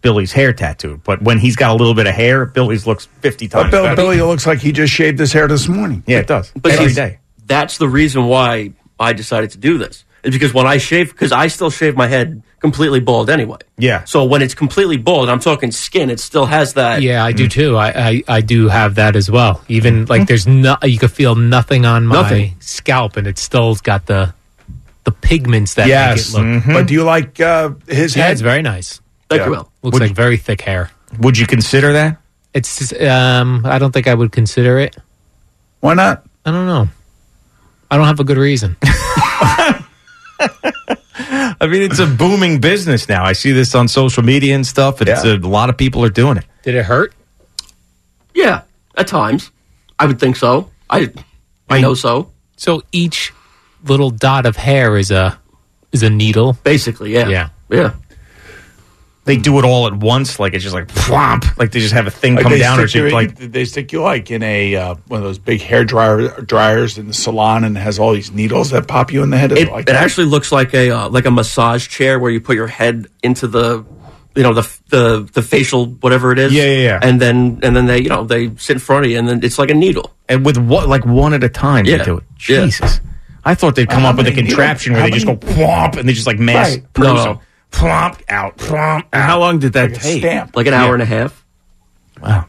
Billy's 0.00 0.32
hair 0.32 0.54
tattoo. 0.54 1.02
But 1.04 1.20
when 1.20 1.38
he's 1.38 1.54
got 1.56 1.70
a 1.70 1.74
little 1.74 1.92
bit 1.94 2.06
of 2.06 2.14
hair, 2.14 2.46
Billy's 2.46 2.86
looks 2.86 3.04
fifty 3.20 3.46
But 3.46 3.62
times 3.64 3.70
Bill, 3.72 3.82
better. 3.82 3.96
Billy 3.96 4.22
looks 4.22 4.46
like 4.46 4.58
he 4.60 4.72
just 4.72 4.92
shaved 4.92 5.18
his 5.18 5.34
hair 5.34 5.46
this 5.46 5.68
morning. 5.68 6.02
yeah, 6.06 6.20
it 6.20 6.26
does 6.26 6.50
But 6.56 6.72
every 6.72 6.88
see, 6.88 6.94
day. 6.94 7.18
That's 7.44 7.76
the 7.76 7.88
reason 7.88 8.24
why 8.26 8.72
I 8.98 9.12
decided 9.12 9.50
to 9.50 9.58
do 9.58 9.76
this. 9.76 10.04
Is 10.22 10.32
because 10.32 10.54
when 10.54 10.66
I 10.66 10.78
shave, 10.78 11.10
because 11.10 11.32
I 11.32 11.48
still 11.48 11.70
shave 11.70 11.96
my 11.96 12.06
head 12.06 12.42
completely 12.60 13.00
bald 13.00 13.28
anyway. 13.28 13.58
Yeah. 13.76 14.04
So 14.04 14.24
when 14.24 14.40
it's 14.40 14.54
completely 14.54 14.96
bald, 14.96 15.28
I'm 15.28 15.40
talking 15.40 15.72
skin, 15.72 16.10
it 16.10 16.20
still 16.20 16.46
has 16.46 16.74
that. 16.74 17.02
Yeah, 17.02 17.24
I 17.24 17.32
do 17.32 17.48
too. 17.48 17.76
I, 17.76 17.88
I, 18.10 18.22
I 18.28 18.40
do 18.40 18.68
have 18.68 18.94
that 18.94 19.16
as 19.16 19.28
well. 19.28 19.64
Even 19.66 20.04
like 20.06 20.28
there's 20.28 20.46
no, 20.46 20.76
you 20.84 20.96
can 20.98 21.08
feel 21.08 21.34
nothing 21.34 21.84
on 21.84 22.06
my 22.06 22.22
Nothing. 22.22 22.54
scalp, 22.60 23.16
and 23.16 23.26
it 23.26 23.36
still's 23.38 23.80
got 23.80 24.06
the 24.06 24.32
the 25.04 25.10
pigments 25.10 25.74
that 25.74 25.88
Yes. 25.88 26.32
make 26.34 26.44
it 26.44 26.54
look. 26.54 26.64
But 26.66 26.86
do 26.86 26.94
you 26.94 27.02
like 27.02 27.40
uh, 27.40 27.70
his 27.88 28.14
Yeah, 28.14 28.22
head? 28.26 28.32
it's 28.32 28.40
very 28.42 28.62
nice. 28.62 29.00
Thank 29.28 29.40
Yeah. 29.40 29.46
you, 29.46 29.50
Will. 29.50 29.72
Looks 29.82 29.98
like 29.98 30.12
very 30.12 30.36
thick 30.36 30.60
hair. 30.60 30.92
Would 31.18 31.36
you 31.36 31.46
consider 31.48 31.92
that? 31.94 32.18
It's 32.54 32.78
just, 32.78 32.94
um, 33.02 33.66
I 33.66 33.78
don't 33.80 33.90
think 33.90 34.06
I 34.06 34.14
would 34.14 34.30
consider 34.30 34.78
it. 34.78 34.94
Why 35.80 35.94
not? 35.94 36.22
I 36.46 36.52
don't 36.52 36.66
know. 36.68 36.88
I 37.90 37.96
don't 37.96 38.06
have 38.06 38.20
a 38.20 38.24
good 38.24 38.36
reason. 38.38 38.76
I 41.60 41.66
mean, 41.66 41.82
it's 41.82 41.98
a 41.98 42.06
booming 42.06 42.60
business 42.60 43.08
now. 43.08 43.24
I 43.24 43.32
see 43.32 43.52
this 43.52 43.74
on 43.74 43.88
social 43.88 44.22
media 44.22 44.54
and 44.54 44.66
stuff. 44.66 45.00
And 45.00 45.08
it's 45.08 45.24
a, 45.24 45.34
uh, 45.34 45.38
a 45.38 45.48
lot 45.48 45.70
of 45.70 45.76
people 45.76 46.04
are 46.04 46.10
doing 46.10 46.36
it. 46.38 46.44
Did 46.62 46.74
it 46.74 46.84
hurt? 46.84 47.14
Yeah, 48.34 48.62
at 48.96 49.06
times. 49.06 49.50
I 49.98 50.06
would 50.06 50.18
think 50.18 50.36
so. 50.36 50.70
I 50.88 51.12
I 51.68 51.80
know 51.80 51.94
so. 51.94 52.30
So 52.56 52.82
each 52.92 53.32
little 53.84 54.10
dot 54.10 54.46
of 54.46 54.56
hair 54.56 54.96
is 54.96 55.10
a 55.10 55.38
is 55.92 56.02
a 56.02 56.10
needle. 56.10 56.56
Basically, 56.64 57.12
yeah. 57.12 57.28
Yeah. 57.28 57.48
Yeah. 57.70 57.94
They 59.24 59.36
do 59.36 59.56
it 59.60 59.64
all 59.64 59.86
at 59.86 59.94
once, 59.94 60.40
like 60.40 60.52
it's 60.52 60.64
just 60.64 60.74
like 60.74 60.88
plomp, 60.88 61.56
like 61.56 61.70
they 61.70 61.78
just 61.78 61.94
have 61.94 62.08
a 62.08 62.10
thing 62.10 62.34
Like 62.34 62.42
come 62.42 62.52
they 62.52 62.58
down, 62.58 62.80
or 62.80 62.86
you, 62.86 63.08
like 63.10 63.36
they 63.36 63.64
stick 63.64 63.92
you 63.92 64.02
like 64.02 64.32
in 64.32 64.42
a 64.42 64.74
uh, 64.74 64.94
one 65.06 65.18
of 65.18 65.24
those 65.24 65.38
big 65.38 65.60
hair 65.60 65.84
dryer 65.84 66.28
dryers 66.40 66.98
in 66.98 67.06
the 67.06 67.14
salon, 67.14 67.62
and 67.62 67.76
it 67.76 67.80
has 67.80 68.00
all 68.00 68.12
these 68.12 68.32
needles 68.32 68.70
that 68.70 68.88
pop 68.88 69.12
you 69.12 69.22
in 69.22 69.30
the 69.30 69.38
head. 69.38 69.52
Is 69.52 69.60
It, 69.60 69.70
like 69.70 69.88
it 69.88 69.94
actually 69.94 70.26
looks 70.26 70.50
like 70.50 70.74
a 70.74 70.90
uh, 70.90 71.08
like 71.08 71.26
a 71.26 71.30
massage 71.30 71.86
chair 71.86 72.18
where 72.18 72.32
you 72.32 72.40
put 72.40 72.56
your 72.56 72.66
head 72.66 73.06
into 73.22 73.46
the 73.46 73.84
you 74.34 74.42
know 74.42 74.54
the 74.54 74.68
the 74.88 75.30
the 75.34 75.42
facial 75.42 75.86
whatever 75.86 76.32
it 76.32 76.40
is. 76.40 76.52
Yeah, 76.52 76.64
yeah, 76.64 76.82
yeah. 76.82 77.00
And 77.00 77.20
then 77.20 77.60
and 77.62 77.76
then 77.76 77.86
they 77.86 78.00
you 78.00 78.08
know 78.08 78.24
they 78.24 78.56
sit 78.56 78.74
in 78.74 78.78
front 78.80 79.04
of 79.04 79.12
you 79.12 79.18
and 79.20 79.28
then 79.28 79.44
it's 79.44 79.56
like 79.58 79.70
a 79.70 79.74
needle. 79.74 80.12
and 80.28 80.44
with 80.44 80.58
what, 80.58 80.88
like 80.88 81.06
one 81.06 81.32
at 81.32 81.44
a 81.44 81.48
time, 81.48 81.84
they 81.84 81.96
do 82.02 82.16
it. 82.16 82.24
Yeah. 82.48 82.64
Jesus, 82.64 83.00
I 83.44 83.54
thought 83.54 83.76
they'd 83.76 83.88
come 83.88 84.02
How 84.02 84.10
up 84.10 84.16
with 84.16 84.26
a 84.26 84.32
contraption 84.32 84.94
needles- 84.94 85.02
where 85.02 85.10
they 85.20 85.32
how 85.32 85.36
just 85.36 85.46
go 85.46 85.54
plomp 85.54 85.96
and 85.96 86.08
they 86.08 86.12
just 86.12 86.26
like 86.26 86.40
mass 86.40 86.70
Right. 86.70 86.92
produce 86.92 87.14
No. 87.14 87.24
them. 87.34 87.38
Plomp 87.72 88.20
out, 88.28 88.56
plomp 88.58 89.04
And 89.12 89.22
out. 89.22 89.26
how 89.28 89.40
long 89.40 89.58
did 89.58 89.72
that 89.72 89.90
Like 89.92 90.00
take? 90.00 90.20
stamp. 90.20 90.54
Like 90.54 90.66
an 90.66 90.74
hour 90.74 90.92
and 90.94 91.02
a 91.02 91.06
half. 91.06 91.44
Wow, 92.22 92.46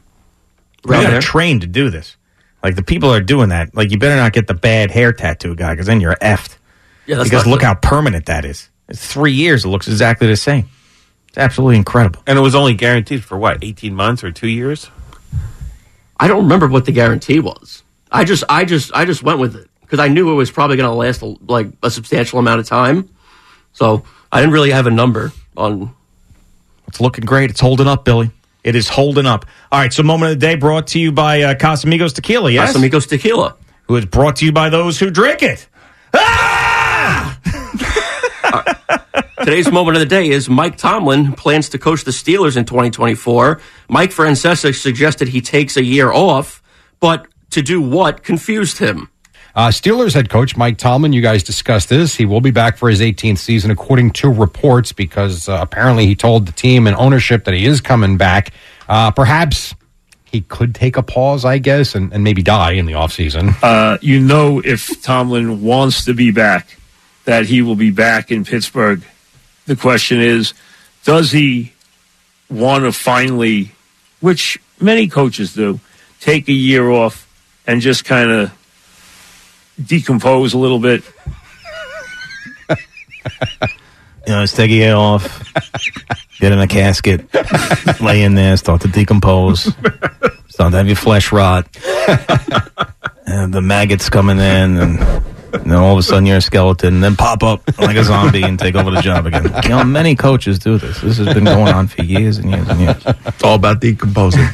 we 0.86 0.92
Around 0.94 1.04
got 1.04 1.10
there. 1.12 1.22
trained 1.22 1.62
to 1.62 1.68
do 1.68 1.90
this. 1.90 2.18
Like 2.64 2.76
the 2.76 2.84
people 2.84 3.12
are 3.14 3.22
doing 3.22 3.50
that, 3.50 3.76
like 3.76 3.90
you 3.92 3.98
better 3.98 4.16
not 4.16 4.34
get 4.34 4.48
the 4.48 4.54
bad 4.54 4.92
hair 4.92 5.12
tattoo 5.12 5.56
guy 5.56 5.74
because 5.74 5.88
then 5.88 6.00
you're 6.02 6.16
effed. 6.16 6.58
Yeah, 7.08 7.16
that's 7.18 7.30
because 7.30 7.46
look 7.48 7.60
good. 7.62 7.66
how 7.66 7.74
permanent 7.76 8.28
that 8.28 8.46
is. 8.46 8.70
It's 8.88 9.06
three 9.06 9.34
years. 9.34 9.66
It 9.66 9.70
looks 9.70 9.88
exactly 9.88 10.28
the 10.28 10.36
same. 10.38 10.70
It's 11.30 11.38
absolutely 11.38 11.78
incredible. 11.78 12.22
And 12.28 12.38
it 12.38 12.42
was 12.42 12.54
only 12.56 12.74
guaranteed 12.76 13.24
for 13.24 13.38
what, 13.38 13.64
18 13.64 13.96
months 13.96 14.24
or 14.24 14.32
two 14.32 14.48
years? 14.48 14.90
I 16.20 16.28
don't 16.28 16.44
remember 16.44 16.68
what 16.68 16.86
the 16.86 16.92
guarantee 16.92 17.40
was. 17.40 17.84
I 18.12 18.24
just 18.24 18.44
I 18.48 18.66
just 18.66 18.92
I 18.94 19.06
just 19.06 19.24
went 19.24 19.40
with 19.40 19.56
it 19.56 19.68
because 19.82 20.00
I 20.00 20.08
knew 20.10 20.32
it 20.32 20.36
was 20.36 20.52
probably 20.52 20.78
going 20.78 20.90
to 20.90 20.96
last 20.96 21.22
a, 21.22 21.36
like 21.48 21.68
a 21.82 21.90
substantial 21.90 22.40
amount 22.40 22.60
of 22.60 22.68
time. 22.68 23.10
So 23.74 24.04
I 24.34 24.40
didn't 24.40 24.54
really 24.54 24.72
have 24.72 24.88
a 24.88 24.92
number 24.92 25.32
on. 25.56 25.94
It's 26.88 27.00
looking 27.00 27.24
great. 27.24 27.52
It's 27.52 27.60
holding 27.60 27.86
up, 27.88 28.04
Billy. 28.04 28.32
It 28.64 28.76
is 28.76 28.90
holding 28.90 29.28
up. 29.28 29.46
All 29.72 29.80
right. 29.80 29.94
So, 29.94 30.02
moment 30.02 30.32
of 30.34 30.40
the 30.40 30.46
day 30.48 30.56
brought 30.56 30.88
to 30.88 31.00
you 31.00 31.12
by 31.12 31.44
uh, 31.44 31.54
Casamigos 31.54 32.14
Tequila. 32.16 32.50
Yes, 32.50 32.76
Casamigos 32.76 33.08
Tequila. 33.08 33.56
who 33.84 33.96
is 33.96 34.06
brought 34.06 34.38
to 34.38 34.46
you 34.46 34.52
by 34.52 34.70
those 34.70 35.00
who 35.00 35.12
drink 35.12 35.44
it. 35.44 35.68
Ah! 36.16 37.40
Today's 39.44 39.72
moment 39.72 39.98
of 39.98 40.00
the 40.00 40.08
day 40.08 40.30
is 40.30 40.50
Mike 40.50 40.78
Tomlin 40.78 41.34
plans 41.34 41.70
to 41.70 41.78
coach 41.78 42.04
the 42.04 42.12
Steelers 42.12 42.58
in 42.58 42.66
2024. 42.66 43.62
Mike 43.88 44.10
Francesa 44.12 44.74
suggested 44.74 45.28
he 45.28 45.42
takes 45.42 45.78
a 45.78 45.84
year 45.84 46.12
off, 46.12 46.64
but 47.00 47.28
to 47.52 47.62
do 47.62 47.82
what 47.82 48.24
confused 48.24 48.80
him. 48.80 49.10
Uh, 49.56 49.68
Steelers 49.68 50.16
head 50.16 50.30
coach 50.30 50.58
Mike 50.58 50.80
Tomlin, 50.80 51.14
you 51.14 51.22
guys 51.22 51.44
discussed 51.44 51.88
this. 51.90 52.16
He 52.16 52.26
will 52.26 52.42
be 52.42 52.50
back 52.50 52.76
for 52.76 52.90
his 52.90 53.02
18th 53.02 53.38
season, 53.38 53.70
according 53.70 54.12
to 54.14 54.30
reports, 54.30 54.92
because 54.92 55.48
uh, 55.48 55.60
apparently 55.62 56.08
he 56.08 56.16
told 56.16 56.48
the 56.48 56.52
team 56.52 56.88
and 56.88 56.96
ownership 56.96 57.46
that 57.46 57.54
he 57.54 57.66
is 57.66 57.80
coming 57.80 58.18
back. 58.18 58.52
Uh, 58.90 59.12
perhaps 59.12 59.76
he 60.26 60.42
could 60.42 60.74
take 60.74 60.98
a 60.98 61.04
pause, 61.04 61.46
I 61.46 61.60
guess, 61.60 61.94
and, 61.94 62.12
and 62.12 62.24
maybe 62.24 62.42
die 62.42 62.72
in 62.72 62.88
the 62.88 62.94
offseason. 62.94 63.56
uh, 63.62 64.00
you 64.02 64.20
know 64.20 64.60
if 64.60 65.02
Tomlin 65.04 65.62
wants 65.62 66.06
to 66.06 66.16
be 66.16 66.32
back, 66.32 66.80
that 67.26 67.46
he 67.46 67.62
will 67.62 67.76
be 67.76 67.92
back 67.92 68.32
in 68.32 68.44
Pittsburgh. 68.46 69.04
The 69.68 69.76
question 69.76 70.20
is, 70.20 70.56
does 71.04 71.32
he 71.32 71.74
want 72.50 72.86
to 72.86 72.92
finally, 72.92 73.72
which 74.20 74.58
many 74.80 75.08
coaches 75.08 75.54
do, 75.54 75.80
take 76.20 76.48
a 76.50 76.54
year 76.54 76.90
off 76.90 77.30
and 77.68 77.82
just 77.82 78.04
kind 78.04 78.32
of 78.32 78.52
decompose 79.82 80.54
a 80.54 80.58
little 80.58 80.80
bit? 80.80 81.04
You 84.26 84.32
know, 84.34 84.42
just 84.44 84.56
take 84.56 84.72
a 84.72 84.74
year 84.74 84.96
off, 84.96 85.52
get 86.40 86.54
in 86.54 86.60
a 86.60 86.68
casket, 86.68 87.28
lay 88.02 88.24
in 88.24 88.36
there, 88.36 88.56
start 88.56 88.80
to 88.82 88.88
decompose, 88.88 89.64
start 90.48 90.72
to 90.72 90.78
have 90.78 90.88
your 90.88 90.96
flesh 90.96 91.34
rot, 91.34 91.68
and 93.26 93.54
the 93.54 93.62
maggots 93.62 94.10
coming 94.10 94.38
in, 94.38 94.78
and 94.78 94.98
then 95.52 95.74
all 95.74 95.92
of 95.92 95.98
a 95.98 96.04
sudden 96.04 96.26
you're 96.26 96.38
a 96.38 96.42
skeleton, 96.42 96.94
and 96.96 97.04
then 97.04 97.18
pop 97.18 97.44
up 97.44 97.62
like 97.78 97.98
a 97.98 98.04
zombie 98.06 98.44
and 98.44 98.58
take 98.58 98.76
over 98.76 98.92
the 98.92 99.02
job 99.02 99.26
again. 99.26 99.44
You 99.64 99.70
know, 99.70 99.84
many 99.84 100.16
coaches 100.16 100.58
do 100.58 100.78
this. 100.78 101.02
This 101.02 101.18
has 101.18 101.34
been 101.34 101.44
going 101.44 101.74
on 101.74 101.88
for 101.88 102.02
years 102.04 102.38
and 102.38 102.50
years 102.50 102.70
and 102.70 102.80
years. 102.80 103.04
It's 103.06 103.44
all 103.44 103.56
about 103.56 103.82
decomposing. 103.82 104.48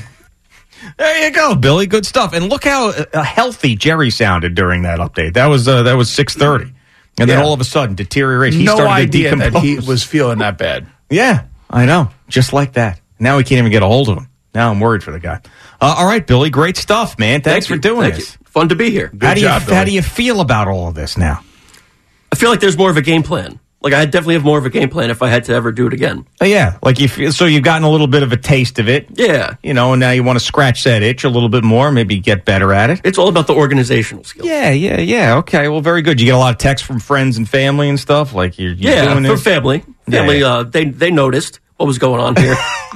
There 1.00 1.26
you 1.26 1.32
go, 1.32 1.56
Billy. 1.56 1.88
Good 1.88 2.06
stuff. 2.06 2.34
And 2.34 2.50
look 2.50 2.66
how 2.66 2.90
uh, 2.90 3.24
healthy 3.24 3.76
Jerry 3.78 4.10
sounded 4.10 4.54
during 4.54 4.82
that 4.82 5.00
update. 5.00 5.36
That 5.36 5.46
was 5.46 5.66
uh, 5.66 5.84
that 5.84 5.94
was 5.94 6.12
six 6.12 6.36
thirty, 6.36 6.74
and 7.18 7.30
then 7.30 7.42
all 7.42 7.54
of 7.54 7.62
a 7.62 7.64
sudden 7.64 7.96
deterioration. 7.96 8.60
He 8.60 8.66
no 8.66 8.76
started 8.76 8.92
idea 8.92 9.30
to 9.32 9.36
that 9.38 9.54
he 9.56 9.80
was 9.80 10.04
feeling 10.04 10.40
that 10.40 10.58
bad. 10.58 10.88
Yeah, 11.10 11.46
I 11.70 11.86
know. 11.86 12.10
Just 12.28 12.52
like 12.52 12.74
that. 12.74 13.00
Now 13.18 13.38
we 13.38 13.46
can't 13.46 13.60
even 13.60 13.72
get 13.72 13.82
a 13.82 13.88
hold 13.88 14.10
of 14.10 14.18
him. 14.18 14.28
Now 14.54 14.72
I'm 14.72 14.82
worried 14.82 15.02
for 15.02 15.12
the 15.12 15.20
guy. 15.22 15.40
Uh, 15.80 15.96
all 15.98 16.06
right, 16.06 16.26
Billy. 16.26 16.50
Great 16.50 16.76
stuff, 16.76 17.18
man. 17.18 17.42
Thanks 17.42 17.68
Thank 17.68 17.82
for 17.82 17.88
doing 17.88 18.02
Thank 18.02 18.16
this. 18.16 18.34
you. 18.34 18.46
Fun 18.48 18.68
to 18.70 18.76
be 18.76 18.92
here. 18.92 19.10
How 19.22 19.36
do 19.36 19.40
you 19.40 19.48
job, 19.48 19.62
how 19.62 19.86
do 19.86 19.92
you 19.92 20.02
feel 20.02 20.42
about 20.42 20.68
all 20.68 20.90
of 20.90 20.96
this 20.96 21.18
now? 21.18 21.44
I 22.32 22.36
feel 22.36 22.50
like 22.50 22.60
there's 22.60 22.78
more 22.78 22.90
of 22.90 22.98
a 22.98 23.02
game 23.02 23.24
plan. 23.24 23.60
Like 23.82 23.94
I 23.94 24.04
definitely 24.06 24.34
have 24.34 24.44
more 24.44 24.58
of 24.58 24.66
a 24.66 24.70
game 24.70 24.90
plan 24.90 25.10
if 25.10 25.22
I 25.22 25.30
had 25.30 25.46
to 25.46 25.54
ever 25.54 25.72
do 25.72 25.88
it 25.88 25.94
again. 25.94 26.26
Uh, 26.42 26.46
yeah, 26.46 26.78
like 26.84 27.00
you 27.00 27.08
feel, 27.08 27.32
so 27.32 27.46
you've 27.46 27.64
gotten 27.64 27.84
a 27.84 27.90
little 27.90 28.08
bit 28.08 28.24
of 28.24 28.34
a 28.34 28.38
taste 28.38 28.78
of 28.78 28.90
it. 28.90 29.08
Yeah, 29.18 29.56
You 29.64 29.74
know, 29.74 29.94
and 29.94 30.02
now 30.02 30.12
you 30.12 30.22
want 30.22 30.38
to 30.38 30.44
scratch 30.44 30.84
that 30.84 31.02
itch 31.02 31.24
a 31.24 31.30
little 31.30 31.48
bit 31.48 31.64
more, 31.64 31.90
maybe 31.90 32.20
get 32.20 32.44
better 32.44 32.74
at 32.74 32.90
it. 32.90 33.00
it's 33.06 33.18
all 33.18 33.30
about 33.30 33.48
the 33.48 33.54
organizational 33.54 34.26
skills. 34.26 34.46
Yeah, 34.50 34.72
yeah, 34.72 35.00
yeah. 35.00 35.38
Okay, 35.38 35.70
well, 35.70 35.80
very 35.80 36.02
good. 36.02 36.20
You 36.20 36.26
get 36.26 36.36
a 36.36 36.38
lot 36.38 36.52
of 36.52 36.58
texts 36.58 36.86
from 36.86 37.00
friends 37.00 37.38
and 37.38 37.48
family 37.48 37.88
and 37.88 37.98
stuff. 37.98 38.34
Like 38.34 38.60
you're, 38.60 38.74
you're 38.74 38.92
Yeah, 38.94 39.14
doing 39.14 39.24
for 39.24 39.30
this. 39.32 39.44
family. 39.44 39.84
Yeah, 40.08 40.20
Family, 40.20 40.40
yeah. 40.42 40.48
Uh, 40.56 40.64
they 40.64 40.86
they 40.86 41.12
noticed 41.12 41.60
what 41.78 41.86
was 41.86 42.00
going 42.00 42.20
on 42.20 42.36
here. 42.36 42.56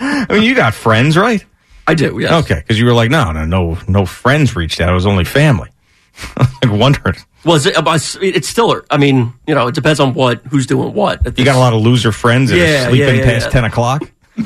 I 0.00 0.26
mean, 0.30 0.42
you 0.42 0.54
got 0.54 0.74
friends, 0.74 1.16
right? 1.16 1.44
I 1.86 1.94
do. 1.94 2.18
Yeah. 2.18 2.38
Okay, 2.38 2.56
because 2.56 2.78
you 2.78 2.86
were 2.86 2.94
like, 2.94 3.10
no, 3.10 3.30
no, 3.32 3.44
no, 3.44 3.78
no 3.86 4.06
friends 4.06 4.56
reached 4.56 4.80
out. 4.80 4.88
It 4.88 4.94
was 4.94 5.06
only 5.06 5.24
family. 5.24 5.68
like 6.36 6.72
wondering. 6.72 7.16
Well, 7.44 7.56
is 7.56 7.66
it, 7.66 7.76
uh, 7.76 7.98
it's 8.22 8.48
still. 8.48 8.82
I 8.90 8.96
mean, 8.96 9.32
you 9.46 9.54
know, 9.54 9.66
it 9.68 9.74
depends 9.74 10.00
on 10.00 10.14
what 10.14 10.40
who's 10.46 10.66
doing 10.66 10.94
what. 10.94 11.26
At 11.26 11.38
You 11.38 11.44
got 11.44 11.56
a 11.56 11.58
lot 11.58 11.72
of 11.74 11.82
loser 11.82 12.12
friends 12.12 12.50
that 12.50 12.56
Yeah, 12.58 12.86
are 12.86 12.90
sleeping 12.90 13.16
yeah, 13.16 13.22
yeah, 13.24 13.38
past. 13.40 13.50
10 13.50 13.64
o'clock? 13.64 14.02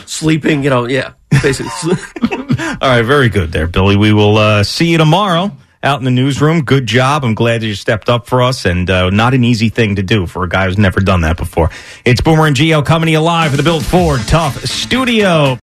sleeping. 0.07 0.63
You 0.65 0.71
know, 0.71 0.87
yeah, 0.87 1.13
basically. 1.43 1.71
All 2.81 2.89
right, 2.89 3.03
very 3.03 3.29
good 3.29 3.53
there, 3.53 3.67
Billy. 3.67 3.97
We 3.97 4.13
will 4.13 4.37
uh, 4.37 4.65
see 4.65 4.91
you 4.91 4.99
tomorrow 4.99 5.53
out 5.83 6.01
in 6.01 6.05
the 6.05 6.11
newsroom. 6.11 6.63
Good 6.65 6.87
job. 6.87 7.25
I'm 7.25 7.35
glad 7.35 7.61
that 7.63 7.67
you 7.67 7.75
stepped 7.75 8.09
up 8.09 8.27
for 8.27 8.43
us, 8.43 8.65
and 8.65 8.91
uh, 8.91 9.11
not 9.11 9.33
an 9.35 9.45
easy 9.45 9.69
thing 9.69 9.97
to 9.97 10.03
do 10.03 10.27
for 10.27 10.43
a 10.45 10.49
guy 10.49 10.67
who's 10.67 10.77
never 10.79 11.01
done 11.01 11.21
that 11.23 11.37
before. 11.37 11.71
It's 12.05 12.21
Boomer 12.21 12.47
and 12.47 12.57
Gio 12.57 12.85
coming 12.85 13.07
to 13.07 13.13
you 13.13 13.21
live 13.21 13.53
at 13.53 13.57
the 13.57 13.63
Built 13.63 13.85
Ford 13.85 14.21
Tough 14.27 14.61
Studio. 14.65 15.59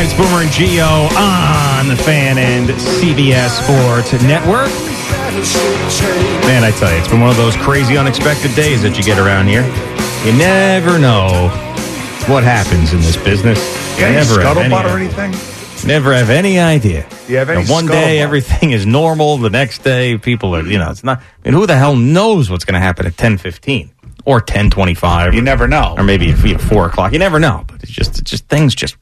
It's 0.00 0.14
Boomer 0.14 0.42
and 0.42 0.50
Gio 0.50 1.10
on 1.18 1.88
the 1.88 1.96
fan 1.96 2.38
and 2.38 2.68
CBS 2.70 3.50
Sports 3.62 4.12
Network. 4.22 4.68
Man, 6.46 6.62
I 6.64 6.70
tell 6.70 6.90
you, 6.92 6.98
it's 6.98 7.08
been 7.08 7.20
one 7.20 7.30
of 7.30 7.36
those 7.36 7.56
crazy, 7.56 7.98
unexpected 7.98 8.54
days 8.54 8.82
that 8.82 8.96
you 8.96 9.02
get 9.02 9.18
around 9.18 9.48
here. 9.48 9.62
You 10.24 10.36
never 10.38 10.98
know 10.98 11.48
what 12.32 12.44
happens 12.44 12.92
in 12.92 13.00
this 13.00 13.16
business. 13.16 13.58
You 13.98 14.04
Any 14.06 14.14
never 14.16 14.40
have 14.40 14.56
any, 14.58 14.72
scuttlebutt 14.74 14.84
or 14.84 14.96
anything? 14.98 15.86
never 15.88 16.14
have 16.14 16.30
any 16.30 16.58
idea. 16.60 17.06
Do 17.26 17.32
you 17.32 17.38
have 17.38 17.50
any 17.50 17.60
And 17.62 17.68
one 17.68 17.86
day 17.86 18.18
scuttlebutt? 18.18 18.22
everything 18.22 18.70
is 18.70 18.86
normal. 18.86 19.38
The 19.38 19.50
next 19.50 19.78
day, 19.82 20.16
people 20.16 20.54
are, 20.54 20.62
you 20.62 20.78
know, 20.78 20.90
it's 20.90 21.02
not. 21.04 21.18
I 21.20 21.48
mean, 21.48 21.54
who 21.54 21.66
the 21.66 21.76
hell 21.76 21.96
knows 21.96 22.50
what's 22.50 22.64
going 22.64 22.74
to 22.74 22.80
happen 22.80 23.04
at 23.06 23.16
ten 23.16 23.36
fifteen 23.36 23.90
or 24.24 24.40
ten 24.40 24.70
twenty 24.70 24.94
five? 24.94 25.34
You 25.34 25.42
never 25.42 25.66
know. 25.66 25.94
Or 25.98 26.04
maybe 26.04 26.28
if 26.30 26.44
you 26.46 26.56
four 26.56 26.86
o'clock. 26.86 27.12
You 27.12 27.18
never 27.18 27.40
know. 27.40 27.64
But 27.66 27.82
it's 27.82 27.92
just, 27.92 28.18
it's 28.20 28.30
just 28.30 28.48
things 28.48 28.74
just 28.76 28.96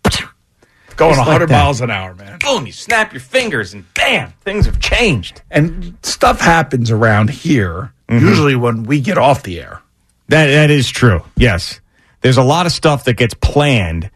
Going 0.97 1.11
Just 1.15 1.21
100 1.27 1.49
that. 1.49 1.53
miles 1.53 1.81
an 1.81 1.91
hour, 1.91 2.15
man. 2.15 2.39
boom. 2.39 2.67
You 2.67 2.73
snap 2.73 3.13
your 3.13 3.21
fingers 3.21 3.75
and 3.75 3.85
bam, 3.95 4.33
things 4.43 4.67
have 4.67 4.81
changed. 4.81 5.43
And 5.51 5.97
stuff 6.03 6.41
happens 6.41 6.91
around 6.91 7.31
here, 7.31 7.93
Mm-hmm. 8.09 8.25
usually 8.27 8.55
when 8.57 8.85
we 8.85 9.01
get 9.01 9.19
off 9.19 9.43
the 9.43 9.59
air. 9.61 9.83
That 10.29 10.47
that 10.47 10.71
is 10.71 10.89
true. 10.89 11.23
Yes, 11.37 11.81
there's 12.21 12.37
a 12.37 12.43
lot 12.43 12.67
of 12.67 12.73
stuff 12.73 13.05
that 13.05 13.15
gets 13.15 13.35
planned 13.35 14.11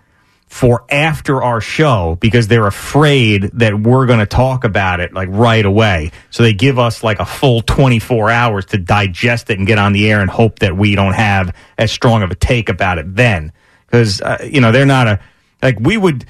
for 0.47 0.85
after 0.91 1.43
our 1.43 1.61
show 1.61 2.17
because 2.21 2.47
they're 2.49 2.67
afraid 2.69 3.51
that 3.55 3.79
we're 3.81 4.07
going 4.07 4.19
to 4.21 4.27
talk 4.27 4.63
about 4.65 5.01
it 5.01 5.13
like 5.13 5.29
right 5.31 5.65
away. 5.65 6.11
So 6.31 6.43
they 6.45 6.53
give 6.53 6.79
us 6.79 7.03
like 7.05 7.19
a 7.21 7.25
full 7.25 7.63
24 7.63 8.31
hours 8.31 8.65
to 8.67 8.79
digest 8.79 9.51
it 9.51 9.59
and 9.59 9.67
get 9.67 9.79
on 9.79 9.93
the 9.93 10.11
air 10.11 10.21
and 10.21 10.31
hope 10.31 10.61
that 10.61 10.77
we 10.77 10.95
don't 10.95 11.13
have 11.15 11.55
as 11.79 11.91
strong 11.93 12.23
of 12.23 12.31
a 12.31 12.35
take 12.37 12.69
about 12.69 12.99
it 12.99 13.15
then. 13.15 13.53
Because 13.87 14.21
uh, 14.21 14.39
you 14.49 14.61
know 14.61 14.71
they're 14.73 14.87
not 14.87 15.09
a 15.09 15.21
like 15.63 15.79
we 15.81 15.97
would. 15.97 16.25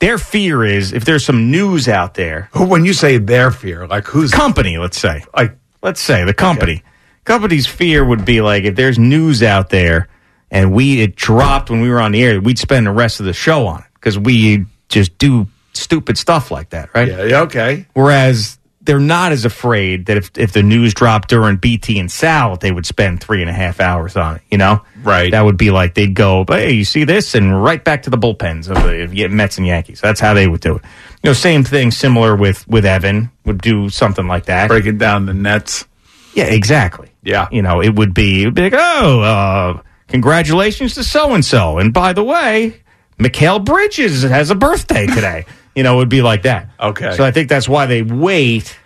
Their 0.00 0.18
fear 0.18 0.64
is 0.64 0.92
if 0.92 1.04
there's 1.04 1.24
some 1.24 1.50
news 1.50 1.88
out 1.88 2.14
there. 2.14 2.48
Who, 2.52 2.66
when 2.66 2.84
you 2.84 2.92
say 2.92 3.18
their 3.18 3.50
fear, 3.50 3.86
like 3.86 4.06
who's 4.06 4.30
company? 4.30 4.76
Let's 4.78 4.98
say, 4.98 5.24
like 5.36 5.56
let's 5.82 6.00
say 6.00 6.24
the 6.24 6.34
company. 6.34 6.82
Company's 7.24 7.66
fear 7.66 8.04
would 8.04 8.24
be 8.24 8.40
like 8.42 8.64
if 8.64 8.76
there's 8.76 8.98
news 8.98 9.42
out 9.42 9.70
there 9.70 10.08
and 10.50 10.72
we 10.72 11.00
it 11.00 11.16
dropped 11.16 11.70
when 11.70 11.80
we 11.80 11.88
were 11.88 12.00
on 12.00 12.12
the 12.12 12.22
air, 12.22 12.40
we'd 12.40 12.58
spend 12.58 12.86
the 12.86 12.92
rest 12.92 13.20
of 13.20 13.26
the 13.26 13.32
show 13.32 13.66
on 13.66 13.80
it 13.80 13.86
because 13.94 14.18
we 14.18 14.66
just 14.88 15.16
do 15.18 15.46
stupid 15.72 16.18
stuff 16.18 16.50
like 16.50 16.70
that, 16.70 16.90
right? 16.94 17.08
Yeah, 17.08 17.24
yeah, 17.24 17.40
okay. 17.42 17.86
Whereas 17.94 18.58
they're 18.84 19.00
not 19.00 19.32
as 19.32 19.44
afraid 19.44 20.06
that 20.06 20.16
if 20.16 20.30
if 20.36 20.52
the 20.52 20.62
news 20.62 20.94
dropped 20.94 21.28
during 21.28 21.56
BT 21.56 21.98
and 21.98 22.10
Sal, 22.10 22.56
they 22.56 22.70
would 22.70 22.86
spend 22.86 23.20
three 23.20 23.40
and 23.40 23.50
a 23.50 23.52
half 23.52 23.80
hours 23.80 24.16
on 24.16 24.36
it. 24.36 24.42
You 24.50 24.58
know, 24.58 24.82
right? 25.02 25.30
That 25.30 25.42
would 25.42 25.56
be 25.56 25.70
like 25.70 25.94
they'd 25.94 26.14
go, 26.14 26.44
hey, 26.46 26.72
you 26.72 26.84
see 26.84 27.04
this, 27.04 27.34
and 27.34 27.62
right 27.62 27.82
back 27.82 28.02
to 28.02 28.10
the 28.10 28.18
bullpens 28.18 28.68
of 28.68 29.10
the 29.10 29.28
Mets 29.28 29.58
and 29.58 29.66
Yankees. 29.66 30.00
That's 30.00 30.20
how 30.20 30.34
they 30.34 30.46
would 30.46 30.60
do 30.60 30.76
it. 30.76 30.82
You 31.22 31.30
know, 31.30 31.32
same 31.32 31.64
thing, 31.64 31.90
similar 31.90 32.36
with 32.36 32.66
with 32.68 32.84
Evan 32.84 33.30
would 33.44 33.60
do 33.60 33.88
something 33.88 34.26
like 34.26 34.46
that, 34.46 34.68
breaking 34.68 34.98
down 34.98 35.26
the 35.26 35.34
nets. 35.34 35.86
Yeah, 36.34 36.46
exactly. 36.46 37.10
Yeah, 37.22 37.48
you 37.50 37.62
know, 37.62 37.80
it 37.80 37.94
would 37.94 38.12
be, 38.12 38.42
it 38.42 38.46
would 38.46 38.54
be 38.54 38.62
like, 38.62 38.74
oh, 38.76 39.20
uh, 39.20 39.82
congratulations 40.08 40.94
to 40.94 41.04
so 41.04 41.32
and 41.32 41.44
so, 41.44 41.78
and 41.78 41.94
by 41.94 42.12
the 42.12 42.24
way, 42.24 42.82
Mikal 43.18 43.64
Bridges 43.64 44.24
has 44.24 44.50
a 44.50 44.54
birthday 44.54 45.06
today. 45.06 45.46
you 45.74 45.82
know, 45.82 45.94
it 45.94 45.96
would 45.98 46.08
be 46.08 46.22
like 46.22 46.42
that. 46.42 46.68
Okay. 46.80 47.14
So 47.16 47.24
I 47.24 47.30
think 47.30 47.48
that's 47.48 47.68
why 47.68 47.86
they 47.86 48.02
wait 48.02 48.78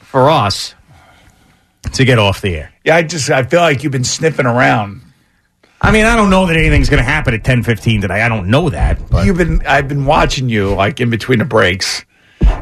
for 0.00 0.30
us 0.30 0.74
to 1.92 2.04
get 2.04 2.18
off 2.18 2.40
the 2.40 2.56
air. 2.56 2.72
Yeah, 2.84 2.96
I 2.96 3.02
just 3.02 3.30
I 3.30 3.42
feel 3.44 3.60
like 3.60 3.82
you've 3.82 3.92
been 3.92 4.04
sniffing 4.04 4.46
around. 4.46 5.02
I 5.80 5.92
mean, 5.92 6.04
I 6.06 6.16
don't 6.16 6.30
know 6.30 6.46
that 6.46 6.56
anything's 6.56 6.88
going 6.88 7.02
to 7.02 7.08
happen 7.08 7.34
at 7.34 7.44
ten 7.44 7.62
fifteen 7.62 8.00
today. 8.00 8.22
I 8.22 8.28
don't 8.28 8.48
know 8.48 8.70
that. 8.70 9.10
But 9.10 9.26
You've 9.26 9.36
been 9.36 9.64
I've 9.66 9.88
been 9.88 10.04
watching 10.06 10.48
you 10.48 10.74
like 10.74 11.00
in 11.00 11.10
between 11.10 11.38
the 11.38 11.44
breaks, 11.44 12.04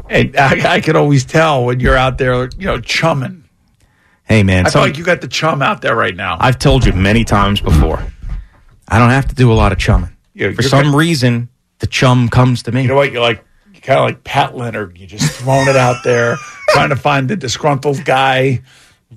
and 0.09 0.35
I, 0.37 0.75
I 0.75 0.81
can 0.81 0.95
always 0.95 1.25
tell 1.25 1.65
when 1.65 1.79
you're 1.79 1.97
out 1.97 2.17
there, 2.17 2.49
you 2.57 2.65
know, 2.65 2.79
chumming. 2.79 3.45
hey, 4.25 4.43
man, 4.43 4.67
I 4.67 4.69
feel 4.69 4.81
like 4.81 4.97
you 4.97 5.03
got 5.03 5.21
the 5.21 5.27
chum 5.27 5.61
out 5.61 5.81
there 5.81 5.95
right 5.95 6.15
now. 6.15 6.37
I've 6.39 6.59
told 6.59 6.85
you 6.85 6.93
many 6.93 7.23
times 7.23 7.61
before. 7.61 8.03
I 8.87 8.99
don't 8.99 9.09
have 9.09 9.27
to 9.29 9.35
do 9.35 9.51
a 9.51 9.55
lot 9.55 9.71
of 9.71 9.79
chumming. 9.79 10.15
Yeah, 10.33 10.51
For 10.51 10.61
you're 10.61 10.69
some 10.69 10.95
reason, 10.95 11.49
the 11.79 11.87
chum 11.87 12.29
comes 12.29 12.63
to 12.63 12.71
me. 12.71 12.83
You 12.83 12.89
know 12.89 12.95
what? 12.95 13.11
You're 13.11 13.21
like 13.21 13.37
you're 13.37 13.45
kind 13.85 13.99
of 13.99 14.05
like 14.05 14.23
Pat 14.23 14.57
Leonard. 14.57 14.97
You 14.97 15.07
just 15.07 15.31
throwing 15.39 15.67
it 15.67 15.75
out 15.75 16.03
there, 16.03 16.35
trying 16.69 16.89
to 16.89 16.95
find 16.95 17.29
the 17.29 17.35
disgruntled 17.35 18.03
guy. 18.03 18.61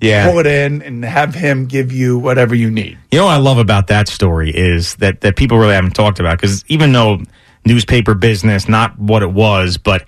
Yeah. 0.01 0.29
pull 0.29 0.39
it 0.39 0.45
in 0.45 0.81
and 0.81 1.03
have 1.03 1.35
him 1.35 1.65
give 1.65 1.91
you 1.91 2.19
whatever 2.19 2.55
you 2.55 2.71
need. 2.71 2.97
You 3.11 3.19
know 3.19 3.25
what 3.25 3.33
I 3.33 3.37
love 3.37 3.57
about 3.57 3.87
that 3.87 4.07
story 4.07 4.49
is 4.49 4.95
that 4.97 5.21
that 5.21 5.35
people 5.35 5.57
really 5.57 5.73
haven't 5.73 5.91
talked 5.95 6.21
about 6.21 6.39
because 6.39 6.63
even 6.69 6.93
though 6.93 7.19
newspaper 7.65 8.13
business, 8.13 8.69
not 8.69 8.97
what 8.97 9.23
it 9.23 9.31
was, 9.31 9.77
but 9.77 10.05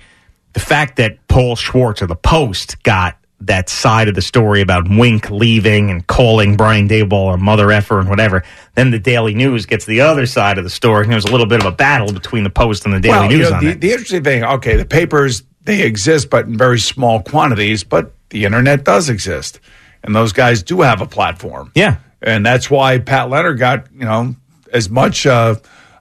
the 0.54 0.62
fact 0.62 0.96
that 0.98 1.28
Paul 1.28 1.58
Schwartz 1.58 2.02
of 2.02 2.08
the 2.08 2.16
Post 2.16 2.82
got 2.84 3.18
that 3.42 3.70
side 3.70 4.08
of 4.08 4.16
the 4.16 4.22
story 4.22 4.62
about 4.62 4.88
Wink 4.90 5.30
leaving 5.30 5.90
and 5.90 6.06
calling 6.08 6.58
Brian 6.58 6.88
Daboll 6.88 7.26
or 7.26 7.38
mother 7.38 7.72
effer 7.72 8.00
and 8.00 8.10
whatever, 8.10 8.44
then 8.76 8.92
the 8.92 9.00
Daily 9.00 9.34
News 9.34 9.66
gets 9.66 9.86
the 9.86 10.02
other 10.02 10.26
side 10.26 10.58
of 10.58 10.64
the 10.64 10.70
story. 10.70 11.04
And 11.04 11.12
there's 11.12 11.26
a 11.26 11.32
little 11.32 11.46
bit 11.46 11.60
of 11.60 11.66
a 11.66 11.72
battle 11.72 12.12
between 12.14 12.44
the 12.44 12.50
Post 12.50 12.86
and 12.86 12.94
the 12.94 13.00
Daily 13.00 13.18
well, 13.18 13.32
you 13.32 13.38
News 13.38 13.50
know, 13.50 13.58
on 13.58 13.66
the, 13.66 13.74
the 13.74 13.92
interesting 13.92 14.24
thing, 14.24 14.44
okay, 14.44 14.76
the 14.76 14.86
papers 14.86 15.44
they 15.64 15.84
exist, 15.84 16.30
but 16.30 16.46
in 16.46 16.58
very 16.58 16.80
small 16.80 17.22
quantities. 17.22 17.84
But 17.84 18.14
the 18.30 18.46
internet 18.46 18.84
does 18.84 19.10
exist, 19.10 19.60
and 20.04 20.16
those 20.16 20.34
guys 20.34 20.64
do 20.64 20.82
have 20.82 21.02
a 21.02 21.06
platform. 21.06 21.72
Yeah, 21.76 21.98
and 22.22 22.46
that's 22.46 22.70
why 22.70 22.98
Pat 23.00 23.30
Leonard 23.30 23.60
got 23.60 23.92
you 23.94 24.06
know 24.06 24.36
as 24.74 24.90
much 24.90 25.26
uh, 25.26 25.56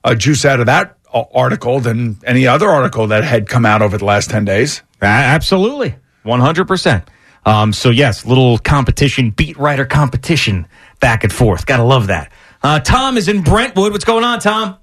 uh, 0.04 0.14
juice 0.14 0.44
out 0.44 0.60
of 0.60 0.66
that 0.66 0.96
article 1.12 1.80
than 1.80 2.18
any 2.24 2.46
other 2.46 2.68
article 2.68 3.08
that 3.08 3.24
had 3.24 3.48
come 3.48 3.66
out 3.66 3.82
over 3.82 3.98
the 3.98 4.04
last 4.04 4.30
ten 4.30 4.44
days. 4.44 4.82
Absolutely, 5.02 5.96
one 6.22 6.40
hundred 6.40 6.66
percent. 6.66 7.08
Um, 7.46 7.72
so 7.72 7.90
yes, 7.90 8.26
little 8.26 8.58
competition, 8.58 9.30
beat 9.30 9.56
writer 9.58 9.84
competition, 9.86 10.66
back 11.00 11.24
and 11.24 11.32
forth. 11.32 11.66
Gotta 11.66 11.84
love 11.84 12.08
that. 12.08 12.30
Uh, 12.62 12.80
Tom 12.80 13.16
is 13.16 13.28
in 13.28 13.42
Brentwood. 13.42 13.92
What's 13.92 14.04
going 14.04 14.24
on, 14.24 14.40
Tom? 14.40 14.76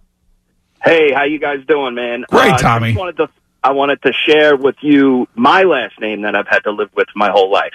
Hey, 0.83 1.11
how 1.13 1.23
you 1.23 1.39
guys 1.39 1.59
doing, 1.67 1.95
man? 1.95 2.25
Great, 2.29 2.53
Uh, 2.53 2.57
Tommy. 2.57 2.89
just 2.89 2.99
wanted 2.99 3.17
to, 3.17 3.29
I 3.63 3.71
wanted 3.71 4.01
to 4.03 4.11
share 4.27 4.55
with 4.55 4.75
you 4.81 5.27
my 5.35 5.63
last 5.63 5.99
name 5.99 6.21
that 6.23 6.35
I've 6.35 6.47
had 6.47 6.59
to 6.59 6.71
live 6.71 6.89
with 6.95 7.07
my 7.15 7.29
whole 7.29 7.51
life. 7.51 7.73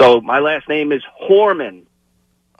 So 0.00 0.20
my 0.20 0.38
last 0.38 0.68
name 0.68 0.92
is 0.92 1.02
Horman. 1.28 1.82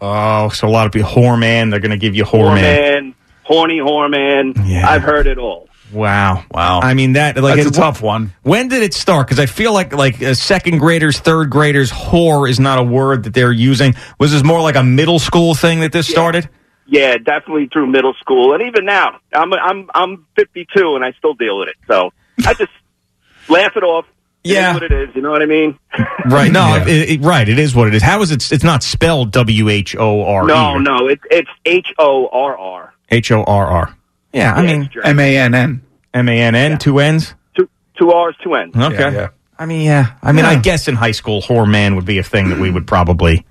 Oh, 0.00 0.48
so 0.50 0.68
a 0.68 0.70
lot 0.70 0.86
of 0.86 0.92
people, 0.92 1.08
Horman, 1.10 1.70
they're 1.70 1.80
going 1.80 1.90
to 1.92 1.96
give 1.96 2.14
you 2.14 2.24
Whoreman. 2.24 2.62
Horman, 2.62 3.14
horny 3.44 3.78
Horman. 3.78 4.68
Yeah. 4.68 4.88
I've 4.88 5.02
heard 5.02 5.26
it 5.26 5.38
all. 5.38 5.67
Wow, 5.92 6.44
wow. 6.50 6.80
I 6.80 6.94
mean 6.94 7.14
that 7.14 7.36
like 7.36 7.56
That's 7.56 7.68
a 7.76 7.80
tough 7.80 8.02
one. 8.02 8.32
When 8.42 8.68
did 8.68 8.82
it 8.82 8.92
start? 8.94 9.26
Because 9.26 9.38
I 9.40 9.46
feel 9.46 9.72
like 9.72 9.92
like 9.92 10.22
uh, 10.22 10.34
second 10.34 10.78
graders, 10.78 11.18
third 11.18 11.50
graders, 11.50 11.90
whore 11.90 12.48
is 12.48 12.60
not 12.60 12.78
a 12.78 12.82
word 12.82 13.24
that 13.24 13.34
they're 13.34 13.52
using. 13.52 13.94
Was 14.18 14.32
this 14.32 14.44
more 14.44 14.60
like 14.60 14.76
a 14.76 14.82
middle 14.82 15.18
school 15.18 15.54
thing 15.54 15.80
that 15.80 15.92
this 15.92 16.06
started? 16.08 16.48
Yeah, 16.86 17.16
definitely 17.18 17.68
through 17.72 17.86
middle 17.88 18.14
school, 18.14 18.54
and 18.54 18.62
even 18.62 18.84
now, 18.84 19.18
I'm 19.32 19.52
I'm 19.54 19.90
I'm 19.94 20.26
52 20.36 20.96
and 20.96 21.04
I 21.04 21.12
still 21.12 21.34
deal 21.34 21.58
with 21.58 21.68
it. 21.68 21.76
So 21.86 22.12
I 22.46 22.54
just 22.54 22.72
laugh 23.48 23.76
it 23.76 23.82
off. 23.82 24.06
It 24.44 24.50
is 24.50 24.54
Yeah. 24.54 24.74
what 24.74 24.82
it 24.84 24.92
is. 24.92 25.08
You 25.14 25.20
know 25.22 25.30
what 25.30 25.42
I 25.42 25.46
mean? 25.46 25.78
Right. 26.26 26.52
No. 26.52 26.76
it, 26.86 26.88
it- 27.10 27.20
right. 27.22 27.48
It 27.48 27.58
is 27.58 27.74
what 27.74 27.88
it 27.88 27.94
is. 27.94 28.02
How 28.02 28.20
is 28.20 28.30
it? 28.30 28.52
It's 28.52 28.64
not 28.64 28.82
spelled 28.82 29.32
W 29.32 29.68
H 29.70 29.96
O 29.96 30.22
R 30.24 30.44
E. 30.44 30.46
No, 30.48 30.78
no, 30.78 31.08
it's 31.08 31.22
it's 31.30 31.48
H 31.64 31.88
O 31.98 32.28
R 32.30 32.56
R. 32.58 32.92
H 33.10 33.32
O 33.32 33.42
R 33.44 33.66
R. 33.66 33.94
Yeah. 34.32 34.52
I 34.52 34.62
mean 34.62 34.82
it's 34.82 34.94
German. 34.94 35.10
M 35.10 35.20
A 35.20 35.36
N 35.38 35.54
N. 35.54 35.82
M 36.14 36.28
A 36.28 36.40
N 36.40 36.54
N. 36.54 36.78
Two 36.78 36.98
N's. 36.98 37.34
Two 37.56 37.68
two 37.98 38.10
R's, 38.10 38.36
two 38.42 38.54
N's. 38.54 38.76
Okay. 38.76 39.28
I 39.58 39.66
mean, 39.66 39.84
yeah. 39.84 40.14
I 40.22 40.30
mean, 40.30 40.44
I 40.44 40.56
guess 40.60 40.86
in 40.86 40.94
high 40.94 41.10
school, 41.10 41.42
whore 41.42 41.68
man 41.68 41.96
would 41.96 42.04
be 42.04 42.18
a 42.18 42.22
thing 42.22 42.50
that 42.50 42.60
we 42.60 42.70
would 42.70 42.86
probably. 42.86 43.44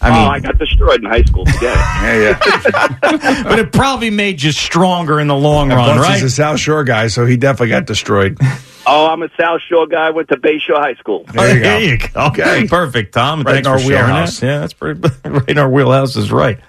I 0.00 0.10
mean, 0.10 0.18
oh, 0.18 0.30
I 0.30 0.40
got 0.40 0.58
destroyed 0.58 0.98
in 0.98 1.06
high 1.06 1.22
school. 1.22 1.46
Forget 1.46 1.62
it. 1.62 2.38
yeah, 2.42 2.88
yeah. 3.00 3.42
but 3.44 3.58
it 3.58 3.72
probably 3.72 4.10
made 4.10 4.42
you 4.42 4.52
stronger 4.52 5.18
in 5.20 5.28
the 5.28 5.36
long 5.36 5.70
And 5.70 5.78
run, 5.78 5.96
plus 5.96 6.08
right? 6.08 6.14
He's 6.14 6.24
a 6.24 6.30
South 6.30 6.58
Shore 6.58 6.84
guy, 6.84 7.06
so 7.06 7.24
he 7.24 7.36
definitely 7.36 7.68
got 7.68 7.86
destroyed. 7.86 8.38
Oh, 8.86 9.06
I'm 9.06 9.22
a 9.22 9.30
South 9.40 9.62
Shore 9.66 9.86
guy. 9.86 10.10
Went 10.10 10.28
to 10.28 10.36
Bayshore 10.36 10.76
High 10.76 10.92
School. 10.96 11.24
There 11.32 11.54
you 11.56 11.62
go. 11.62 11.70
There 11.70 11.80
you 11.80 11.96
go. 11.96 12.26
Okay, 12.26 12.66
perfect, 12.68 13.14
Tom. 13.14 13.38
Right 13.40 13.64
Thanks 13.64 13.66
in 13.66 13.72
our 13.72 13.78
for 13.78 13.84
sharing 13.86 14.04
wheelhouse. 14.04 14.40
that. 14.40 14.46
Yeah, 14.46 14.58
that's 14.58 14.74
pretty 14.74 15.00
right 15.24 15.48
in 15.48 15.56
our 15.56 15.70
wheelhouse. 15.70 16.16
Is 16.16 16.30
right. 16.30 16.60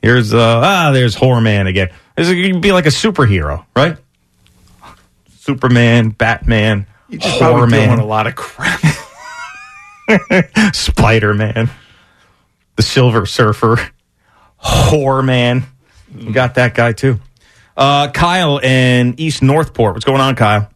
Here's 0.00 0.32
uh 0.32 0.60
ah, 0.62 0.92
there's 0.92 1.16
Horror 1.16 1.40
Man 1.40 1.66
again. 1.66 1.90
This 2.16 2.28
is- 2.28 2.34
you'd 2.34 2.60
be 2.60 2.72
like 2.72 2.86
a 2.86 2.90
superhero, 2.90 3.64
right? 3.74 3.96
Superman, 5.40 6.10
Batman, 6.10 6.86
You 7.08 7.18
just 7.18 7.38
Horror 7.40 7.66
Man, 7.66 7.88
doing 7.88 8.00
a 8.00 8.06
lot 8.06 8.26
of 8.26 8.34
crap. 8.34 8.80
Spider 10.74 11.34
Man, 11.34 11.70
the 12.76 12.82
Silver 12.82 13.26
Surfer, 13.26 13.78
Horror 14.56 15.22
Man. 15.22 15.64
You 16.16 16.32
got 16.32 16.54
that 16.54 16.74
guy 16.74 16.92
too. 16.92 17.18
Uh, 17.76 18.08
Kyle 18.10 18.58
in 18.58 19.14
East 19.18 19.42
Northport. 19.42 19.94
What's 19.94 20.04
going 20.04 20.20
on, 20.20 20.36
Kyle? 20.36 20.70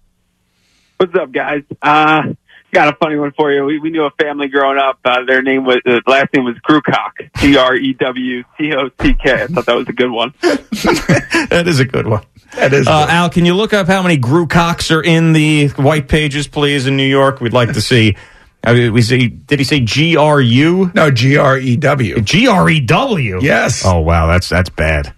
What's 0.96 1.14
up, 1.14 1.30
guys? 1.30 1.62
Uh, 1.80 2.34
got 2.72 2.88
a 2.88 2.96
funny 2.96 3.16
one 3.16 3.32
for 3.32 3.52
you. 3.52 3.64
We, 3.64 3.78
we 3.78 3.90
knew 3.90 4.04
a 4.04 4.10
family 4.10 4.48
growing 4.48 4.78
up. 4.78 4.98
Uh, 5.04 5.24
their 5.24 5.42
name 5.42 5.64
was 5.64 5.78
uh, 5.86 6.00
last 6.06 6.32
name 6.34 6.44
was 6.44 6.56
Grewcock. 6.56 7.30
G 7.38 7.56
R 7.56 7.74
E 7.74 7.92
W 7.94 8.44
C 8.56 8.74
O 8.74 8.90
C 9.00 9.14
K. 9.14 9.42
I 9.42 9.46
thought 9.46 9.66
that 9.66 9.76
was 9.76 9.88
a 9.88 9.92
good 9.92 10.10
one. 10.10 10.34
that 10.40 11.64
is 11.66 11.80
a 11.80 11.84
good 11.84 12.06
one. 12.06 12.24
That 12.54 12.72
is. 12.72 12.86
Uh, 12.86 13.06
Al, 13.08 13.30
can 13.30 13.44
you 13.44 13.54
look 13.54 13.72
up 13.72 13.86
how 13.86 14.02
many 14.02 14.18
Grewcocks 14.18 14.94
are 14.94 15.02
in 15.02 15.32
the 15.32 15.68
white 15.68 16.08
pages, 16.08 16.48
please, 16.48 16.86
in 16.86 16.96
New 16.96 17.08
York? 17.08 17.40
We'd 17.40 17.52
like 17.52 17.72
to 17.72 17.80
see. 17.80 18.16
I 18.64 18.74
mean, 18.74 18.92
we 18.92 19.02
see. 19.02 19.28
Did 19.28 19.60
he 19.60 19.64
say 19.64 19.80
G 19.80 20.16
R 20.16 20.40
U? 20.40 20.90
No, 20.94 21.10
G 21.10 21.36
R 21.36 21.58
E 21.58 21.76
W. 21.76 22.20
G 22.20 22.48
R 22.48 22.68
E 22.68 22.80
W. 22.80 23.40
Yes. 23.42 23.84
Oh 23.84 24.00
wow, 24.00 24.26
that's 24.26 24.48
that's 24.48 24.70
bad. 24.70 25.14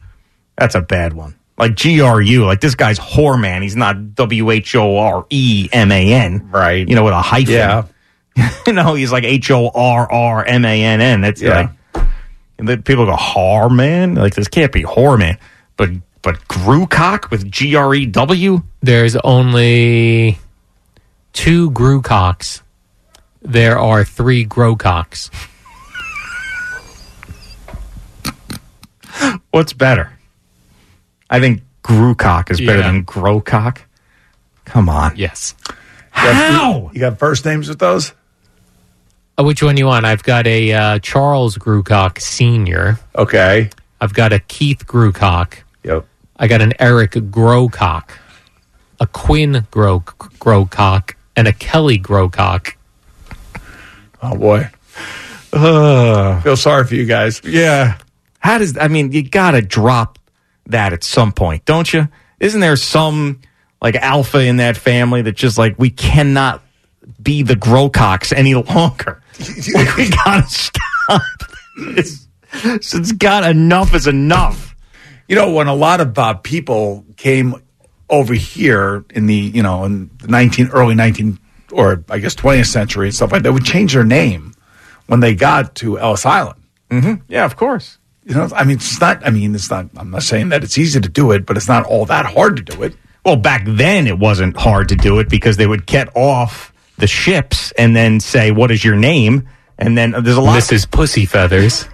That's 0.59 0.75
a 0.75 0.83
bad 0.83 1.15
one. 1.15 1.37
Like 1.61 1.75
G 1.77 2.01
R 2.01 2.21
U. 2.21 2.45
Like 2.47 2.61
this 2.61 2.75
guy's 2.75 2.99
whore 2.99 3.41
man. 3.41 3.63
He's 3.63 3.77
not 3.77 4.15
W 4.15 4.51
H 4.51 4.75
O 4.75 4.97
R 4.97 5.27
E 5.31 5.69
M 5.73 5.93
A 5.93 6.13
N. 6.13 6.51
Right. 6.51 6.89
You 6.89 6.95
know, 6.97 7.05
with 7.05 7.13
a 7.13 7.21
hyphen. 7.23 7.53
Yeah. 7.55 7.85
no, 8.67 8.95
he's 8.95 9.13
like 9.13 9.25
H 9.25 9.51
O 9.51 9.69
R 9.69 10.11
R 10.11 10.45
M 10.45 10.65
A 10.65 10.83
N 10.85 11.01
N. 11.01 11.21
That's 11.21 11.41
Yeah. 11.43 11.69
like. 11.95 12.05
And 12.59 12.69
then 12.69 12.83
people 12.83 13.07
go 13.07 13.15
whore 13.17 13.75
man. 13.75 14.15
Like 14.17 14.35
this 14.35 14.49
can't 14.49 14.73
be 14.73 14.83
whore 14.83 15.19
man. 15.19 15.39
But 15.77 15.91
but 16.23 16.37
Grewcock 16.49 17.31
with 17.31 17.51
G 17.51 17.75
R 17.77 17.95
E 17.95 18.07
W. 18.07 18.63
There's 18.83 19.17
only 19.17 20.39
two 21.33 21.71
Grewcocks. 21.73 22.61
There 23.43 23.79
are 23.79 24.05
three 24.05 24.45
Growcocks. 24.47 25.31
What's 29.51 29.73
better? 29.73 30.13
I 31.31 31.41
think 31.41 31.63
Grewcock 31.85 32.51
is 32.51 32.59
better 32.61 32.81
Yeah. 32.81 32.91
than 32.91 33.05
Growcock. 33.05 33.79
Come 34.65 34.89
on. 34.89 35.17
Yes. 35.17 35.55
How? 36.11 36.91
You 36.93 37.01
got 37.01 37.19
first 37.19 37.45
names 37.47 37.69
with 37.69 37.79
those? 37.79 38.13
Uh, 39.39 39.45
which 39.45 39.63
one 39.63 39.77
you 39.77 39.87
want? 39.87 40.05
I've 40.05 40.23
got 40.23 40.47
a 40.47 40.73
uh, 40.73 40.99
Charles 40.99 41.57
Grewcock 41.57 42.21
Senior. 42.21 42.99
Okay. 43.17 43.71
I've 44.01 44.13
got 44.13 44.33
a 44.33 44.41
Keith 44.41 44.87
Grewcock. 44.87 45.55
Yep. 45.85 46.05
I 46.37 46.47
got 46.49 46.61
an 46.63 46.73
Eric 46.79 47.13
Growcock, 47.13 48.11
a 48.99 49.07
Quinn 49.07 49.67
Grow 49.71 50.01
Growcock, 50.01 51.15
and 51.37 51.47
a 51.49 51.53
Kelly 51.53 51.99
Growcock. 51.99 52.75
Oh 54.23 54.37
boy. 54.37 54.69
Uh, 55.53 56.41
Feel 56.43 56.57
sorry 56.57 56.85
for 56.87 56.95
you 56.95 57.07
guys. 57.07 57.41
yeah. 57.45 57.99
How 58.39 58.59
does 58.59 58.77
I 58.79 58.89
mean? 58.89 59.13
You 59.13 59.23
gotta 59.29 59.61
drop 59.63 60.19
that 60.67 60.93
at 60.93 61.05
some 61.05 61.33
point, 61.33 61.65
don't 61.65 61.93
you? 61.93 62.09
Isn't 62.39 62.61
there 62.61 62.77
some 62.77 63.41
like 63.83 63.97
alpha 63.97 64.41
in 64.41 64.59
that 64.59 64.77
family 64.77 65.23
that 65.23 65.33
just 65.33 65.59
like 65.59 65.79
we 65.79 65.91
cannot 65.91 66.63
be 67.23 67.43
the 67.43 67.55
Growcocks 67.55 68.33
any 68.37 68.55
longer? 68.75 69.23
Like, 69.75 69.97
we 69.97 70.11
gotta 70.11 70.47
stop. 70.49 71.23
It's, 71.79 72.27
it's 72.53 73.13
got 73.13 73.45
enough 73.45 73.95
is 73.95 74.07
enough. 74.07 74.75
You 75.29 75.37
know, 75.37 75.53
when 75.53 75.69
a 75.69 75.75
lot 75.75 76.01
of 76.01 76.19
uh, 76.19 76.35
people 76.35 77.05
came 77.17 77.55
over 78.09 78.35
here 78.35 79.05
in 79.11 79.27
the, 79.27 79.35
you 79.35 79.63
know, 79.63 79.85
in 79.85 80.11
the 80.19 80.29
19, 80.29 80.69
early 80.69 80.95
19, 80.95 81.39
or 81.73 82.05
I 82.11 82.19
guess 82.19 82.35
20th 82.35 82.67
century 82.67 83.07
and 83.07 83.15
stuff 83.15 83.31
like 83.31 83.45
that, 83.45 83.53
would 83.53 83.65
change 83.65 83.95
their 83.95 84.05
name 84.05 84.55
when 85.07 85.21
they 85.21 85.35
got 85.35 85.77
to 85.77 85.99
Ellis 85.99 86.27
Island. 86.27 86.61
Mm-hmm. 86.91 87.23
Yeah, 87.29 87.45
of 87.45 87.57
course. 87.57 87.99
You 88.31 88.37
know, 88.37 88.49
I 88.55 88.63
mean, 88.63 88.77
it's 88.77 89.01
not, 89.01 89.27
I 89.27 89.31
mean, 89.31 89.57
it's 89.57 89.71
not, 89.71 89.87
I'm 89.97 90.13
not 90.13 90.23
saying 90.23 90.51
that 90.51 90.63
it's 90.63 90.79
easy 90.79 91.01
to 91.01 91.09
do 91.09 91.33
it, 91.33 91.45
but 91.45 91.57
it's 91.57 91.67
not 91.67 91.85
all 91.85 92.07
that 92.07 92.27
hard 92.27 92.59
to 92.59 92.63
do 92.63 92.85
it. 92.85 92.95
Well, 93.25 93.35
back 93.35 93.65
then 93.67 94.07
it 94.07 94.21
wasn't 94.21 94.57
hard 94.57 94.89
to 94.91 94.95
do 94.95 95.19
it 95.19 95.29
because 95.29 95.57
they 95.57 95.67
would 95.67 95.85
get 95.85 96.17
off 96.17 96.73
the 96.97 97.09
ships 97.09 97.73
and 97.73 97.97
then 97.97 98.21
say, 98.21 98.53
"What 98.53 98.71
is 98.71 98.85
your 98.85 98.95
name?" 98.95 99.49
And 99.79 99.99
then 99.99 100.15
uh, 100.15 100.21
there's 100.21 100.37
a 100.37 100.41
lot. 100.41 100.57
Mrs. 100.57 100.89
Pussy 100.89 101.27
Feathers. 101.27 101.87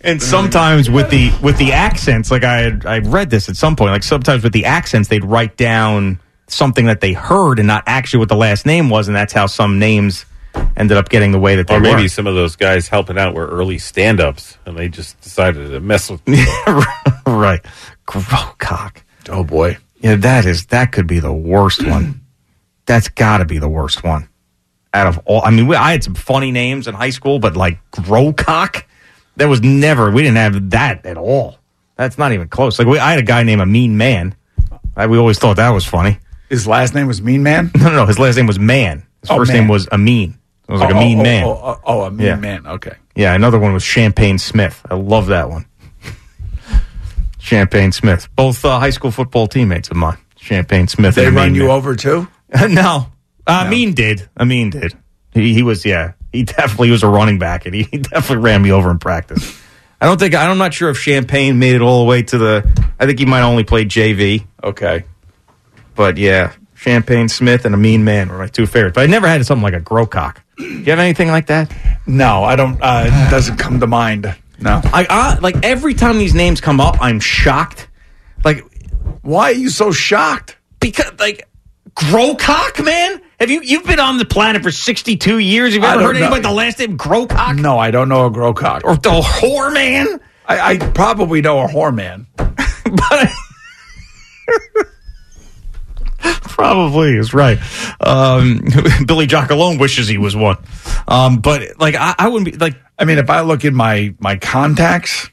And 0.00 0.22
sometimes 0.22 0.88
with 0.90 1.10
the 1.10 1.32
with 1.42 1.56
the 1.56 1.72
accents, 1.72 2.30
like 2.30 2.44
I 2.44 2.58
had, 2.58 2.86
I 2.86 2.98
read 2.98 3.30
this 3.30 3.48
at 3.48 3.56
some 3.56 3.76
point. 3.76 3.92
Like 3.92 4.02
sometimes 4.02 4.44
with 4.44 4.52
the 4.52 4.66
accents, 4.66 5.08
they'd 5.08 5.24
write 5.24 5.56
down 5.56 6.20
something 6.48 6.84
that 6.86 7.00
they 7.00 7.14
heard 7.14 7.58
and 7.58 7.66
not 7.66 7.82
actually 7.86 8.20
what 8.20 8.28
the 8.28 8.36
last 8.36 8.66
name 8.66 8.90
was, 8.90 9.08
and 9.08 9.16
that's 9.16 9.32
how 9.32 9.46
some 9.46 9.78
names 9.78 10.26
ended 10.76 10.96
up 10.96 11.08
getting 11.08 11.32
the 11.32 11.38
way 11.38 11.56
that 11.56 11.66
they 11.66 11.74
Or 11.76 11.80
maybe 11.80 12.02
were. 12.02 12.08
some 12.08 12.26
of 12.26 12.34
those 12.34 12.56
guys 12.56 12.88
helping 12.88 13.18
out 13.18 13.34
were 13.34 13.46
early 13.46 13.78
stand 13.78 14.20
ups 14.20 14.56
and 14.66 14.76
they 14.76 14.88
just 14.88 15.20
decided 15.20 15.70
to 15.70 15.80
mess 15.80 16.10
with 16.10 16.26
me 16.28 16.44
right. 17.26 17.60
Growcock. 18.06 18.98
Oh 19.28 19.44
boy. 19.44 19.78
Yeah, 20.00 20.16
that 20.16 20.44
is 20.46 20.66
that 20.66 20.92
could 20.92 21.06
be 21.06 21.20
the 21.20 21.32
worst 21.32 21.86
one. 21.86 22.20
That's 22.86 23.08
got 23.08 23.38
to 23.38 23.44
be 23.44 23.58
the 23.58 23.68
worst 23.68 24.02
one. 24.02 24.28
Out 24.94 25.06
of 25.06 25.18
all, 25.26 25.42
I 25.44 25.50
mean, 25.50 25.66
we, 25.66 25.76
I 25.76 25.92
had 25.92 26.02
some 26.02 26.14
funny 26.14 26.50
names 26.50 26.88
in 26.88 26.94
high 26.94 27.10
school, 27.10 27.38
but 27.38 27.54
like 27.56 27.78
Growcock, 27.90 28.84
that 29.36 29.46
was 29.46 29.60
never. 29.60 30.10
We 30.10 30.22
didn't 30.22 30.38
have 30.38 30.70
that 30.70 31.04
at 31.04 31.18
all. 31.18 31.58
That's 31.96 32.16
not 32.16 32.32
even 32.32 32.48
close. 32.48 32.78
Like 32.78 32.88
we, 32.88 32.98
I 32.98 33.10
had 33.10 33.18
a 33.18 33.22
guy 33.24 33.42
named 33.42 33.60
a 33.60 33.66
Mean 33.66 33.98
Man. 33.98 34.34
I, 34.96 35.06
we 35.06 35.18
always 35.18 35.38
thought 35.38 35.56
that 35.56 35.68
was 35.70 35.84
funny. 35.84 36.18
His 36.48 36.66
last 36.66 36.94
name 36.94 37.06
was 37.06 37.20
Mean 37.20 37.42
Man? 37.42 37.70
No, 37.76 37.90
no, 37.90 37.96
no. 37.96 38.06
His 38.06 38.18
last 38.18 38.36
name 38.36 38.46
was 38.46 38.58
Man. 38.58 39.06
His 39.20 39.30
Oh, 39.30 39.36
first 39.36 39.50
Man. 39.52 39.60
name 39.62 39.68
was 39.68 39.86
Amin. 39.92 40.38
It 40.68 40.72
was 40.72 40.80
like 40.80 40.94
Oh, 40.94 40.98
a 40.98 41.00
mean 41.00 41.20
oh, 41.20 41.22
man. 41.22 41.44
Oh, 41.44 41.50
oh, 41.62 41.80
oh, 41.84 42.02
a 42.02 42.10
mean 42.10 42.26
Yeah. 42.26 42.36
man. 42.36 42.66
Okay. 42.66 42.92
Yeah, 43.14 43.34
another 43.34 43.58
one 43.58 43.72
was 43.72 43.82
Champagne 43.82 44.38
Smith. 44.38 44.80
I 44.90 44.94
love 44.94 45.26
that 45.28 45.48
one. 45.50 45.66
Champagne 47.38 47.92
Smith. 47.92 48.28
Both 48.36 48.64
uh, 48.64 48.78
high 48.78 48.90
school 48.90 49.10
football 49.10 49.46
teammates 49.48 49.88
of 49.90 49.96
mine. 49.96 50.18
Champagne 50.36 50.88
Smith. 50.88 51.14
They 51.14 51.28
run 51.30 51.54
you 51.54 51.62
Man. 51.62 51.70
over 51.70 51.94
too? 51.96 52.28
no. 52.68 53.06
Uh, 53.46 53.64
Amin 53.66 53.94
did. 53.94 54.28
Amin 54.38 54.70
did. 54.70 54.94
He, 55.32 55.54
he 55.54 55.62
was, 55.62 55.84
yeah. 55.84 56.12
He 56.32 56.42
definitely 56.44 56.90
was 56.90 57.02
a 57.02 57.08
running 57.08 57.38
back, 57.38 57.64
and 57.66 57.74
he, 57.74 57.82
he 57.84 57.98
definitely 57.98 58.44
ran 58.44 58.62
me 58.62 58.70
over 58.72 58.90
in 58.90 58.98
practice. 58.98 59.60
I 60.00 60.06
don't 60.06 60.18
think, 60.18 60.34
I'm 60.34 60.58
not 60.58 60.74
sure 60.74 60.90
if 60.90 60.98
Champagne 60.98 61.58
made 61.58 61.74
it 61.74 61.82
all 61.82 62.00
the 62.04 62.08
way 62.08 62.22
to 62.22 62.38
the, 62.38 62.84
I 63.00 63.06
think 63.06 63.18
he 63.18 63.24
might 63.26 63.42
only 63.42 63.64
play 63.64 63.84
JV. 63.84 64.46
Okay. 64.62 65.04
But 65.96 66.18
yeah, 66.18 66.52
Champagne 66.74 67.28
Smith 67.28 67.64
and 67.64 67.74
a 67.74 67.78
mean 67.78 68.04
man 68.04 68.28
were 68.28 68.38
my 68.38 68.46
two 68.46 68.66
favorites. 68.66 68.94
But 68.94 69.02
I 69.02 69.06
never 69.06 69.26
had 69.26 69.44
something 69.44 69.62
like 69.64 69.74
a 69.74 69.80
Growcock. 69.80 70.36
You 70.58 70.84
have 70.86 70.98
anything 70.98 71.28
like 71.28 71.46
that? 71.46 71.72
No, 72.06 72.42
I 72.44 72.56
don't. 72.56 72.80
Uh, 72.82 73.04
it 73.06 73.30
doesn't 73.30 73.56
come 73.58 73.80
to 73.80 73.86
mind. 73.86 74.34
No. 74.60 74.80
I, 74.84 75.06
I 75.08 75.38
like 75.38 75.64
every 75.64 75.94
time 75.94 76.18
these 76.18 76.34
names 76.34 76.60
come 76.60 76.80
up, 76.80 76.96
I'm 77.00 77.20
shocked. 77.20 77.88
Like, 78.44 78.64
why 79.22 79.50
are 79.50 79.54
you 79.54 79.70
so 79.70 79.92
shocked? 79.92 80.56
Because 80.80 81.12
like 81.20 81.46
Growcock, 81.94 82.84
man. 82.84 83.20
Have 83.38 83.50
you 83.50 83.60
you've 83.62 83.86
been 83.86 84.00
on 84.00 84.18
the 84.18 84.24
planet 84.24 84.62
for 84.62 84.70
62 84.72 85.38
years? 85.38 85.74
Have 85.74 85.82
you 85.82 85.88
I 85.88 85.92
ever 85.92 86.00
don't 86.02 86.14
heard 86.14 86.20
know. 86.20 86.26
anybody 86.26 86.42
the 86.42 86.52
last 86.52 86.78
name 86.80 86.98
Growcock 86.98 87.60
No, 87.60 87.78
I 87.78 87.90
don't 87.92 88.08
know 88.08 88.26
a 88.26 88.30
Growcock. 88.30 88.82
or 88.84 88.96
the 88.96 89.10
whore 89.20 89.72
man? 89.72 90.18
I, 90.46 90.72
I 90.72 90.78
probably 90.78 91.40
know 91.40 91.60
a 91.60 91.68
whore 91.68 91.94
man. 91.94 92.26
Probably 96.58 97.16
is 97.16 97.32
right. 97.32 97.56
Um, 98.00 98.58
Billy 99.06 99.28
Giacalone 99.28 99.78
wishes 99.78 100.08
he 100.08 100.18
was 100.18 100.34
one. 100.34 100.56
Um, 101.06 101.38
but 101.38 101.78
like 101.78 101.94
I, 101.94 102.16
I 102.18 102.28
wouldn't 102.28 102.52
be 102.52 102.58
like. 102.58 102.74
I 102.98 103.04
mean, 103.04 103.18
if 103.18 103.30
I 103.30 103.42
look 103.42 103.64
in 103.64 103.76
my 103.76 104.12
my 104.18 104.36
contacts, 104.38 105.30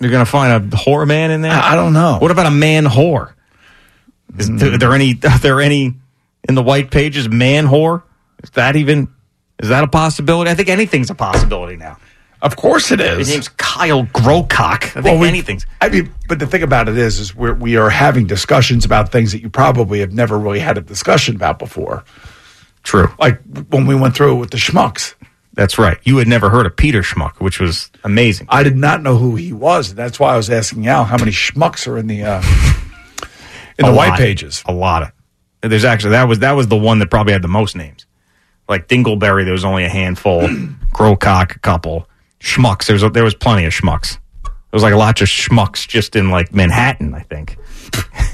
you're 0.00 0.10
gonna 0.10 0.26
find 0.26 0.74
a 0.74 0.76
whore 0.76 1.06
man 1.06 1.30
in 1.30 1.42
there. 1.42 1.52
I, 1.52 1.72
I 1.72 1.74
don't 1.76 1.92
know. 1.92 2.18
What 2.20 2.32
about 2.32 2.46
a 2.46 2.50
man 2.50 2.86
whore? 2.86 3.34
Is 4.36 4.50
there, 4.50 4.76
there 4.76 4.92
any? 4.94 5.12
Are 5.24 5.38
there 5.38 5.60
any 5.60 5.94
in 6.48 6.56
the 6.56 6.62
white 6.62 6.90
pages? 6.90 7.28
Man 7.28 7.68
whore? 7.68 8.02
Is 8.42 8.50
that 8.50 8.74
even? 8.74 9.14
Is 9.60 9.68
that 9.68 9.84
a 9.84 9.88
possibility? 9.88 10.50
I 10.50 10.54
think 10.54 10.68
anything's 10.68 11.08
a 11.08 11.14
possibility 11.14 11.76
now. 11.76 11.98
Of 12.44 12.56
course 12.56 12.92
it 12.92 13.00
is. 13.00 13.18
His 13.18 13.28
name's 13.30 13.48
Kyle 13.48 14.04
Growcock. 14.04 14.84
I 14.84 15.00
think 15.00 15.04
Well, 15.06 15.18
we- 15.18 15.28
anything's. 15.28 15.66
I 15.80 15.88
mean, 15.88 16.12
but 16.28 16.38
the 16.38 16.46
thing 16.46 16.62
about 16.62 16.88
it 16.88 16.96
is, 16.96 17.18
is 17.18 17.34
we're, 17.34 17.54
we 17.54 17.76
are 17.76 17.90
having 17.90 18.26
discussions 18.26 18.84
about 18.84 19.10
things 19.10 19.32
that 19.32 19.40
you 19.40 19.48
probably 19.50 20.00
have 20.00 20.12
never 20.12 20.38
really 20.38 20.60
had 20.60 20.78
a 20.78 20.82
discussion 20.82 21.34
about 21.34 21.58
before. 21.58 22.04
True. 22.82 23.08
Like 23.18 23.40
when 23.70 23.86
we 23.86 23.94
went 23.94 24.14
through 24.14 24.36
it 24.36 24.40
with 24.40 24.50
the 24.50 24.58
schmucks. 24.58 25.14
That's 25.54 25.78
right. 25.78 25.98
You 26.02 26.18
had 26.18 26.28
never 26.28 26.50
heard 26.50 26.66
of 26.66 26.76
Peter 26.76 27.00
Schmuck, 27.02 27.36
which 27.40 27.60
was 27.60 27.90
amazing. 28.02 28.46
I 28.50 28.62
did 28.64 28.76
not 28.76 29.02
know 29.02 29.16
who 29.16 29.36
he 29.36 29.52
was. 29.52 29.90
And 29.90 29.98
that's 29.98 30.18
why 30.20 30.34
I 30.34 30.36
was 30.36 30.50
asking 30.50 30.86
Al 30.88 31.04
how 31.04 31.16
many 31.16 31.30
schmucks 31.30 31.86
are 31.86 31.96
in 31.96 32.08
the 32.08 32.24
uh, 32.24 32.42
in 33.78 33.84
A 33.86 33.90
the 33.90 33.94
white 33.96 34.18
pages. 34.18 34.62
A 34.66 34.72
lot 34.72 35.02
of. 35.04 35.12
There's 35.70 35.84
actually 35.84 36.10
that 36.10 36.28
was 36.28 36.40
that 36.40 36.52
was 36.52 36.66
the 36.68 36.76
one 36.76 36.98
that 36.98 37.08
probably 37.08 37.32
had 37.32 37.42
the 37.42 37.48
most 37.48 37.76
names. 37.76 38.04
Like 38.68 38.88
Dingleberry, 38.88 39.44
there 39.44 39.52
was 39.52 39.64
only 39.64 39.84
a 39.84 39.88
handful. 39.88 40.40
Growcock, 40.92 41.56
a 41.56 41.58
couple. 41.60 42.08
Schmucks, 42.44 42.86
there 42.86 42.94
was 42.94 43.12
there 43.12 43.24
was 43.24 43.34
plenty 43.34 43.64
of 43.64 43.72
schmucks. 43.72 44.18
There 44.44 44.52
was 44.74 44.82
like 44.82 44.92
lots 44.94 45.22
of 45.22 45.28
schmucks 45.28 45.88
just 45.88 46.14
in 46.14 46.30
like 46.30 46.52
Manhattan, 46.52 47.14
I 47.14 47.20
think. 47.22 47.56